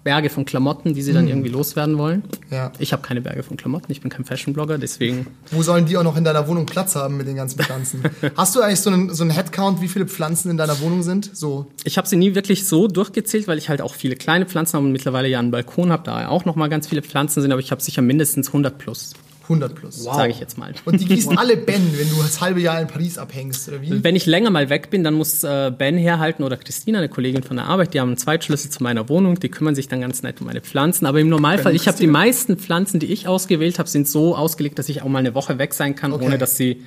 Berge 0.02 0.30
von 0.30 0.46
Klamotten, 0.46 0.94
die 0.94 1.02
sie 1.02 1.12
dann 1.12 1.28
irgendwie 1.28 1.50
loswerden 1.50 1.98
wollen. 1.98 2.22
Ja. 2.50 2.72
Ich 2.78 2.92
habe 2.94 3.02
keine 3.02 3.20
Berge 3.20 3.42
von 3.42 3.58
Klamotten, 3.58 3.92
ich 3.92 4.00
bin 4.00 4.10
kein 4.10 4.24
Fashion-Blogger, 4.24 4.78
deswegen 4.78 5.26
Wo 5.50 5.62
sollen 5.62 5.84
die 5.84 5.96
auch 5.98 6.02
noch 6.02 6.16
in 6.16 6.24
deiner 6.24 6.48
Wohnung 6.48 6.64
Platz 6.64 6.96
haben 6.96 7.18
mit 7.18 7.26
den 7.26 7.36
ganzen 7.36 7.58
Pflanzen? 7.60 8.02
Hast 8.36 8.56
du 8.56 8.62
eigentlich 8.62 8.80
so 8.80 8.88
einen, 8.88 9.12
so 9.14 9.22
einen 9.24 9.30
Headcount, 9.30 9.82
wie 9.82 9.88
viele 9.88 10.06
Pflanzen 10.06 10.50
in 10.50 10.56
deiner 10.56 10.80
Wohnung 10.80 11.02
sind? 11.02 11.30
So, 11.36 11.66
Ich 11.84 11.98
habe 11.98 12.08
sie 12.08 12.16
nie 12.16 12.34
wirklich 12.34 12.66
so 12.66 12.88
durchgezählt, 12.88 13.46
weil 13.46 13.58
ich 13.58 13.68
halt 13.68 13.82
auch 13.82 13.94
viele 13.94 14.16
kleine 14.16 14.46
Pflanzen 14.46 14.74
habe 14.76 14.86
und 14.86 14.92
mittlerweile 14.92 15.28
ja 15.28 15.38
einen 15.38 15.50
Balkon 15.50 15.92
habe, 15.92 16.02
da 16.04 16.28
auch 16.28 16.46
noch 16.46 16.56
mal 16.56 16.68
ganz 16.68 16.86
viele 16.88 17.02
Pflanzen 17.02 17.42
sind, 17.42 17.52
aber 17.52 17.60
ich 17.60 17.70
habe 17.70 17.82
sicher 17.82 18.00
mindestens 18.00 18.46
100 18.48 18.78
plus, 18.78 19.12
100 19.50 19.74
plus. 19.74 20.04
sage 20.04 20.30
ich 20.30 20.38
jetzt 20.38 20.56
mal. 20.58 20.72
Und 20.84 21.00
die 21.00 21.04
gießen 21.06 21.36
alle 21.36 21.56
Ben, 21.56 21.82
wenn 21.98 22.08
du 22.08 22.16
das 22.22 22.40
halbe 22.40 22.60
Jahr 22.60 22.80
in 22.80 22.86
Paris 22.86 23.18
abhängst, 23.18 23.68
oder 23.68 23.82
wie? 23.82 24.04
Wenn 24.04 24.14
ich 24.14 24.26
länger 24.26 24.50
mal 24.50 24.70
weg 24.70 24.90
bin, 24.90 25.02
dann 25.02 25.14
muss 25.14 25.42
äh, 25.42 25.72
Ben 25.76 25.98
herhalten 25.98 26.44
oder 26.44 26.56
Christina, 26.56 26.98
eine 26.98 27.08
Kollegin 27.08 27.42
von 27.42 27.56
der 27.56 27.66
Arbeit, 27.66 27.92
die 27.94 28.00
haben 28.00 28.08
einen 28.10 28.16
Zweitschlüssel 28.16 28.70
zu 28.70 28.82
meiner 28.82 29.08
Wohnung, 29.08 29.40
die 29.40 29.48
kümmern 29.48 29.74
sich 29.74 29.88
dann 29.88 30.00
ganz 30.00 30.22
nett 30.22 30.40
um 30.40 30.46
meine 30.46 30.60
Pflanzen. 30.60 31.04
Aber 31.06 31.18
im 31.20 31.28
Normalfall, 31.28 31.74
ich 31.74 31.88
habe 31.88 31.98
die 31.98 32.06
meisten 32.06 32.56
Pflanzen, 32.56 33.00
die 33.00 33.06
ich 33.06 33.26
ausgewählt 33.26 33.78
habe, 33.78 33.88
sind 33.88 34.06
so 34.08 34.36
ausgelegt, 34.36 34.78
dass 34.78 34.88
ich 34.88 35.02
auch 35.02 35.08
mal 35.08 35.18
eine 35.18 35.34
Woche 35.34 35.58
weg 35.58 35.74
sein 35.74 35.94
kann, 35.96 36.12
Okay. 36.12 36.24
ohne 36.24 36.38
dass 36.38 36.56
sie 36.56 36.82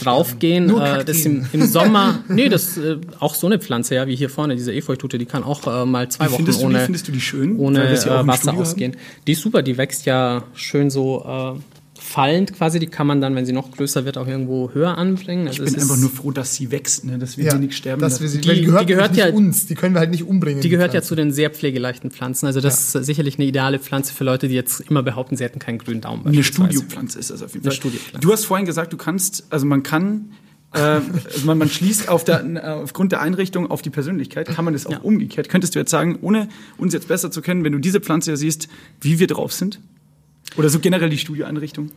draufgehen. 0.00 0.66
Nur 0.66 0.84
Äh, 0.84 1.04
das 1.04 1.24
im, 1.24 1.46
im 1.52 1.66
Sommer, 1.66 2.20
nee, 2.28 2.48
das 2.48 2.78
äh, 2.78 2.98
auch 3.18 3.34
so 3.34 3.46
eine 3.46 3.58
Pflanze, 3.58 3.94
ja, 3.96 4.06
wie 4.06 4.14
hier 4.16 4.30
vorne, 4.30 4.54
diese 4.56 4.72
Efeutute, 4.72 5.18
die 5.18 5.26
kann 5.26 5.42
auch 5.44 5.66
äh, 5.66 5.84
mal 5.86 6.08
zwei 6.08 6.26
Wie 6.28 6.32
Wochen 6.32 6.42
ohne, 6.64 6.86
du 6.86 7.58
ohne 7.58 7.88
äh, 7.88 8.26
Wasser 8.26 8.54
ausgehen. 8.54 8.96
Die 9.26 9.32
ist 9.32 9.40
super, 9.42 9.62
die 9.62 9.76
wächst 9.76 10.06
ja 10.06 10.44
schön 10.54 10.90
so 10.90 11.24
fallend 12.02 12.52
quasi. 12.54 12.78
Die 12.78 12.86
kann 12.86 13.06
man 13.06 13.20
dann, 13.20 13.34
wenn 13.34 13.46
sie 13.46 13.52
noch 13.52 13.70
größer 13.70 14.04
wird, 14.04 14.18
auch 14.18 14.26
irgendwo 14.26 14.70
höher 14.74 14.98
anbringen. 14.98 15.46
Also 15.48 15.62
Ich 15.62 15.68
bin 15.70 15.76
es 15.76 15.82
einfach 15.82 15.94
ist- 15.96 16.00
nur 16.02 16.10
froh, 16.10 16.30
dass 16.30 16.54
sie 16.54 16.70
wächst, 16.70 17.04
ne? 17.04 17.18
dass 17.18 17.36
wir 17.38 17.44
ja, 17.44 17.52
sie 17.52 17.58
nicht 17.58 17.74
sterben 17.74 18.00
dass 18.00 18.20
wir 18.20 18.26
lassen. 18.26 18.42
sie, 18.42 18.48
Die- 18.48 18.54
die, 18.60 18.66
gehört, 18.66 18.82
die 18.82 18.86
gehört 18.94 19.10
nicht 19.12 19.20
ja- 19.24 19.32
uns, 19.32 19.66
die 19.66 19.74
können 19.74 19.94
wir 19.94 20.00
halt 20.00 20.10
nicht 20.10 20.24
umbringen. 20.24 20.60
Die 20.60 20.68
gehört 20.68 20.88
ja 20.92 21.00
Pflanze. 21.00 21.08
zu 21.08 21.14
den 21.14 21.32
sehr 21.32 21.50
pflegeleichten 21.50 22.10
Pflanzen. 22.10 22.46
Also 22.46 22.60
das 22.60 22.94
ist 22.94 23.04
sicherlich 23.06 23.36
eine 23.38 23.46
ideale 23.46 23.78
Pflanze 23.78 24.12
für 24.12 24.24
Leute, 24.24 24.48
die 24.48 24.54
jetzt 24.54 24.80
immer 24.80 25.02
behaupten, 25.02 25.36
sie 25.36 25.44
hätten 25.44 25.58
keinen 25.58 25.78
grünen 25.78 26.00
Daumen. 26.00 26.26
Eine. 26.26 26.42
Studiopflanze 26.42 27.18
ist 27.18 27.30
das 27.30 27.42
auf 27.42 27.54
jeden 27.54 27.64
Eine 27.64 27.70
Fall. 27.72 27.76
Studiopflanze. 27.76 28.20
Du 28.26 28.32
hast 28.32 28.44
vorhin 28.44 28.66
gesagt, 28.66 28.92
du 28.92 28.96
kannst, 28.96 29.44
also 29.50 29.64
man 29.66 29.82
kann, 29.82 30.30
äh, 30.74 30.78
also 30.78 31.02
man, 31.44 31.58
man 31.58 31.68
schließt 31.68 32.08
auf 32.08 32.24
der, 32.24 32.44
äh, 32.44 32.58
aufgrund 32.82 33.12
der 33.12 33.20
Einrichtung 33.20 33.70
auf 33.70 33.82
die 33.82 33.90
Persönlichkeit, 33.90 34.48
kann 34.48 34.64
man 34.64 34.72
das 34.74 34.86
auch 34.86 34.92
Ja. 34.92 34.98
umgekehrt. 35.00 35.48
Könntest 35.48 35.74
du 35.74 35.78
jetzt 35.78 35.90
sagen, 35.90 36.18
ohne 36.22 36.48
uns 36.78 36.92
jetzt 36.94 37.08
besser 37.08 37.30
zu 37.30 37.42
kennen, 37.42 37.62
wenn 37.64 37.72
du 37.72 37.78
diese 37.78 38.00
Pflanze 38.00 38.30
ja 38.32 38.36
siehst, 38.36 38.68
wie 39.00 39.18
wir 39.18 39.26
drauf 39.26 39.52
sind? 39.52 39.80
Oder 40.56 40.68
so 40.68 40.78
generell 40.78 41.10
die 41.10 41.18
Studioeinrichtung? 41.18 41.90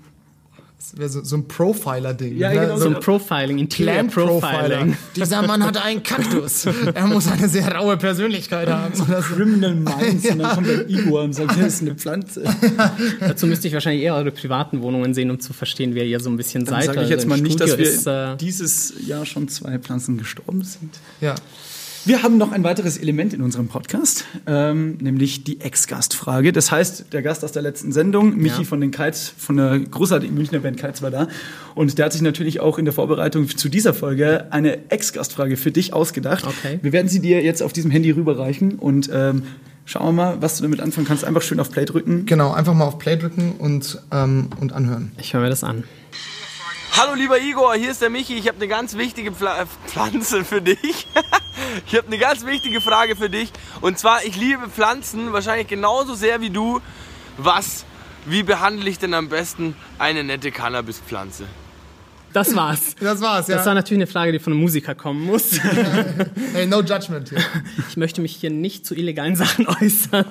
Das 0.77 0.97
wäre 0.99 1.09
so, 1.09 1.23
so 1.23 1.37
ein 1.37 1.47
Profiler-Ding. 1.47 2.37
Ja, 2.37 2.53
ne? 2.53 2.59
genau, 2.59 2.77
So 2.77 2.89
ein 2.89 2.99
Profiling, 2.99 3.57
Interior 3.57 3.93
Plant 3.93 4.13
Profiler. 4.13 4.59
Profiling. 4.69 4.97
Dieser 5.15 5.41
Mann 5.41 5.63
hat 5.63 5.83
einen 5.83 6.03
Kaktus. 6.03 6.65
Er 6.93 7.07
muss 7.07 7.27
eine 7.27 7.49
sehr 7.49 7.73
raue 7.73 7.97
Persönlichkeit 7.97 8.69
haben. 8.69 8.93
So. 8.93 9.03
Criminal 9.05 9.73
Minds 9.73 10.29
und 10.29 10.37
dann 10.37 10.53
kommt 10.53 10.69
ein 10.69 10.85
Igor 10.87 11.23
und 11.23 11.33
sagt, 11.33 11.51
das 11.57 11.65
ist 11.75 11.81
eine 11.81 11.95
Pflanze. 11.95 12.43
Dazu 13.19 13.47
müsste 13.47 13.67
ich 13.67 13.73
wahrscheinlich 13.73 14.03
eher 14.03 14.13
eure 14.15 14.31
privaten 14.31 14.81
Wohnungen 14.81 15.13
sehen, 15.15 15.31
um 15.31 15.39
zu 15.39 15.53
verstehen, 15.53 15.95
wer 15.95 16.05
ihr 16.05 16.19
so 16.19 16.29
ein 16.29 16.37
bisschen 16.37 16.65
Dann 16.65 16.75
seid. 16.75 16.85
sage 16.85 16.97
ich 16.97 17.03
Also 17.05 17.13
jetzt 17.13 17.23
im 17.23 17.29
mal 17.29 17.41
nicht, 17.41 17.59
dass 17.59 17.71
Studio 17.71 17.85
wir 17.85 17.91
ist, 17.93 18.07
äh, 18.07 18.37
dieses 18.37 18.93
Jahr 19.07 19.25
schon 19.25 19.47
zwei 19.47 19.79
Pflanzen 19.79 20.17
gestorben 20.19 20.63
sind. 20.63 20.91
Ja. 21.19 21.33
Wir 22.07 22.21
haben 22.21 22.37
noch 22.37 22.51
ein 22.51 22.63
weiteres 22.63 22.99
Element 22.99 23.33
in 23.33 23.41
unserem 23.41 23.67
Podcast, 23.67 24.25
ähm, 24.45 24.99
nämlich 25.01 25.43
die 25.43 25.59
Ex-Gastfrage. 25.59 26.51
Das 26.51 26.69
heißt, 26.69 27.11
der 27.11 27.23
Gast 27.23 27.43
aus 27.43 27.51
der 27.51 27.63
letzten 27.63 27.91
Sendung, 27.91 28.37
Michi 28.37 28.63
von 28.63 28.79
den 28.79 28.91
Kites, 28.91 29.33
von 29.35 29.57
der 29.57 29.79
großartigen 29.79 30.35
Münchner 30.35 30.59
Band 30.59 30.77
Kites 30.79 31.01
war 31.01 31.09
da. 31.09 31.27
Und 31.73 31.97
der 31.97 32.05
hat 32.05 32.13
sich 32.13 32.21
natürlich 32.21 32.59
auch 32.59 32.77
in 32.77 32.85
der 32.85 32.93
Vorbereitung 32.93 33.47
zu 33.49 33.69
dieser 33.69 33.95
Folge 33.95 34.51
eine 34.51 34.91
Ex-Gastfrage 34.91 35.57
für 35.57 35.71
dich 35.71 35.93
ausgedacht. 35.93 36.45
Okay. 36.45 36.77
Wir 36.83 36.91
werden 36.91 37.07
sie 37.07 37.21
dir 37.21 37.41
jetzt 37.41 37.63
auf 37.63 37.73
diesem 37.73 37.89
Handy 37.89 38.11
rüberreichen 38.11 38.75
und 38.75 39.09
ähm, 39.11 39.41
schauen 39.85 40.05
wir 40.05 40.11
mal, 40.11 40.41
was 40.41 40.57
du 40.57 40.63
damit 40.63 40.81
anfangen 40.81 41.07
kannst. 41.07 41.25
Einfach 41.25 41.41
schön 41.41 41.59
auf 41.59 41.71
Play 41.71 41.85
drücken. 41.85 42.27
Genau, 42.27 42.51
einfach 42.51 42.75
mal 42.75 42.85
auf 42.85 42.99
Play 42.99 43.17
drücken 43.17 43.53
und, 43.57 43.99
ähm, 44.11 44.49
und 44.59 44.73
anhören. 44.73 45.11
ich 45.19 45.33
höre 45.33 45.41
mir 45.41 45.49
das 45.49 45.63
an. 45.63 45.83
Hallo 46.97 47.13
lieber 47.13 47.41
Igor, 47.41 47.75
hier 47.75 47.91
ist 47.91 48.01
der 48.01 48.09
Michi. 48.09 48.37
Ich 48.37 48.47
habe 48.47 48.55
eine 48.55 48.69
ganz 48.69 48.95
wichtige 48.95 49.33
Pfla 49.33 49.63
äh, 49.63 49.65
Pflanze 49.85 50.45
für 50.45 50.61
dich. 50.61 50.77
ich 51.85 51.93
habe 51.93 52.07
eine 52.07 52.17
ganz 52.17 52.45
wichtige 52.45 52.79
Frage 52.79 53.17
für 53.17 53.29
dich. 53.29 53.51
Und 53.81 53.99
zwar, 53.99 54.23
ich 54.23 54.37
liebe 54.37 54.69
Pflanzen 54.69 55.33
wahrscheinlich 55.33 55.67
genauso 55.67 56.15
sehr 56.15 56.39
wie 56.39 56.51
du. 56.51 56.79
Was, 57.37 57.83
wie 58.23 58.43
behandle 58.43 58.89
ich 58.89 58.97
denn 58.97 59.13
am 59.13 59.27
besten 59.27 59.75
eine 59.99 60.23
nette 60.23 60.53
Cannabispflanze? 60.53 61.47
Das 62.35 62.53
war's. 62.53 62.95
Das 62.99 63.21
war's, 63.21 63.47
ja. 63.47 63.55
Das 63.55 63.65
war 63.65 63.73
natürlich 63.75 63.99
eine 63.99 64.07
Frage, 64.07 64.33
die 64.33 64.39
von 64.39 64.51
einem 64.51 64.61
Musiker 64.61 64.93
kommen 64.93 65.23
muss. 65.23 65.57
hey, 66.53 66.67
no 66.67 66.81
judgment 66.81 67.29
hier. 67.29 67.37
Ich 67.87 67.95
möchte 67.95 68.19
mich 68.19 68.35
hier 68.35 68.49
nicht 68.49 68.85
zu 68.85 68.93
illegalen 68.93 69.37
Sachen 69.37 69.65
äußern. 69.81 70.25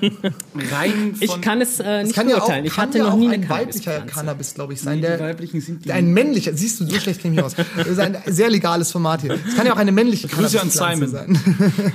Rein 0.71 1.15
Ich 1.21 1.41
kann 1.41 1.63
es 1.63 1.81
äh, 1.81 2.03
nicht 2.03 2.15
kann 2.15 2.29
ja 2.29 2.35
auch, 2.35 2.41
beurteilen. 2.41 2.67
ich 2.67 2.75
kann 2.75 2.89
hatte 2.89 2.99
ja 2.99 3.05
noch 3.05 3.15
auch 3.15 3.17
nie 3.17 3.29
ein 3.29 3.35
eine 3.35 3.49
weiblicher 3.49 4.01
Cannabispflanze. 4.01 4.15
Cannabis, 4.15 4.55
glaube 4.55 4.73
ich, 4.75 4.83
sein. 4.83 4.97
die 4.97 5.01
Der, 5.01 5.19
weiblichen 5.19 5.63
sind 5.63 5.87
die. 5.87 5.93
ein 5.93 6.13
männlicher, 6.13 6.53
siehst 6.55 6.79
du, 6.81 6.87
so 6.87 6.95
schlecht 7.01 7.23
kenne 7.23 7.37
ich 7.37 7.37
mich 7.37 7.45
aus. 7.47 7.55
Das 7.75 7.87
ist 7.87 7.99
ein 7.99 8.19
sehr 8.27 8.51
legales 8.51 8.93
Format 8.93 9.23
hier. 9.23 9.39
Es 9.49 9.57
kann 9.57 9.67
ja 9.67 9.73
auch 9.73 9.79
eine 9.79 9.93
männliche 9.93 10.29
Grüße 10.29 10.61
an 10.61 10.69
Cannabispflanze 10.69 11.09
sein. 11.09 11.39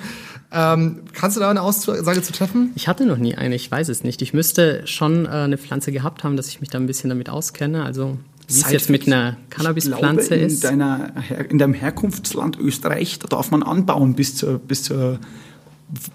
ähm, 0.52 1.02
kannst 1.14 1.38
du 1.38 1.42
da 1.42 1.52
eine 1.52 1.62
Aussage 1.62 2.24
zu 2.24 2.34
treffen? 2.34 2.72
Ich 2.74 2.88
hatte 2.88 3.06
noch 3.06 3.18
nie 3.18 3.36
eine, 3.36 3.54
ich 3.54 3.70
weiß 3.70 3.90
es 3.90 4.04
nicht. 4.04 4.24
Ich 4.24 4.34
müsste 4.34 4.88
schon 4.88 5.28
äh, 5.28 5.30
eine 5.30 5.60
Pflanze 5.60 5.92
gehabt 5.92 6.24
haben, 6.24 6.36
dass 6.36 6.48
ich 6.48 6.62
mich 6.62 6.72
da 6.72 6.80
ein 6.80 6.88
bisschen 6.88 7.10
damit 7.10 7.30
auskenne. 7.30 7.84
Also 7.84 8.18
wie 8.50 8.62
es 8.62 8.72
jetzt 8.72 8.90
mit 8.90 9.08
einer 9.08 9.38
Cannabispflanze 9.50 10.28
glaube, 10.30 10.42
in, 10.42 10.48
ist. 10.48 10.64
deiner, 10.64 11.14
in 11.50 11.58
deinem 11.58 11.74
Herkunftsland 11.74 12.60
Österreich, 12.60 13.20
da 13.20 13.28
darf 13.28 13.52
man 13.52 13.64
anbauen 13.64 14.16
bis 14.16 14.36
zur, 14.36 14.60
bis 14.60 14.84
zur 14.84 15.20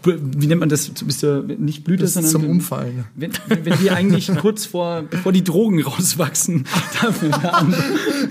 wie 0.05 0.47
nennt 0.47 0.61
man 0.61 0.69
das, 0.69 0.89
bis 0.89 1.19
zur, 1.19 1.43
nicht 1.43 1.83
Blüte, 1.85 2.05
Bis 2.05 2.15
sondern 2.15 2.31
zum 2.31 2.49
Umfallen. 2.49 3.05
Wenn, 3.17 3.33
wenn, 3.49 3.65
wenn 3.65 3.79
die 3.79 3.91
eigentlich 3.91 4.31
kurz 4.37 4.67
vor, 4.67 5.03
bevor 5.03 5.33
die 5.33 5.43
Drogen 5.43 5.83
rauswachsen, 5.83 6.65
da. 7.03 7.67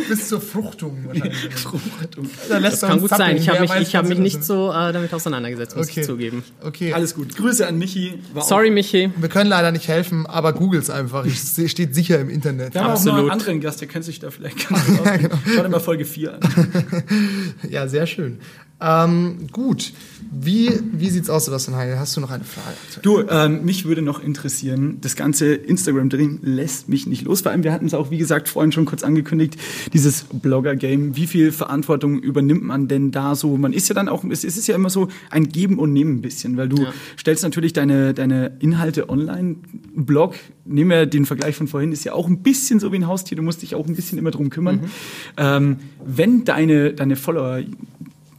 Bis 0.08 0.29
zur 0.29 0.39
Fruchtung 0.41 1.06
wahrscheinlich. 1.06 1.38
Das 2.63 2.82
kann 2.82 2.99
gut 2.99 3.10
sein. 3.10 3.38
Ich 3.38 3.49
habe 3.49 3.62
mich, 3.62 3.71
ich 3.75 3.95
hab 3.95 4.08
mich 4.08 4.19
nicht 4.19 4.43
so. 4.43 4.71
äh, 4.71 4.93
damit 4.93 5.13
auseinandergesetzt, 5.13 5.75
muss 5.75 5.89
Okay. 5.89 6.01
ich 6.01 6.06
zugeben. 6.08 6.43
Okay. 6.62 6.93
Alles 6.93 7.13
gut. 7.15 7.36
Grüße 7.36 7.67
an 7.67 7.77
Michi. 7.77 8.19
War 8.34 8.43
Sorry, 8.43 8.69
Michi. 8.69 9.10
Wir 9.17 9.29
können 9.29 9.49
leider 9.49 9.71
nicht 9.71 9.88
helfen, 9.88 10.25
aber 10.25 10.53
googles 10.53 10.89
einfach. 10.89 11.25
Es 11.25 11.60
steht 11.69 11.93
sicher 11.95 12.19
im 12.19 12.29
Internet. 12.29 12.73
Wir 12.73 12.82
haben 12.82 12.88
auch 12.88 12.91
noch 12.91 12.95
Absolut. 12.99 13.19
einen 13.19 13.29
anderen 13.32 13.60
Gast, 13.62 13.82
der 13.82 13.88
kennt 13.88 14.06
sich 14.06 14.19
da 14.19 14.32
vielleicht 14.32 14.69
ganz 14.69 14.86
gut 14.86 14.99
aus. 15.01 15.08
Schau 15.56 15.63
dir 15.63 15.69
mal 15.69 15.79
Folge 15.79 16.06
4 16.06 16.34
an. 16.36 16.39
Ja, 17.69 17.88
sehr 17.88 18.08
schön. 18.08 18.39
Ähm, 18.81 19.47
gut. 19.51 19.93
Wie, 20.36 20.71
wie 20.91 21.09
sieht's 21.09 21.29
aus, 21.29 21.45
Sebastian 21.45 21.77
Heil? 21.77 21.99
Hast 21.99 22.17
du 22.17 22.21
noch 22.21 22.31
eine 22.31 22.43
Frage? 22.43 22.75
Du, 23.03 23.21
ähm, 23.29 23.63
mich 23.65 23.86
würde 23.86 24.01
noch 24.01 24.21
interessieren, 24.21 24.97
das 24.99 25.15
ganze 25.15 25.53
Instagram-Ding 25.53 26.39
lässt 26.41 26.89
mich 26.89 27.05
nicht 27.05 27.23
los. 27.23 27.41
Vor 27.41 27.51
allem, 27.51 27.63
wir 27.63 27.71
hatten 27.71 27.86
es 27.86 27.93
auch, 27.93 28.09
wie 28.09 28.17
gesagt, 28.17 28.49
vorhin 28.49 28.71
schon 28.71 28.86
kurz 28.86 29.03
angekündigt, 29.03 29.57
dieses 29.93 30.23
Blogger-Game. 30.23 31.15
Wie 31.15 31.27
viel 31.27 31.51
Verantwortung 31.51 32.19
übernimmt 32.19 32.63
man 32.63 32.88
denn 32.88 33.12
da 33.12 33.36
so? 33.36 33.55
Man 33.57 33.73
ist 33.73 33.89
ja 33.89 33.95
dann 33.95 34.09
auch, 34.09 34.23
es 34.23 34.43
ist 34.43 34.65
ja 34.67 34.73
immer 34.75 34.89
so 34.89 35.07
ein 35.29 35.49
Geben 35.49 35.77
und 35.77 35.93
Nehmen 35.93 36.15
ein 36.15 36.21
bisschen, 36.21 36.57
weil 36.57 36.67
du 36.67 36.83
Ja. 36.83 36.93
stellst 37.19 37.43
natürlich 37.43 37.73
deine, 37.73 38.13
deine 38.15 38.57
Inhalte 38.59 39.09
online. 39.09 39.57
Blog, 39.95 40.33
nehmen 40.65 40.89
wir 40.89 41.05
den 41.05 41.25
Vergleich 41.27 41.55
von 41.55 41.67
vorhin, 41.67 41.91
ist 41.91 42.05
ja 42.05 42.13
auch 42.13 42.27
ein 42.27 42.39
bisschen 42.39 42.79
so 42.79 42.91
wie 42.91 42.95
ein 42.97 43.07
Haustier. 43.07 43.36
Du 43.38 43.43
musst 43.43 43.62
dich 43.62 43.75
auch 43.75 43.86
ein 43.88 43.95
bisschen 43.95 44.17
immer 44.17 44.31
drum 44.31 44.49
kümmern. 44.49 44.89
Ähm, 45.38 45.77
wenn 46.03 46.43
deine, 46.43 46.93
deine 46.93 47.15
Follower 47.15 47.62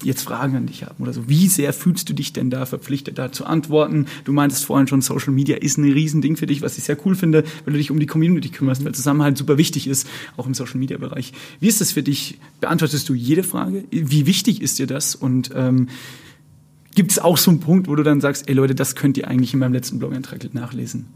jetzt 0.05 0.23
Fragen 0.23 0.57
an 0.57 0.67
dich 0.67 0.85
haben 0.85 1.03
oder 1.03 1.12
so. 1.12 1.29
Wie 1.29 1.49
sehr 1.49 1.73
fühlst 1.73 2.09
du 2.09 2.12
dich 2.12 2.33
denn 2.33 2.51
da 2.51 2.67
verpflichtet, 2.67 3.19
da 3.19 3.33
zu 3.33 3.47
antworten? 3.47 4.07
Du 4.25 4.33
meintest 4.33 4.64
vorhin 4.64 4.87
schon, 4.87 5.01
Social 5.01 5.33
Media 5.33 5.57
ist 5.57 5.79
ein 5.79 5.90
Riesending 5.90 6.37
für 6.37 6.47
dich, 6.47 6.62
was 6.62 6.79
ich 6.79 6.85
sehr 6.85 6.97
cool 7.05 7.14
finde, 7.14 7.45
weil 7.64 7.73
du 7.73 7.79
dich 7.79 7.90
um 7.90 8.01
die 8.01 8.07
Community 8.07 8.49
kümmerst, 8.49 8.85
weil 8.85 8.95
Zusammenhalt 8.95 9.38
super 9.38 9.59
wichtig 9.59 9.87
ist, 9.87 10.09
auch 10.37 10.47
im 10.47 10.55
Social 10.55 10.79
Media 10.79 10.99
Bereich. 10.99 11.33
Wie 11.61 11.69
ist 11.69 11.81
das 11.81 11.93
für 11.93 12.03
dich? 12.03 12.38
Beantwortest 12.61 13.09
du 13.09 13.14
jede 13.14 13.43
Frage? 13.43 13.85
Wie 13.90 14.27
wichtig 14.27 14.62
ist 14.62 14.79
dir 14.79 14.87
das? 14.87 15.14
Und 15.14 15.51
ähm, 15.55 15.88
gibt 16.95 17.13
es 17.13 17.19
auch 17.19 17.37
so 17.37 17.51
einen 17.51 17.61
Punkt, 17.61 17.89
wo 17.89 17.95
du 17.95 18.03
dann 18.03 18.21
sagst, 18.21 18.49
ey 18.49 18.55
Leute, 18.55 18.75
das 18.75 18.95
könnt 18.95 19.17
ihr 19.17 19.29
eigentlich 19.29 19.53
in 19.53 19.61
meinem 19.61 19.73
letzten 19.73 19.99
Blog-Eintrag 19.99 20.53
nachlesen? 20.55 21.07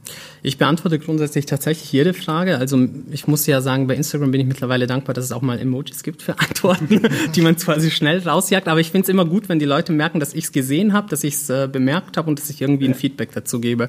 Ich 0.43 0.59
beantworte 0.59 0.99
grundsätzlich 0.99 1.47
tatsächlich 1.47 1.93
jede 1.93 2.14
Frage. 2.14 2.59
Also 2.59 2.88
ich 3.11 3.27
muss 3.27 3.47
ja 3.47 3.61
sagen, 3.61 3.87
bei 3.87 3.95
Instagram 3.95 4.31
bin 4.31 4.41
ich 4.41 4.47
mittlerweile 4.47 4.87
dankbar, 4.87 5.14
dass 5.14 5.25
es 5.25 5.33
auch 5.33 5.43
mal 5.43 5.59
Emojis 5.59 6.03
gibt 6.03 6.23
für 6.23 6.38
Antworten, 6.38 7.03
die 7.35 7.41
man 7.41 7.57
quasi 7.57 7.91
schnell 7.91 8.21
rausjagt. 8.21 8.69
Aber 8.69 8.81
ich 8.81 8.91
finde 8.91 9.05
es 9.05 9.09
immer 9.09 9.25
gut, 9.25 9.49
wenn 9.49 9.59
die 9.59 9.64
Leute 9.64 9.93
merken, 9.93 10.21
dass 10.21 10.35
ich 10.35 10.45
es 10.45 10.53
gesehen 10.53 10.93
habe, 10.93 11.09
dass 11.09 11.25
ich 11.25 11.35
es 11.35 11.51
äh, 11.51 11.69
bemerkt 11.71 12.17
habe 12.17 12.29
und 12.29 12.38
dass 12.38 12.51
ich 12.51 12.61
irgendwie 12.61 12.87
ein 12.87 12.95
Feedback 12.95 13.33
dazu 13.33 13.61
gebe. 13.61 13.88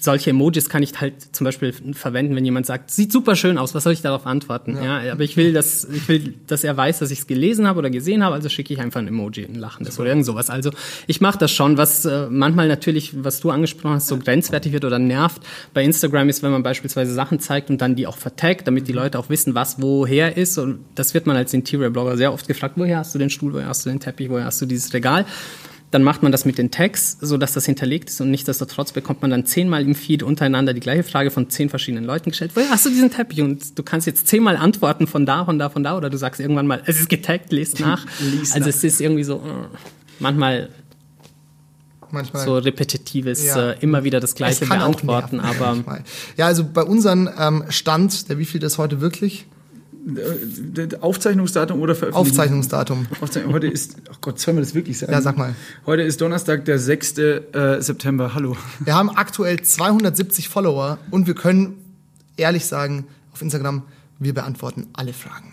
Solche 0.00 0.30
Emojis 0.30 0.68
kann 0.68 0.82
ich 0.82 1.00
halt 1.00 1.34
zum 1.34 1.44
Beispiel 1.44 1.72
verwenden, 1.92 2.36
wenn 2.36 2.44
jemand 2.44 2.66
sagt, 2.66 2.90
sieht 2.90 3.10
super 3.10 3.34
schön 3.36 3.58
aus, 3.58 3.74
was 3.74 3.84
soll 3.84 3.92
ich 3.92 4.02
darauf 4.02 4.26
antworten? 4.26 4.78
Ja, 4.82 5.12
aber 5.12 5.24
ich 5.24 5.36
will, 5.36 5.52
dass 5.52 5.84
ich 5.84 6.08
will, 6.08 6.34
dass 6.46 6.62
er 6.64 6.76
weiß, 6.76 7.00
dass 7.00 7.10
ich 7.10 7.20
es 7.20 7.26
gelesen 7.26 7.66
habe 7.66 7.78
oder 7.78 7.90
gesehen 7.90 8.24
habe, 8.24 8.34
also 8.34 8.48
schicke 8.48 8.72
ich 8.72 8.80
einfach 8.80 9.00
ein 9.00 9.08
Emoji, 9.08 9.44
ein 9.44 9.56
lachendes 9.56 9.98
oder 9.98 10.10
irgend 10.10 10.24
sowas. 10.24 10.50
Also 10.50 10.70
ich 11.06 11.20
mache 11.20 11.38
das 11.38 11.50
schon, 11.50 11.76
was 11.76 12.04
äh, 12.04 12.28
manchmal 12.30 12.68
natürlich, 12.68 13.24
was 13.24 13.40
du 13.40 13.50
angesprochen 13.50 13.94
hast, 13.94 14.08
so 14.08 14.16
grenzwertig 14.16 14.72
wird 14.72 14.84
oder 14.84 14.98
nervt 14.98 15.42
bei 15.74 15.82
Instagram 15.82 16.28
ist, 16.28 16.42
wenn 16.42 16.52
man 16.52 16.62
beispielsweise 16.62 17.12
Sachen 17.12 17.40
zeigt 17.40 17.70
und 17.70 17.80
dann 17.80 17.96
die 17.96 18.06
auch 18.06 18.16
vertagt, 18.16 18.66
damit 18.66 18.88
die 18.88 18.92
Leute 18.92 19.18
auch 19.18 19.28
wissen, 19.28 19.54
was 19.54 19.80
woher 19.82 20.36
ist. 20.36 20.58
Und 20.58 20.80
das 20.94 21.14
wird 21.14 21.26
man 21.26 21.36
als 21.36 21.52
Interior-Blogger 21.52 22.16
sehr 22.16 22.32
oft 22.32 22.46
gefragt, 22.46 22.74
woher 22.76 22.98
hast 22.98 23.14
du 23.14 23.18
den 23.18 23.30
Stuhl, 23.30 23.52
woher 23.52 23.66
hast 23.66 23.84
du 23.84 23.90
den 23.90 24.00
Teppich, 24.00 24.30
woher 24.30 24.44
hast 24.44 24.60
du 24.60 24.66
dieses 24.66 24.92
Regal? 24.94 25.26
Dann 25.92 26.02
macht 26.02 26.22
man 26.22 26.32
das 26.32 26.44
mit 26.44 26.58
den 26.58 26.70
Tags, 26.70 27.18
so 27.20 27.36
dass 27.36 27.52
das 27.52 27.66
hinterlegt 27.66 28.08
ist 28.08 28.20
und 28.20 28.30
nichtsdestotrotz 28.30 28.92
bekommt 28.92 29.22
man 29.22 29.30
dann 29.30 29.46
zehnmal 29.46 29.82
im 29.82 29.94
Feed 29.94 30.22
untereinander 30.22 30.72
die 30.72 30.80
gleiche 30.80 31.04
Frage 31.04 31.30
von 31.30 31.48
zehn 31.50 31.68
verschiedenen 31.68 32.04
Leuten 32.04 32.30
gestellt. 32.30 32.52
Woher 32.54 32.70
hast 32.70 32.84
du 32.86 32.90
diesen 32.90 33.10
Teppich? 33.10 33.42
Und 33.42 33.78
du 33.78 33.82
kannst 33.82 34.06
jetzt 34.06 34.26
zehnmal 34.26 34.56
antworten 34.56 35.06
von 35.06 35.26
da, 35.26 35.44
von 35.44 35.58
da, 35.58 35.68
von 35.68 35.84
da 35.84 35.96
oder 35.96 36.08
du 36.10 36.16
sagst 36.16 36.40
irgendwann 36.40 36.66
mal, 36.66 36.82
es 36.86 36.98
ist 36.98 37.08
getaggt, 37.10 37.52
lest 37.52 37.78
nach. 37.88 38.06
Lies 38.20 38.52
also 38.52 38.60
nach. 38.68 38.74
es 38.74 38.82
ist 38.82 39.00
irgendwie 39.00 39.22
so 39.24 39.36
äh, 39.36 39.76
manchmal 40.18 40.70
Manchmal. 42.10 42.44
so 42.44 42.58
repetitives, 42.58 43.44
Ja. 43.44 43.70
äh, 43.72 43.76
immer 43.80 44.04
wieder 44.04 44.20
das 44.20 44.34
gleiche 44.34 44.66
beantworten, 44.66 45.40
aber 45.40 45.74
manchmal. 45.74 46.04
Ja, 46.36 46.46
also 46.46 46.64
bei 46.64 46.82
unserem 46.82 47.28
ähm, 47.38 47.64
Stand, 47.70 48.28
der 48.28 48.38
wie 48.38 48.44
viel 48.44 48.60
das 48.60 48.76
heute 48.78 49.00
wirklich? 49.00 49.46
Äh, 50.04 50.96
Aufzeichnungsdatum 51.00 51.80
oder 51.80 51.94
Veröffentlichung? 51.94 52.30
Aufzeichnungsdatum. 52.30 53.06
Aufzeichnung. 53.20 53.52
Heute 53.52 53.68
ist, 53.68 53.96
ach 54.10 54.20
Gott, 54.20 54.40
sollen 54.40 54.56
wir 54.56 54.62
das 54.62 54.74
wirklich 54.74 54.98
sagen? 54.98 55.12
Ja, 55.12 55.20
sag 55.22 55.38
mal. 55.38 55.54
Heute 55.86 56.02
ist 56.02 56.20
Donnerstag, 56.20 56.64
der 56.64 56.78
6. 56.78 57.18
Äh, 57.18 57.80
September. 57.80 58.34
Hallo. 58.34 58.56
Wir 58.84 58.94
haben 58.94 59.10
aktuell 59.10 59.60
270 59.60 60.48
Follower 60.48 60.98
und 61.10 61.26
wir 61.26 61.34
können 61.34 61.76
ehrlich 62.36 62.66
sagen, 62.66 63.06
auf 63.32 63.42
Instagram, 63.42 63.82
wir 64.18 64.34
beantworten 64.34 64.88
alle 64.92 65.12
Fragen. 65.12 65.51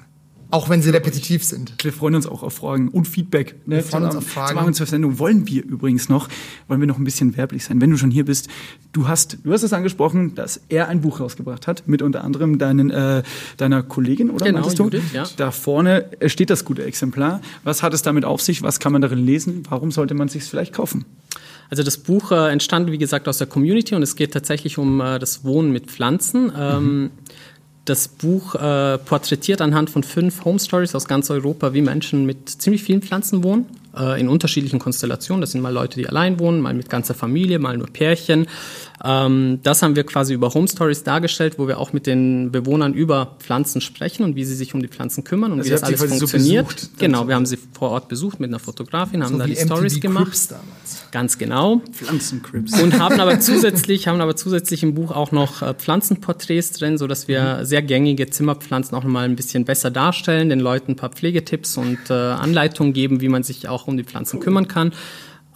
Auch 0.51 0.67
wenn 0.67 0.81
sie 0.81 0.89
repetitiv 0.89 1.43
sind. 1.43 1.73
Wir 1.83 1.93
freuen 1.93 2.15
uns 2.15 2.25
auch 2.25 2.41
auf 2.41 2.53
Fragen 2.53 2.87
und 2.89 3.07
Feedback. 3.07 3.55
Ne? 3.67 3.77
Wir 3.77 3.83
freuen 3.83 4.05
uns 4.05 4.15
auf 4.15 4.27
Fragen. 4.27 4.49
Zum 4.49 4.57
Abend 4.57 4.75
zur 4.75 4.85
Sendung 4.87 5.19
wollen 5.19 5.47
wir 5.47 5.63
übrigens 5.63 6.09
noch, 6.09 6.27
wollen 6.67 6.79
wir 6.79 6.87
noch 6.87 6.97
ein 6.97 7.03
bisschen 7.03 7.37
werblich 7.37 7.65
sein. 7.65 7.79
Wenn 7.81 7.91
du 7.91 7.97
schon 7.97 8.09
hier 8.09 8.25
bist, 8.25 8.47
du 8.91 9.07
hast, 9.07 9.37
du 9.43 9.53
hast 9.53 9.61
es 9.61 9.73
angesprochen, 9.73 10.33
dass 10.33 10.59
er 10.69 10.87
ein 10.87 11.01
Buch 11.01 11.19
rausgebracht 11.19 11.67
hat, 11.67 11.87
mit 11.87 12.01
unter 12.01 12.23
anderem 12.23 12.57
deinen, 12.57 12.89
äh, 12.89 13.21
deiner 13.57 13.83
Kollegin, 13.83 14.31
oder? 14.31 14.45
Genau? 14.45 14.67
Judith, 14.67 15.03
ja. 15.13 15.25
Da 15.37 15.51
vorne 15.51 16.05
steht 16.25 16.49
das 16.49 16.65
gute 16.65 16.83
Exemplar. 16.83 17.41
Was 17.63 17.83
hat 17.83 17.93
es 17.93 18.01
damit 18.01 18.25
auf 18.25 18.41
sich? 18.41 18.63
Was 18.63 18.79
kann 18.79 18.91
man 18.91 19.01
darin 19.03 19.19
lesen? 19.19 19.63
Warum 19.69 19.91
sollte 19.91 20.15
man 20.15 20.27
es 20.27 20.33
sich 20.33 20.43
vielleicht 20.45 20.73
kaufen? 20.73 21.05
Also 21.69 21.83
das 21.83 21.97
Buch 21.97 22.31
äh, 22.31 22.51
entstand, 22.51 22.91
wie 22.91 22.97
gesagt, 22.97 23.27
aus 23.27 23.37
der 23.37 23.47
Community 23.47 23.93
und 23.93 24.01
es 24.01 24.15
geht 24.15 24.33
tatsächlich 24.33 24.79
um 24.79 24.99
äh, 25.01 25.19
das 25.19 25.43
Wohnen 25.43 25.71
mit 25.71 25.85
Pflanzen. 25.85 26.51
Ähm, 26.57 27.11
das 27.89 28.07
Buch 28.07 28.55
äh, 28.55 28.97
porträtiert 28.99 29.61
anhand 29.61 29.89
von 29.89 30.03
fünf 30.03 30.45
Home 30.45 30.59
Stories 30.59 30.93
aus 30.93 31.05
ganz 31.05 31.29
Europa, 31.31 31.73
wie 31.73 31.81
Menschen 31.81 32.25
mit 32.25 32.47
ziemlich 32.47 32.83
vielen 32.83 33.01
Pflanzen 33.01 33.43
wohnen, 33.43 33.65
äh, 33.97 34.19
in 34.19 34.29
unterschiedlichen 34.29 34.79
Konstellationen. 34.79 35.41
Das 35.41 35.51
sind 35.51 35.61
mal 35.61 35.73
Leute, 35.73 35.97
die 35.97 36.07
allein 36.07 36.39
wohnen, 36.39 36.61
mal 36.61 36.73
mit 36.73 36.89
ganzer 36.89 37.15
Familie, 37.15 37.57
mal 37.57 37.77
nur 37.77 37.87
Pärchen. 37.87 38.47
Ähm, 39.03 39.59
das 39.63 39.81
haben 39.81 39.95
wir 39.95 40.03
quasi 40.03 40.33
über 40.33 40.53
Home 40.53 40.67
Stories 40.67 41.03
dargestellt, 41.03 41.57
wo 41.57 41.67
wir 41.67 41.79
auch 41.79 41.93
mit 41.93 42.05
den 42.05 42.51
Bewohnern 42.51 42.93
über 42.93 43.35
Pflanzen 43.39 43.81
sprechen 43.81 44.23
und 44.23 44.35
wie 44.35 44.43
sie 44.43 44.55
sich 44.55 44.73
um 44.73 44.81
die 44.81 44.87
Pflanzen 44.87 45.23
kümmern 45.23 45.51
und 45.53 45.59
Also 45.59 45.69
wie 45.69 45.73
das 45.73 45.83
alles 45.83 45.99
quasi 46.01 46.19
so 46.19 46.27
funktioniert. 46.27 46.67
besucht, 46.67 46.99
genau, 46.99 47.27
wir 47.27 47.35
haben 47.35 47.45
sie 47.45 47.57
vor 47.73 47.91
Ort 47.91 48.09
besucht 48.09 48.39
mit 48.39 48.49
einer 48.49 48.59
Fotografin, 48.59 49.23
haben 49.23 49.33
So 49.33 49.37
da 49.39 49.45
die 49.45 49.55
Stories 49.55 49.99
gemacht. 50.01 50.25
Cribs 50.25 50.47
damals. 50.49 51.05
Ganz 51.11 51.37
genau 51.37 51.81
Pflanzencrips. 51.91 52.81
und 52.81 52.99
haben 52.99 53.19
aber 53.19 53.39
zusätzlich 53.39 54.07
haben 54.07 54.21
aber 54.21 54.35
zusätzlich 54.35 54.83
im 54.83 54.93
Buch 54.95 55.11
auch 55.11 55.31
noch 55.31 55.61
äh, 55.61 55.73
Pflanzenporträts 55.73 56.73
drin, 56.73 56.97
so 56.97 57.07
dass 57.07 57.27
wir 57.27 57.65
sehr 57.65 57.81
gängige 57.81 58.29
Zimmerpflanzen 58.29 58.95
auch 58.97 59.03
noch 59.03 59.09
mal 59.09 59.25
ein 59.25 59.35
bisschen 59.35 59.65
besser 59.65 59.91
darstellen, 59.91 60.49
den 60.49 60.59
Leuten 60.59 60.91
ein 60.91 60.95
paar 60.95 61.09
Pflegetipps 61.09 61.77
und 61.77 61.97
äh, 62.09 62.13
Anleitungen 62.13 62.93
geben, 62.93 63.21
wie 63.21 63.29
man 63.29 63.43
sich 63.43 63.67
auch 63.67 63.87
um 63.87 63.97
die 63.97 64.03
Pflanzen 64.03 64.39
kümmern 64.39 64.67
kann. 64.67 64.91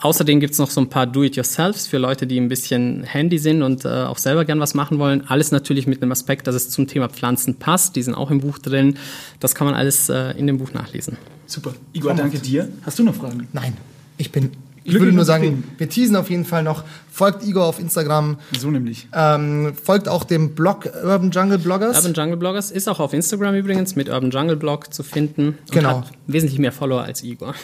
Außerdem 0.03 0.41
gibt's 0.41 0.57
noch 0.57 0.69
so 0.69 0.81
ein 0.81 0.89
paar 0.89 1.07
Do-it-yourselfs 1.07 1.87
für 1.87 1.97
Leute, 1.97 2.27
die 2.27 2.37
ein 2.37 2.49
bisschen 2.49 3.03
handy 3.03 3.37
sind 3.37 3.63
und 3.63 3.85
äh, 3.85 3.87
auch 3.87 4.17
selber 4.17 4.43
gern 4.43 4.59
was 4.59 4.73
machen 4.73 4.99
wollen. 4.99 5.25
Alles 5.29 5.51
natürlich 5.51 5.87
mit 5.87 6.01
dem 6.01 6.11
Aspekt, 6.11 6.45
dass 6.45 6.55
es 6.55 6.69
zum 6.69 6.87
Thema 6.87 7.07
Pflanzen 7.07 7.55
passt. 7.55 7.95
Die 7.95 8.03
sind 8.03 8.13
auch 8.13 8.29
im 8.29 8.41
Buch 8.41 8.59
drin. 8.59 8.97
Das 9.39 9.55
kann 9.55 9.65
man 9.65 9.75
alles 9.75 10.09
äh, 10.09 10.31
in 10.37 10.45
dem 10.45 10.57
Buch 10.57 10.73
nachlesen. 10.73 11.15
Super. 11.45 11.73
Igor, 11.93 12.15
danke 12.15 12.37
dir. 12.37 12.67
Hast 12.81 12.99
du 12.99 13.03
noch 13.03 13.15
Fragen? 13.15 13.47
Nein, 13.53 13.77
ich 14.17 14.29
bin. 14.29 14.51
Ich 14.83 14.93
würde 14.93 15.13
nur 15.13 15.23
sagen, 15.23 15.63
wir 15.77 15.87
teasen 15.87 16.17
auf 16.17 16.29
jeden 16.29 16.43
Fall 16.43 16.63
noch. 16.63 16.83
Folgt 17.09 17.47
Igor 17.47 17.65
auf 17.65 17.79
Instagram. 17.79 18.37
So 18.59 18.69
nämlich. 18.69 19.07
Ähm, 19.13 19.71
folgt 19.81 20.09
auch 20.09 20.25
dem 20.25 20.53
Blog 20.53 20.89
Urban 21.01 21.31
Jungle 21.31 21.59
Bloggers. 21.59 21.95
Urban 21.99 22.13
Jungle 22.13 22.35
Bloggers 22.35 22.71
ist 22.71 22.89
auch 22.89 22.99
auf 22.99 23.13
Instagram 23.13 23.55
übrigens 23.55 23.95
mit 23.95 24.09
Urban 24.09 24.31
Jungle 24.31 24.57
Blog 24.57 24.93
zu 24.93 25.03
finden. 25.03 25.47
Und 25.47 25.71
Genau. 25.71 25.99
Hat 25.99 26.11
wesentlich 26.27 26.59
mehr 26.59 26.73
Follower 26.73 27.03
als 27.03 27.23
Igor. 27.23 27.55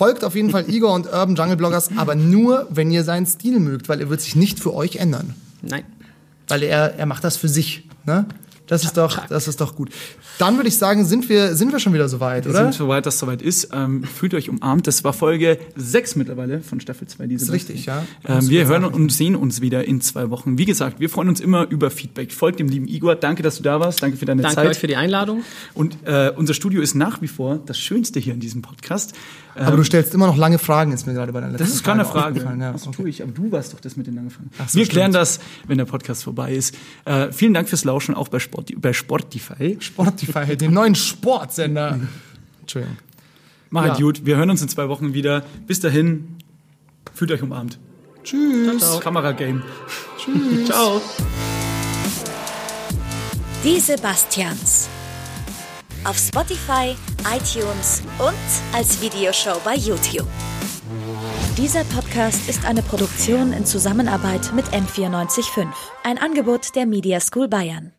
Folgt 0.00 0.24
auf 0.24 0.34
jeden 0.34 0.48
Fall 0.48 0.64
Igor 0.72 0.94
und 0.94 1.08
Urban 1.08 1.34
Jungle 1.34 1.58
Bloggers, 1.58 1.90
aber 1.98 2.14
nur, 2.14 2.66
wenn 2.70 2.90
ihr 2.90 3.04
seinen 3.04 3.26
Stil 3.26 3.60
mögt, 3.60 3.90
weil 3.90 4.00
er 4.00 4.08
wird 4.08 4.22
sich 4.22 4.34
nicht 4.34 4.58
für 4.58 4.72
euch 4.72 4.96
ändern. 4.96 5.34
Nein. 5.60 5.84
Weil 6.48 6.62
er, 6.62 6.94
er 6.94 7.04
macht 7.04 7.22
das 7.22 7.36
für 7.36 7.50
sich. 7.50 7.86
Ne? 8.06 8.24
Das 8.70 8.84
ist 8.84 8.96
doch, 8.96 9.26
das 9.26 9.48
ist 9.48 9.60
doch 9.60 9.74
gut. 9.74 9.90
Dann 10.38 10.56
würde 10.56 10.68
ich 10.68 10.78
sagen, 10.78 11.04
sind 11.04 11.28
wir, 11.28 11.54
sind 11.56 11.72
wir 11.72 11.78
schon 11.80 11.92
wieder 11.92 12.08
soweit, 12.08 12.44
Wir 12.44 12.50
oder? 12.52 12.62
sind 12.62 12.74
soweit, 12.74 13.04
dass 13.04 13.18
soweit 13.18 13.42
ist. 13.42 13.68
Ähm, 13.72 14.04
fühlt 14.04 14.32
euch 14.32 14.48
umarmt. 14.48 14.86
Das 14.86 15.04
war 15.04 15.12
Folge 15.12 15.58
6 15.76 16.16
mittlerweile 16.16 16.60
von 16.62 16.80
Staffel 16.80 17.06
2 17.08 17.26
diese 17.26 17.44
Ist 17.46 17.52
richtig, 17.52 17.86
ja. 17.86 18.04
Ähm, 18.26 18.48
wir 18.48 18.66
hören 18.66 18.84
und 18.84 19.12
sehen 19.12 19.36
uns 19.36 19.60
wieder 19.60 19.84
in 19.86 20.00
zwei 20.00 20.30
Wochen. 20.30 20.56
Wie 20.56 20.64
gesagt, 20.64 21.00
wir 21.00 21.10
freuen 21.10 21.28
uns 21.28 21.40
immer 21.40 21.68
über 21.68 21.90
Feedback. 21.90 22.32
Folgt 22.32 22.60
dem 22.60 22.68
lieben 22.68 22.86
Igor. 22.88 23.16
Danke, 23.16 23.42
dass 23.42 23.56
du 23.56 23.62
da 23.62 23.80
warst. 23.80 24.02
Danke 24.02 24.16
für 24.16 24.24
deine 24.24 24.42
Danke 24.42 24.54
Zeit. 24.54 24.68
euch 24.70 24.78
für 24.78 24.86
die 24.86 24.96
Einladung. 24.96 25.42
und 25.74 25.98
äh, 26.06 26.32
unser 26.36 26.54
Studio 26.54 26.80
ist 26.80 26.94
nach 26.94 27.20
wie 27.20 27.28
vor 27.28 27.58
das 27.66 27.78
Schönste 27.78 28.20
hier 28.20 28.34
in 28.34 28.40
diesem 28.40 28.62
Podcast. 28.62 29.14
Ähm, 29.56 29.66
Aber 29.66 29.76
du 29.76 29.82
stellst 29.84 30.14
immer 30.14 30.28
noch 30.28 30.36
lange 30.36 30.58
Fragen, 30.58 30.92
ist 30.92 31.08
mir 31.08 31.12
gerade 31.14 31.32
bei 31.32 31.40
deiner 31.40 31.52
letzten 31.54 31.64
das 31.66 31.74
ist 31.74 31.82
keine 31.82 32.04
Frage. 32.04 32.28
aufgefallen, 32.36 32.60
Ja, 32.60 32.70
das 32.72 32.86
okay. 32.86 32.96
tue 32.96 33.08
ich. 33.08 33.22
Aber 33.22 33.32
du 33.32 33.50
warst 33.50 33.72
doch 33.72 33.80
das 33.80 33.96
mit 33.96 34.06
den 34.06 34.14
langen 34.14 34.30
Fragen. 34.30 34.50
So, 34.52 34.62
wir 34.62 34.68
stimmt. 34.68 34.90
klären 34.90 35.12
das, 35.12 35.40
wenn 35.66 35.76
der 35.78 35.86
Podcast 35.86 36.22
vorbei 36.22 36.54
ist. 36.54 36.76
Äh, 37.04 37.32
vielen 37.32 37.52
Dank 37.52 37.68
fürs 37.68 37.82
Lauschen, 37.84 38.14
auch 38.14 38.28
bei, 38.28 38.38
Sport, 38.38 38.59
bei 38.76 38.92
Sportify. 38.92 39.76
Spotify, 39.80 40.56
dem 40.56 40.72
neuen 40.72 40.94
Sportsender. 40.94 41.98
Entschuldigung. 42.60 42.96
Macht 43.70 43.86
Ja. 43.86 43.94
gut. 43.94 44.26
Wir 44.26 44.36
hören 44.36 44.50
uns 44.50 44.62
in 44.62 44.68
zwei 44.68 44.88
Wochen 44.88 45.14
wieder. 45.14 45.44
Bis 45.66 45.80
dahin, 45.80 46.36
fühlt 47.14 47.30
euch 47.32 47.42
umarmt. 47.42 47.78
Tschüss. 48.24 49.00
Kameragame. 49.00 49.62
Ciao. 50.66 51.00
Die 53.64 53.78
Sebastians. 53.80 54.88
Auf 56.04 56.16
Spotify, 56.18 56.96
iTunes 57.36 58.02
und 58.18 58.74
als 58.74 59.02
Videoshow 59.02 59.60
bei 59.64 59.74
YouTube. 59.76 60.26
Dieser 61.58 61.84
Podcast 61.84 62.48
ist 62.48 62.64
eine 62.64 62.80
Produktion 62.80 63.52
in 63.52 63.66
Zusammenarbeit 63.66 64.52
mit 64.54 64.64
N945, 64.68 65.66
ein 66.04 66.16
Angebot 66.16 66.74
der 66.74 66.86
Media 66.86 67.20
School 67.20 67.48
Bayern. 67.48 67.92